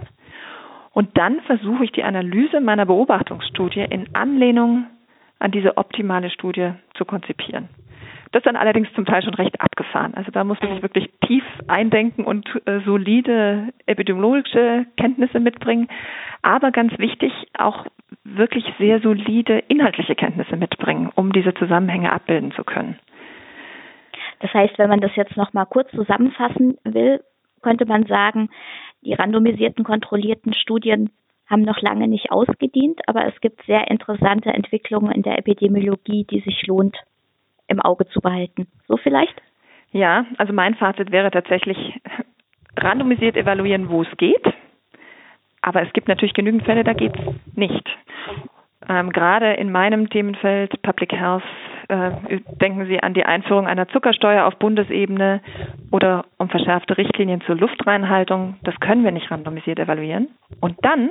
Und 0.93 1.17
dann 1.17 1.41
versuche 1.43 1.85
ich 1.85 1.93
die 1.93 2.05
Analyse 2.05 2.61
meiner 2.61 2.87
Beobachtungsstudie 2.87 3.87
in 3.89 4.15
Anlehnung 4.15 4.87
an 5.39 5.51
diese 5.51 5.77
optimale 5.77 6.31
Studie 6.31 6.73
zu 6.95 7.05
konzipieren. 7.05 7.69
Das 8.33 8.41
ist 8.41 8.47
dann 8.47 8.57
allerdings 8.57 8.93
zum 8.95 9.07
Teil 9.07 9.23
schon 9.23 9.35
recht 9.35 9.61
abgefahren. 9.61 10.15
Also 10.15 10.31
da 10.31 10.45
muss 10.45 10.61
man 10.61 10.75
sich 10.75 10.83
wirklich 10.83 11.11
tief 11.27 11.43
eindenken 11.71 12.25
und 12.25 12.49
äh, 12.67 12.81
solide 12.85 13.73
epidemiologische 13.87 14.87
Kenntnisse 14.97 15.41
mitbringen. 15.41 15.89
Aber 16.43 16.71
ganz 16.71 16.99
wichtig, 16.99 17.33
auch 17.57 17.87
wirklich 18.25 18.65
sehr 18.79 19.01
solide 19.01 19.59
inhaltliche 19.69 20.15
Kenntnisse 20.15 20.57
mitbringen, 20.57 21.11
um 21.15 21.33
diese 21.33 21.55
Zusammenhänge 21.55 22.13
abbilden 22.13 22.53
zu 22.53 22.65
können. 22.65 22.99
Das 24.41 24.53
heißt, 24.53 24.79
wenn 24.79 24.89
man 24.89 25.01
das 25.01 25.15
jetzt 25.17 25.37
noch 25.37 25.53
mal 25.53 25.67
kurz 25.67 25.91
zusammenfassen 25.91 26.79
will, 26.85 27.21
könnte 27.63 27.85
man 27.85 28.07
sagen, 28.07 28.49
die 29.03 29.13
randomisierten 29.15 29.85
kontrollierten 29.85 30.55
Studien 30.55 31.11
haben 31.47 31.63
noch 31.63 31.81
lange 31.83 32.09
nicht 32.09 32.31
ausgedient, 32.31 33.01
aber 33.07 33.27
es 33.27 33.39
gibt 33.41 33.65
sehr 33.67 33.91
interessante 33.91 34.51
Entwicklungen 34.51 35.13
in 35.13 35.23
der 35.23 35.39
Epidemiologie, 35.39 36.25
die 36.25 36.41
sich 36.41 36.67
lohnt 36.67 36.97
im 37.67 37.81
Auge 37.81 38.07
zu 38.09 38.21
behalten. 38.21 38.67
So 38.89 38.97
vielleicht? 38.97 39.35
Ja, 39.93 40.25
also 40.39 40.53
mein 40.53 40.75
Fazit 40.75 41.11
wäre 41.11 41.31
tatsächlich 41.31 42.01
randomisiert 42.77 43.37
evaluieren, 43.37 43.89
wo 43.89 44.03
es 44.03 44.17
geht. 44.17 44.45
Aber 45.63 45.83
es 45.83 45.93
gibt 45.93 46.09
natürlich 46.09 46.35
genügend 46.35 46.65
Fälle, 46.65 46.85
da 46.85 46.95
geht 46.95 47.15
es 47.17 47.57
nicht. 47.57 47.89
Ähm, 48.89 49.11
gerade 49.11 49.53
in 49.55 49.71
meinem 49.71 50.09
Themenfeld 50.09 50.81
Public 50.83 51.13
Health 51.13 51.43
äh, 51.89 52.41
denken 52.61 52.87
Sie 52.87 53.03
an 53.03 53.13
die 53.13 53.27
Einführung 53.27 53.67
einer 53.67 53.89
Zuckersteuer 53.89 54.47
auf 54.47 54.57
Bundesebene 54.57 55.43
oder 55.91 56.25
um 56.39 56.49
verschärfte 56.49 56.97
Richtlinien 56.97 57.43
zur 57.43 57.57
Luftreinhaltung. 57.57 58.57
Das 58.63 58.79
können 58.81 59.05
wir 59.05 59.11
nicht 59.11 59.31
randomisiert 59.31 59.79
evaluieren. 59.79 60.29
Und 60.61 60.77
dann 60.83 61.11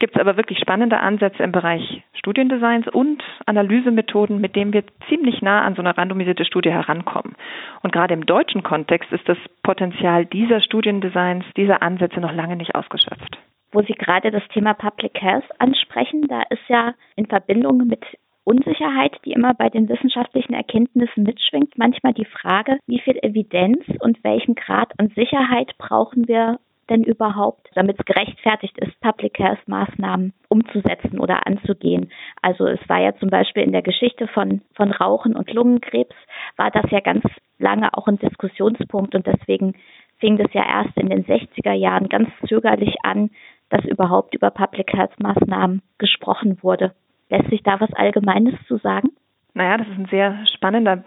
gibt 0.00 0.16
es 0.16 0.20
aber 0.20 0.36
wirklich 0.36 0.58
spannende 0.58 0.98
Ansätze 0.98 1.42
im 1.42 1.52
Bereich 1.52 2.02
Studiendesigns 2.14 2.88
und 2.88 3.22
Analysemethoden, 3.46 4.40
mit 4.40 4.56
denen 4.56 4.72
wir 4.72 4.82
ziemlich 5.08 5.40
nah 5.42 5.62
an 5.62 5.74
so 5.76 5.82
eine 5.82 5.96
randomisierte 5.96 6.44
Studie 6.44 6.70
herankommen. 6.70 7.36
Und 7.82 7.92
gerade 7.92 8.14
im 8.14 8.26
deutschen 8.26 8.62
Kontext 8.62 9.12
ist 9.12 9.28
das 9.28 9.38
Potenzial 9.62 10.26
dieser 10.26 10.60
Studiendesigns, 10.60 11.44
dieser 11.56 11.82
Ansätze 11.82 12.20
noch 12.20 12.32
lange 12.32 12.56
nicht 12.56 12.74
ausgeschöpft. 12.74 13.38
Wo 13.72 13.82
Sie 13.82 13.92
gerade 13.92 14.30
das 14.30 14.42
Thema 14.52 14.74
Public 14.74 15.20
Health 15.20 15.44
ansprechen, 15.58 16.26
da 16.28 16.42
ist 16.50 16.66
ja 16.68 16.94
in 17.14 17.26
Verbindung 17.26 17.86
mit 17.86 18.04
Unsicherheit, 18.44 19.16
die 19.24 19.32
immer 19.32 19.54
bei 19.54 19.68
den 19.68 19.88
wissenschaftlichen 19.88 20.54
Erkenntnissen 20.54 21.22
mitschwingt, 21.22 21.76
manchmal 21.76 22.14
die 22.14 22.24
Frage, 22.24 22.78
wie 22.86 22.98
viel 23.00 23.18
Evidenz 23.22 23.84
und 24.00 24.24
welchen 24.24 24.54
Grad 24.54 24.92
an 24.98 25.12
Sicherheit 25.14 25.76
brauchen 25.78 26.26
wir 26.26 26.58
denn 26.90 27.04
überhaupt, 27.04 27.70
damit 27.74 27.98
es 27.98 28.04
gerechtfertigt 28.04 28.76
ist, 28.78 29.00
Public 29.00 29.38
Health 29.38 29.66
Maßnahmen 29.66 30.34
umzusetzen 30.48 31.20
oder 31.20 31.46
anzugehen? 31.46 32.10
Also 32.42 32.66
es 32.66 32.80
war 32.88 33.00
ja 33.00 33.14
zum 33.16 33.30
Beispiel 33.30 33.62
in 33.62 33.72
der 33.72 33.82
Geschichte 33.82 34.26
von, 34.28 34.60
von 34.74 34.90
Rauchen 34.90 35.36
und 35.36 35.52
Lungenkrebs, 35.52 36.14
war 36.56 36.70
das 36.70 36.90
ja 36.90 37.00
ganz 37.00 37.24
lange 37.58 37.94
auch 37.94 38.08
ein 38.08 38.18
Diskussionspunkt 38.18 39.14
und 39.14 39.26
deswegen 39.26 39.74
fing 40.18 40.36
das 40.36 40.52
ja 40.52 40.64
erst 40.66 40.96
in 40.96 41.08
den 41.08 41.24
60er 41.24 41.72
Jahren 41.72 42.08
ganz 42.08 42.28
zögerlich 42.46 42.96
an, 43.02 43.30
dass 43.70 43.84
überhaupt 43.84 44.34
über 44.34 44.50
Public 44.50 44.92
Health 44.92 45.18
Maßnahmen 45.20 45.82
gesprochen 45.98 46.58
wurde. 46.62 46.92
Lässt 47.30 47.48
sich 47.48 47.62
da 47.62 47.80
was 47.80 47.92
Allgemeines 47.94 48.54
zu 48.66 48.78
sagen? 48.78 49.10
Naja, 49.54 49.78
das 49.78 49.88
ist 49.88 49.98
ein 49.98 50.08
sehr 50.10 50.46
spannender 50.54 51.04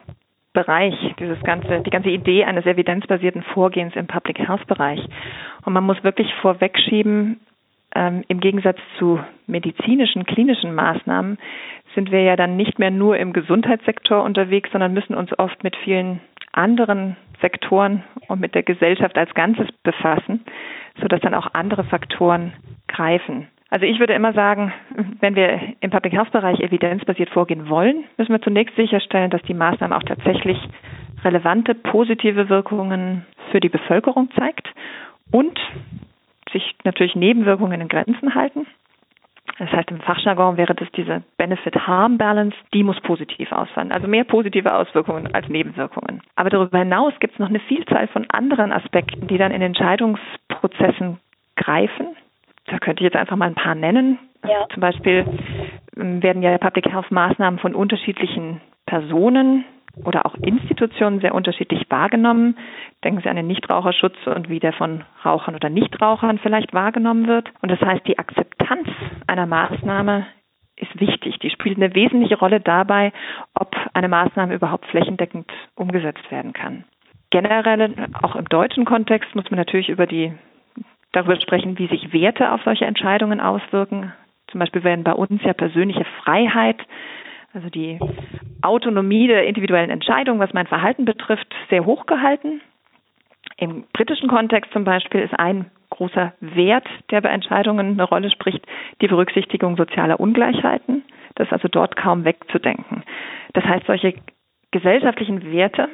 Bereich, 0.54 0.96
dieses 1.20 1.42
ganze, 1.44 1.82
die 1.82 1.90
ganze 1.90 2.10
Idee 2.10 2.46
eines 2.46 2.66
evidenzbasierten 2.66 3.44
Vorgehens 3.54 3.96
im 3.96 4.08
Public 4.08 4.40
Health 4.40 4.68
Bereich. 4.68 5.00
Und 5.66 5.74
man 5.74 5.84
muss 5.84 6.04
wirklich 6.04 6.32
vorwegschieben, 6.42 7.40
ähm, 7.96 8.24
im 8.28 8.40
Gegensatz 8.40 8.78
zu 8.98 9.20
medizinischen, 9.48 10.26
klinischen 10.26 10.74
Maßnahmen 10.74 11.38
sind 11.96 12.12
wir 12.12 12.22
ja 12.22 12.36
dann 12.36 12.56
nicht 12.56 12.80
mehr 12.80 12.92
nur 12.92 13.18
im 13.18 13.34
Gesundheitssektor 13.34 14.24
unterwegs, 14.24 14.72
sondern 14.72 14.94
müssen 14.94 15.16
uns 15.16 15.38
oft 15.38 15.64
mit 15.64 15.76
vielen 15.78 16.22
anderen 16.52 17.18
Sektoren 17.42 18.04
und 18.28 18.40
mit 18.40 18.56
der 18.56 18.64
Gesellschaft 18.64 19.18
als 19.18 19.34
Ganzes 19.34 19.68
befassen, 19.84 20.44
sodass 21.02 21.22
dann 21.22 21.34
auch 21.34 21.54
andere 21.54 21.84
Faktoren 21.84 22.54
greifen. 22.88 23.48
Also 23.74 23.88
ich 23.88 23.98
würde 23.98 24.14
immer 24.14 24.34
sagen, 24.34 24.72
wenn 25.20 25.36
wir 25.36 25.60
im 25.80 25.90
Public 25.90 26.14
Health 26.14 26.32
Bereich 26.32 26.60
evidenzbasiert 26.60 27.32
vorgehen 27.32 27.70
wollen, 27.70 28.04
müssen 28.18 28.32
wir 28.32 28.40
zunächst 28.40 28.76
sicherstellen, 28.76 29.32
dass 29.32 29.42
die 29.42 29.56
Maßnahme 29.56 29.98
auch 29.98 30.04
tatsächlich 30.04 30.60
relevante 31.24 31.74
positive 31.74 32.50
Wirkungen 32.50 33.26
für 33.50 33.60
die 33.60 33.70
Bevölkerung 33.70 34.30
zeigt 34.38 34.72
und 35.32 35.60
sich 36.52 36.76
natürlich 36.84 37.16
Nebenwirkungen 37.16 37.82
in 37.82 37.88
Grenzen 37.88 38.36
halten. 38.36 38.68
Das 39.58 39.72
heißt, 39.72 39.90
im 39.90 40.02
Fachjargon 40.02 40.56
wäre 40.58 40.76
das 40.76 40.92
diese 40.92 41.24
Benefit-Harm-Balance, 41.38 42.56
die 42.76 42.84
muss 42.84 43.02
positiv 43.02 43.52
ausfallen. 43.52 43.92
Also 43.92 44.08
mehr 44.08 44.24
positive 44.24 44.72
Auswirkungen 44.72 45.34
als 45.34 45.50
Nebenwirkungen. 45.50 46.22
Aber 46.36 46.52
darüber 46.52 46.78
hinaus 46.78 47.14
gibt 47.20 47.34
es 47.34 47.40
noch 47.40 47.50
eine 47.50 47.60
Vielzahl 47.62 48.08
von 48.10 48.28
anderen 48.30 48.72
Aspekten, 48.72 49.26
die 49.26 49.40
dann 49.40 49.52
in 49.52 49.64
Entscheidungsprozessen 49.64 51.18
greifen 51.56 52.16
da 52.66 52.80
könnte 52.80 53.02
ich 53.02 53.06
jetzt 53.06 53.16
einfach 53.16 53.36
mal 53.36 53.48
ein 53.48 53.56
paar 53.56 53.76
nennen. 53.76 54.20
Ja. 54.48 54.68
Zum 54.74 54.82
Beispiel 54.82 55.26
ähm, 55.98 56.22
werden 56.22 56.42
ja 56.42 56.58
Public 56.58 56.92
Health 56.92 57.12
Maßnahmen 57.12 57.60
von 57.60 57.76
unterschiedlichen 57.76 58.62
Personen 58.86 59.66
oder 60.04 60.26
auch 60.26 60.36
Institutionen 60.36 61.20
sehr 61.20 61.36
unterschiedlich 61.36 61.86
wahrgenommen. 61.90 62.58
Denken 63.04 63.22
Sie 63.22 63.30
an 63.30 63.36
den 63.36 63.48
Nichtraucherschutz 63.48 64.16
und 64.26 64.50
wie 64.50 64.60
der 64.60 64.74
von 64.74 65.04
Rauchern 65.24 65.56
oder 65.56 65.70
Nichtrauchern 65.70 66.40
vielleicht 66.40 66.74
wahrgenommen 66.74 67.28
wird. 67.28 67.52
Und 67.62 67.70
das 67.70 67.80
heißt, 67.80 68.08
die 68.08 68.18
Akzeptanz 68.18 68.88
einer 69.28 69.46
Maßnahme 69.46 70.26
ist 70.76 71.00
wichtig. 71.00 71.38
Die 71.40 71.52
spielt 71.52 71.78
eine 71.78 71.94
wesentliche 71.94 72.38
Rolle 72.38 72.60
dabei, 72.60 73.14
ob 73.54 73.76
eine 73.94 74.08
Maßnahme 74.08 74.56
überhaupt 74.56 74.88
flächendeckend 74.88 75.52
umgesetzt 75.76 76.30
werden 76.32 76.54
kann. 76.54 76.86
Generell, 77.30 78.10
auch 78.22 78.36
im 78.36 78.46
deutschen 78.46 78.86
Kontext, 78.86 79.34
muss 79.36 79.50
man 79.50 79.58
natürlich 79.58 79.90
über 79.90 80.08
die 80.08 80.34
darüber 81.14 81.40
sprechen, 81.40 81.80
wie 81.80 81.88
sich 81.88 82.12
Werte 82.12 82.52
auf 82.52 82.62
solche 82.64 82.86
Entscheidungen 82.86 83.40
auswirken. 83.40 84.12
Zum 84.52 84.60
Beispiel 84.60 84.84
werden 84.84 85.04
bei 85.04 85.14
uns 85.14 85.42
ja 85.44 85.54
persönliche 85.54 86.06
Freiheit, 86.24 86.78
also 87.54 87.70
die 87.70 88.00
Autonomie 88.62 89.28
der 89.28 89.46
individuellen 89.48 89.90
Entscheidung, 89.90 90.40
was 90.40 90.54
mein 90.54 90.68
Verhalten 90.68 91.06
betrifft, 91.06 91.48
sehr 91.70 91.86
hoch 91.86 92.06
gehalten. 92.06 92.62
Im 93.58 93.86
britischen 93.94 94.28
Kontext 94.28 94.72
zum 94.74 94.84
Beispiel 94.84 95.22
ist 95.22 95.38
ein 95.40 95.70
großer 95.92 96.34
Wert, 96.40 96.88
der 97.12 97.22
bei 97.22 97.30
Entscheidungen 97.30 97.92
eine 97.92 98.04
Rolle 98.04 98.32
spricht, 98.32 98.66
die 99.02 99.08
Berücksichtigung 99.08 99.78
sozialer 99.78 100.20
Ungleichheiten. 100.20 101.04
Das 101.36 101.48
ist 101.48 101.54
also 101.54 101.68
dort 101.68 101.96
kaum 101.96 102.26
wegzudenken. 102.26 103.04
Das 103.54 103.64
heißt, 103.64 103.86
solche 103.86 104.16
gesellschaftlichen 104.72 105.52
Werte 105.52 105.90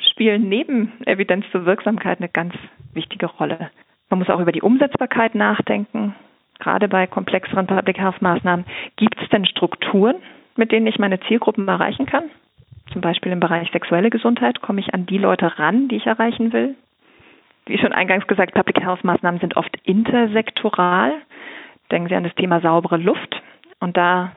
spielen 0.00 0.48
neben 0.48 0.92
Evidenz 1.06 1.46
zur 1.50 1.64
Wirksamkeit 1.64 2.18
eine 2.18 2.28
ganz 2.28 2.54
wichtige 2.92 3.26
Rolle. 3.26 3.70
Man 4.12 4.18
muss 4.18 4.28
auch 4.28 4.40
über 4.40 4.52
die 4.52 4.60
Umsetzbarkeit 4.60 5.34
nachdenken. 5.34 6.14
Gerade 6.58 6.86
bei 6.86 7.06
komplexeren 7.06 7.66
Public 7.66 7.98
Health 7.98 8.20
Maßnahmen. 8.20 8.66
Gibt 8.96 9.18
es 9.22 9.26
denn 9.30 9.46
Strukturen, 9.46 10.16
mit 10.54 10.70
denen 10.70 10.86
ich 10.86 10.98
meine 10.98 11.18
Zielgruppen 11.20 11.66
erreichen 11.66 12.04
kann? 12.04 12.24
Zum 12.92 13.00
Beispiel 13.00 13.32
im 13.32 13.40
Bereich 13.40 13.70
sexuelle 13.70 14.10
Gesundheit 14.10 14.60
komme 14.60 14.80
ich 14.80 14.92
an 14.92 15.06
die 15.06 15.16
Leute 15.16 15.58
ran, 15.58 15.88
die 15.88 15.96
ich 15.96 16.04
erreichen 16.04 16.52
will. 16.52 16.74
Wie 17.64 17.78
schon 17.78 17.94
eingangs 17.94 18.26
gesagt, 18.26 18.52
Public 18.52 18.82
Health 18.82 19.02
Maßnahmen 19.02 19.40
sind 19.40 19.56
oft 19.56 19.74
intersektoral. 19.84 21.14
Denken 21.90 22.10
Sie 22.10 22.14
an 22.14 22.24
das 22.24 22.34
Thema 22.34 22.60
saubere 22.60 22.98
Luft. 22.98 23.40
Und 23.80 23.96
da 23.96 24.32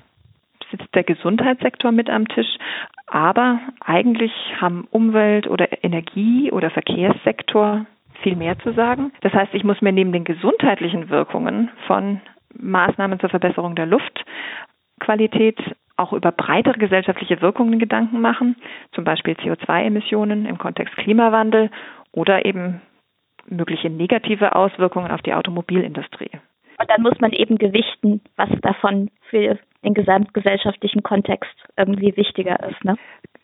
sitzt 0.71 0.95
der 0.95 1.03
Gesundheitssektor 1.03 1.91
mit 1.91 2.09
am 2.09 2.29
Tisch. 2.29 2.59
Aber 3.07 3.59
eigentlich 3.81 4.31
haben 4.57 4.87
Umwelt- 4.89 5.47
oder 5.47 5.83
Energie- 5.83 6.49
oder 6.49 6.69
Verkehrssektor 6.69 7.85
viel 8.25 8.35
mehr 8.35 8.57
zu 8.57 8.73
sagen. 8.73 9.11
Das 9.21 9.33
heißt, 9.33 9.53
ich 9.53 9.63
muss 9.63 9.81
mir 9.81 9.91
neben 9.91 10.11
den 10.11 10.23
gesundheitlichen 10.23 11.09
Wirkungen 11.09 11.69
von 11.85 12.21
Maßnahmen 12.57 13.19
zur 13.19 13.29
Verbesserung 13.29 13.75
der 13.75 13.85
Luftqualität 13.85 15.59
auch 15.95 16.11
über 16.11 16.31
breitere 16.31 16.79
gesellschaftliche 16.79 17.39
Wirkungen 17.41 17.77
Gedanken 17.77 18.19
machen, 18.19 18.55
zum 18.93 19.03
Beispiel 19.03 19.35
CO2-Emissionen 19.35 20.47
im 20.47 20.57
Kontext 20.57 20.95
Klimawandel 20.97 21.69
oder 22.11 22.45
eben 22.45 22.81
mögliche 23.47 23.91
negative 23.91 24.55
Auswirkungen 24.55 25.11
auf 25.11 25.21
die 25.21 25.35
Automobilindustrie. 25.35 26.31
Und 26.79 26.89
dann 26.89 27.03
muss 27.03 27.19
man 27.19 27.31
eben 27.31 27.59
gewichten, 27.59 28.21
was 28.37 28.49
davon 28.61 29.11
für 29.29 29.59
den 29.85 29.93
gesamtgesellschaftlichen 29.93 31.03
Kontext 31.03 31.53
irgendwie 31.77 32.15
wichtiger 32.17 32.59
ist. 32.69 32.83
Ne? 32.83 32.97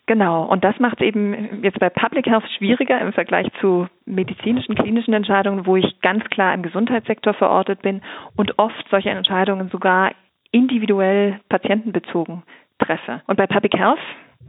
Genau, 0.06 0.44
und 0.44 0.64
das 0.64 0.78
macht 0.80 1.00
es 1.00 1.06
eben 1.06 1.62
jetzt 1.62 1.78
bei 1.78 1.88
Public 1.88 2.26
Health 2.26 2.44
schwieriger 2.58 3.00
im 3.00 3.12
Vergleich 3.12 3.46
zu 3.60 3.88
medizinischen, 4.04 4.74
klinischen 4.74 5.14
Entscheidungen, 5.14 5.64
wo 5.64 5.76
ich 5.76 6.00
ganz 6.00 6.24
klar 6.24 6.52
im 6.52 6.62
Gesundheitssektor 6.62 7.34
verortet 7.34 7.82
bin 7.82 8.02
und 8.36 8.58
oft 8.58 8.84
solche 8.90 9.10
Entscheidungen 9.10 9.68
sogar 9.70 10.12
individuell 10.50 11.40
patientenbezogen 11.48 12.42
treffe. 12.78 13.22
Und 13.26 13.36
bei 13.36 13.46
Public 13.46 13.78
Health 13.78 14.00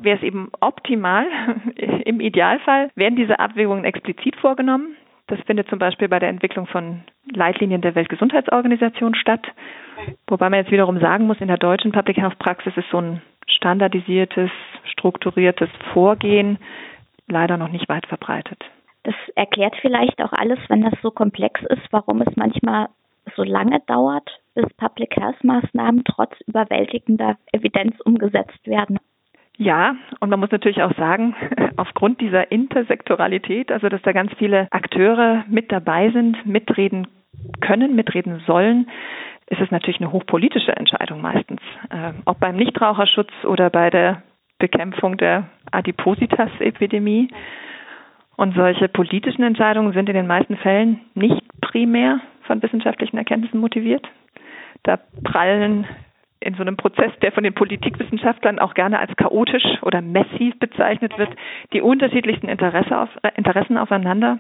wäre 0.02 0.18
es 0.18 0.24
eben 0.24 0.50
optimal, 0.60 1.28
im 2.06 2.20
Idealfall 2.20 2.89
werden 2.96 3.16
diese 3.16 3.39
Abwägungen 3.39 3.86
explizit 3.86 4.36
vorgenommen. 4.38 4.96
Das 5.28 5.39
findet 5.41 5.69
zum 5.69 5.80
Beispiel 5.80 6.09
bei 6.09 6.19
der 6.19 6.30
Entwicklung 6.30 6.67
von 6.67 7.03
Leitlinien 7.32 7.82
der 7.82 7.95
Weltgesundheitsorganisation 7.95 9.15
statt. 9.15 9.45
Wobei 10.28 10.49
man 10.49 10.59
jetzt 10.59 10.71
wiederum 10.71 10.99
sagen 10.99 11.28
muss, 11.28 11.39
in 11.39 11.47
der 11.47 11.57
deutschen 11.57 11.91
Public 11.91 12.17
Health 12.17 12.38
Praxis 12.39 12.76
ist 12.76 12.89
so 12.91 12.97
ein 12.99 13.21
standardisiertes, 13.47 14.51
strukturiertes 14.86 15.69
Vorgehen 15.93 16.57
leider 17.28 17.57
noch 17.57 17.69
nicht 17.69 17.88
weit 17.88 18.05
verbreitet. 18.07 18.61
Das 19.03 19.15
erklärt 19.36 19.76
vielleicht 19.82 20.21
auch 20.21 20.34
alles, 20.34 20.59
wenn 20.67 20.82
das 20.82 20.93
so 21.01 21.11
komplex 21.11 21.61
ist, 21.63 21.88
warum 21.91 22.21
es 22.21 22.36
manchmal 22.36 22.88
so 23.36 23.43
lange 23.43 23.80
dauert, 23.88 24.30
bis 24.55 24.65
Public 24.76 25.15
Health 25.15 25.43
Maßnahmen 25.43 26.03
trotz 26.03 26.34
überwältigender 26.47 27.38
Evidenz 27.51 27.99
umgesetzt 28.01 28.65
werden. 28.65 28.99
Ja, 29.58 29.95
und 30.20 30.30
man 30.30 30.39
muss 30.39 30.51
natürlich 30.51 30.82
auch 30.82 30.95
sagen, 30.95 31.36
aufgrund 31.78 32.22
dieser 32.22 32.51
Intersektoralität, 32.51 33.72
also 33.72 33.89
dass 33.89 34.01
da 34.01 34.12
ganz 34.12 34.32
viele 34.38 34.68
Akteure 34.72 35.45
mit 35.47 35.72
dabei 35.72 36.10
sind, 36.12 36.45
mitreden 36.45 37.08
können, 37.62 37.95
mitreden 37.95 38.41
sollen, 38.47 38.88
ist 39.47 39.62
es 39.62 39.72
natürlich 39.72 39.99
eine 39.99 40.12
hochpolitische 40.12 40.76
Entscheidung 40.76 41.22
meistens. 41.22 41.62
Äh, 41.89 42.14
ob 42.26 42.39
beim 42.39 42.56
Nichtraucherschutz 42.56 43.32
oder 43.43 43.70
bei 43.70 43.89
der 43.89 44.24
Bekämpfung 44.58 45.18
der 45.18 45.49
Adipositas-Epidemie. 45.72 47.28
Und 48.36 48.56
solche 48.56 48.88
politischen 48.88 49.43
Entscheidungen 49.43 49.93
sind 49.93 50.10
in 50.10 50.16
den 50.16 50.26
meisten 50.26 50.58
Fällen 50.58 51.01
nicht 51.14 51.41
primär 51.62 52.20
von 52.43 52.64
wissenschaftlichen 52.64 53.18
Erkenntnissen 53.18 53.60
motiviert. 53.60 54.08
Da 54.84 54.99
prallen 55.24 55.86
in 56.44 56.56
so 56.56 56.62
einem 56.62 56.78
Prozess, 56.78 57.12
der 57.22 57.32
von 57.32 57.44
den 57.44 57.54
Politikwissenschaftlern 57.54 58.60
auch 58.60 58.74
gerne 58.74 59.00
als 59.00 59.16
chaotisch 59.16 59.64
oder 59.82 60.02
messy 60.02 60.54
bezeichnet 60.60 61.18
wird, 61.18 61.30
die 61.74 61.82
unterschiedlichsten 61.82 62.50
Interesse 62.50 62.98
auf, 62.98 63.10
Interessen 63.36 63.78
aufeinander. 63.78 64.39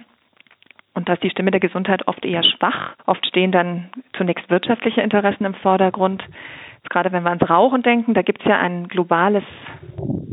Und 0.93 1.09
da 1.09 1.13
ist 1.13 1.23
die 1.23 1.29
Stimme 1.31 1.51
der 1.51 1.59
Gesundheit 1.59 2.07
oft 2.07 2.23
eher 2.23 2.43
schwach. 2.43 2.95
Oft 3.05 3.25
stehen 3.25 3.51
dann 3.51 3.89
zunächst 4.15 4.49
wirtschaftliche 4.49 5.01
Interessen 5.01 5.45
im 5.45 5.55
Vordergrund. 5.55 6.23
Jetzt 6.75 6.89
gerade 6.89 7.11
wenn 7.11 7.23
wir 7.23 7.29
ans 7.29 7.49
Rauchen 7.49 7.81
denken, 7.81 8.13
da 8.13 8.21
gibt 8.21 8.41
es 8.41 8.47
ja 8.47 8.59
ein 8.59 8.87
globales 8.89 9.43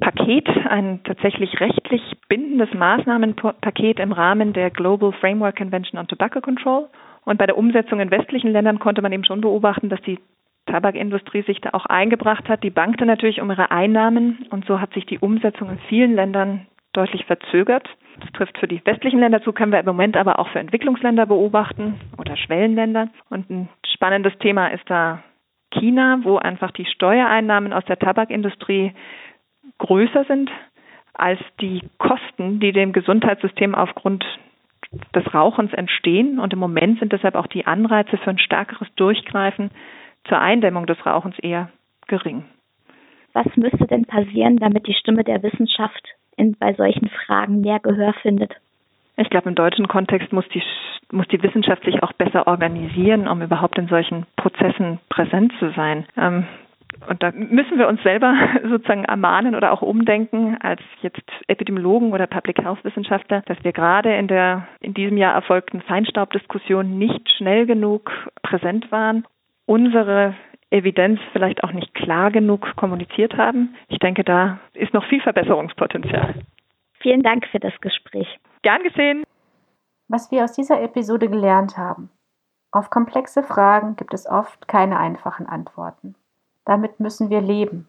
Paket, 0.00 0.48
ein 0.68 1.00
tatsächlich 1.04 1.60
rechtlich 1.60 2.02
bindendes 2.28 2.72
Maßnahmenpaket 2.74 4.00
im 4.00 4.12
Rahmen 4.12 4.52
der 4.52 4.70
Global 4.70 5.12
Framework 5.12 5.56
Convention 5.56 5.98
on 5.98 6.08
Tobacco 6.08 6.40
Control. 6.40 6.88
Und 7.24 7.38
bei 7.38 7.46
der 7.46 7.56
Umsetzung 7.56 8.00
in 8.00 8.10
westlichen 8.10 8.50
Ländern 8.50 8.78
konnte 8.78 9.02
man 9.02 9.12
eben 9.12 9.24
schon 9.24 9.40
beobachten, 9.40 9.88
dass 9.88 10.00
die 10.02 10.18
Tabakindustrie 10.66 11.42
sich 11.42 11.60
da 11.60 11.70
auch 11.72 11.86
eingebracht 11.86 12.48
hat. 12.48 12.62
Die 12.62 12.70
bankte 12.70 13.06
natürlich 13.06 13.40
um 13.40 13.50
ihre 13.50 13.70
Einnahmen 13.70 14.46
und 14.50 14.64
so 14.66 14.80
hat 14.80 14.92
sich 14.94 15.06
die 15.06 15.18
Umsetzung 15.18 15.70
in 15.70 15.78
vielen 15.88 16.14
Ländern 16.14 16.66
deutlich 16.92 17.24
verzögert. 17.26 17.88
Das 18.20 18.32
trifft 18.32 18.58
für 18.58 18.68
die 18.68 18.84
westlichen 18.84 19.20
Länder 19.20 19.42
zu, 19.42 19.52
können 19.52 19.72
wir 19.72 19.80
im 19.80 19.86
Moment 19.86 20.16
aber 20.16 20.38
auch 20.38 20.48
für 20.48 20.58
Entwicklungsländer 20.58 21.26
beobachten 21.26 22.00
oder 22.18 22.36
Schwellenländer. 22.36 23.08
Und 23.30 23.50
ein 23.50 23.68
spannendes 23.94 24.36
Thema 24.38 24.68
ist 24.68 24.88
da 24.88 25.22
China, 25.70 26.20
wo 26.22 26.36
einfach 26.36 26.72
die 26.72 26.84
Steuereinnahmen 26.84 27.72
aus 27.72 27.84
der 27.84 27.98
Tabakindustrie 27.98 28.92
größer 29.78 30.24
sind 30.24 30.50
als 31.14 31.40
die 31.60 31.82
Kosten, 31.98 32.60
die 32.60 32.72
dem 32.72 32.92
Gesundheitssystem 32.92 33.74
aufgrund 33.74 34.24
des 35.14 35.32
Rauchens 35.32 35.72
entstehen. 35.72 36.38
Und 36.38 36.52
im 36.52 36.58
Moment 36.58 36.98
sind 36.98 37.12
deshalb 37.12 37.34
auch 37.34 37.46
die 37.46 37.66
Anreize 37.66 38.16
für 38.18 38.30
ein 38.30 38.38
stärkeres 38.38 38.88
Durchgreifen 38.96 39.70
zur 40.28 40.38
Eindämmung 40.38 40.86
des 40.86 41.04
Rauchens 41.04 41.38
eher 41.38 41.70
gering. 42.06 42.44
Was 43.32 43.46
müsste 43.56 43.86
denn 43.86 44.04
passieren, 44.06 44.56
damit 44.56 44.86
die 44.86 44.94
Stimme 44.94 45.24
der 45.24 45.42
Wissenschaft 45.42 46.08
in, 46.36 46.56
bei 46.58 46.74
solchen 46.74 47.08
Fragen 47.08 47.60
mehr 47.60 47.78
Gehör 47.78 48.12
findet? 48.22 48.52
Ich 49.16 49.30
glaube, 49.30 49.48
im 49.48 49.54
deutschen 49.54 49.86
Kontext 49.86 50.32
muss 50.32 50.48
die, 50.48 50.62
muss 51.12 51.28
die 51.28 51.42
Wissenschaft 51.42 51.84
sich 51.84 52.02
auch 52.02 52.12
besser 52.14 52.46
organisieren, 52.46 53.28
um 53.28 53.42
überhaupt 53.42 53.78
in 53.78 53.88
solchen 53.88 54.26
Prozessen 54.36 54.98
präsent 55.10 55.52
zu 55.58 55.70
sein. 55.72 56.06
Ähm, 56.16 56.46
und 57.08 57.22
da 57.22 57.30
müssen 57.32 57.78
wir 57.78 57.88
uns 57.88 58.02
selber 58.02 58.34
sozusagen 58.68 59.04
ermahnen 59.04 59.54
oder 59.54 59.72
auch 59.72 59.82
umdenken 59.82 60.56
als 60.60 60.80
jetzt 61.02 61.22
Epidemiologen 61.46 62.12
oder 62.12 62.26
Public 62.26 62.62
Health 62.62 62.82
Wissenschaftler, 62.84 63.42
dass 63.46 63.62
wir 63.62 63.72
gerade 63.72 64.14
in 64.16 64.26
der 64.26 64.66
in 64.80 64.94
diesem 64.94 65.16
Jahr 65.16 65.34
erfolgten 65.34 65.82
Feinstaubdiskussion 65.82 66.98
nicht 66.98 67.30
schnell 67.36 67.66
genug 67.66 68.10
präsent 68.42 68.90
waren, 68.90 69.24
unsere 69.66 70.34
Evidenz 70.70 71.20
vielleicht 71.32 71.64
auch 71.64 71.72
nicht 71.72 71.94
klar 71.94 72.30
genug 72.30 72.76
kommuniziert 72.76 73.36
haben. 73.36 73.74
Ich 73.88 73.98
denke, 73.98 74.24
da 74.24 74.58
ist 74.74 74.94
noch 74.94 75.04
viel 75.08 75.20
Verbesserungspotenzial. 75.20 76.34
Vielen 77.00 77.22
Dank 77.22 77.46
für 77.48 77.58
das 77.58 77.72
Gespräch. 77.80 78.28
Gern 78.62 78.82
gesehen. 78.82 79.24
Was 80.08 80.30
wir 80.30 80.44
aus 80.44 80.52
dieser 80.52 80.80
Episode 80.82 81.28
gelernt 81.28 81.76
haben. 81.76 82.10
Auf 82.72 82.90
komplexe 82.90 83.42
Fragen 83.42 83.96
gibt 83.96 84.14
es 84.14 84.28
oft 84.28 84.68
keine 84.68 84.98
einfachen 84.98 85.46
Antworten. 85.46 86.14
Damit 86.64 87.00
müssen 87.00 87.30
wir 87.30 87.40
leben. 87.40 87.88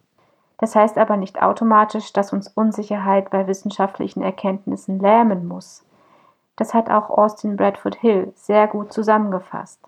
Das 0.57 0.75
heißt 0.75 0.97
aber 0.97 1.17
nicht 1.17 1.41
automatisch, 1.41 2.13
dass 2.13 2.33
uns 2.33 2.47
Unsicherheit 2.47 3.29
bei 3.29 3.47
wissenschaftlichen 3.47 4.21
Erkenntnissen 4.21 4.99
lähmen 4.99 5.47
muss. 5.47 5.85
Das 6.55 6.73
hat 6.73 6.89
auch 6.89 7.09
Austin 7.09 7.57
Bradford 7.57 7.95
Hill 7.95 8.31
sehr 8.35 8.67
gut 8.67 8.93
zusammengefasst. 8.93 9.83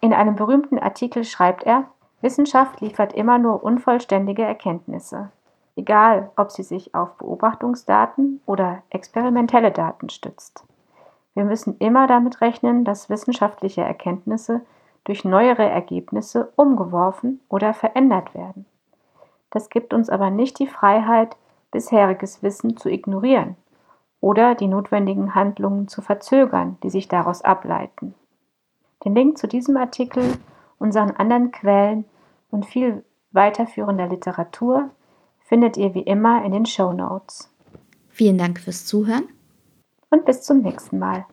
In 0.00 0.12
einem 0.12 0.36
berühmten 0.36 0.78
Artikel 0.78 1.24
schreibt 1.24 1.64
er, 1.64 1.84
Wissenschaft 2.20 2.80
liefert 2.80 3.12
immer 3.12 3.38
nur 3.38 3.62
unvollständige 3.62 4.42
Erkenntnisse, 4.42 5.30
egal 5.76 6.30
ob 6.36 6.50
sie 6.50 6.62
sich 6.62 6.94
auf 6.94 7.16
Beobachtungsdaten 7.16 8.40
oder 8.46 8.82
experimentelle 8.90 9.70
Daten 9.70 10.08
stützt. 10.08 10.64
Wir 11.34 11.44
müssen 11.44 11.76
immer 11.78 12.06
damit 12.06 12.40
rechnen, 12.40 12.84
dass 12.84 13.10
wissenschaftliche 13.10 13.82
Erkenntnisse 13.82 14.62
durch 15.04 15.24
neuere 15.24 15.68
Ergebnisse 15.68 16.52
umgeworfen 16.56 17.40
oder 17.48 17.74
verändert 17.74 18.34
werden. 18.34 18.66
Das 19.50 19.70
gibt 19.70 19.94
uns 19.94 20.10
aber 20.10 20.30
nicht 20.30 20.58
die 20.58 20.66
Freiheit, 20.66 21.36
bisheriges 21.70 22.42
Wissen 22.42 22.76
zu 22.76 22.88
ignorieren 22.88 23.56
oder 24.20 24.54
die 24.54 24.66
notwendigen 24.66 25.34
Handlungen 25.34 25.88
zu 25.88 26.02
verzögern, 26.02 26.76
die 26.82 26.90
sich 26.90 27.08
daraus 27.08 27.42
ableiten. 27.42 28.14
Den 29.04 29.14
Link 29.14 29.38
zu 29.38 29.46
diesem 29.46 29.76
Artikel 29.76 30.22
unseren 30.78 31.10
anderen 31.12 31.50
Quellen 31.52 32.04
und 32.50 32.66
viel 32.66 33.04
weiterführender 33.30 34.08
Literatur 34.08 34.90
findet 35.40 35.76
ihr 35.76 35.94
wie 35.94 36.02
immer 36.02 36.44
in 36.44 36.52
den 36.52 36.66
Show 36.66 36.92
Notes. 36.92 37.50
Vielen 38.08 38.38
Dank 38.38 38.60
fürs 38.60 38.84
Zuhören 38.86 39.28
und 40.10 40.24
bis 40.24 40.42
zum 40.42 40.62
nächsten 40.62 40.98
Mal. 40.98 41.26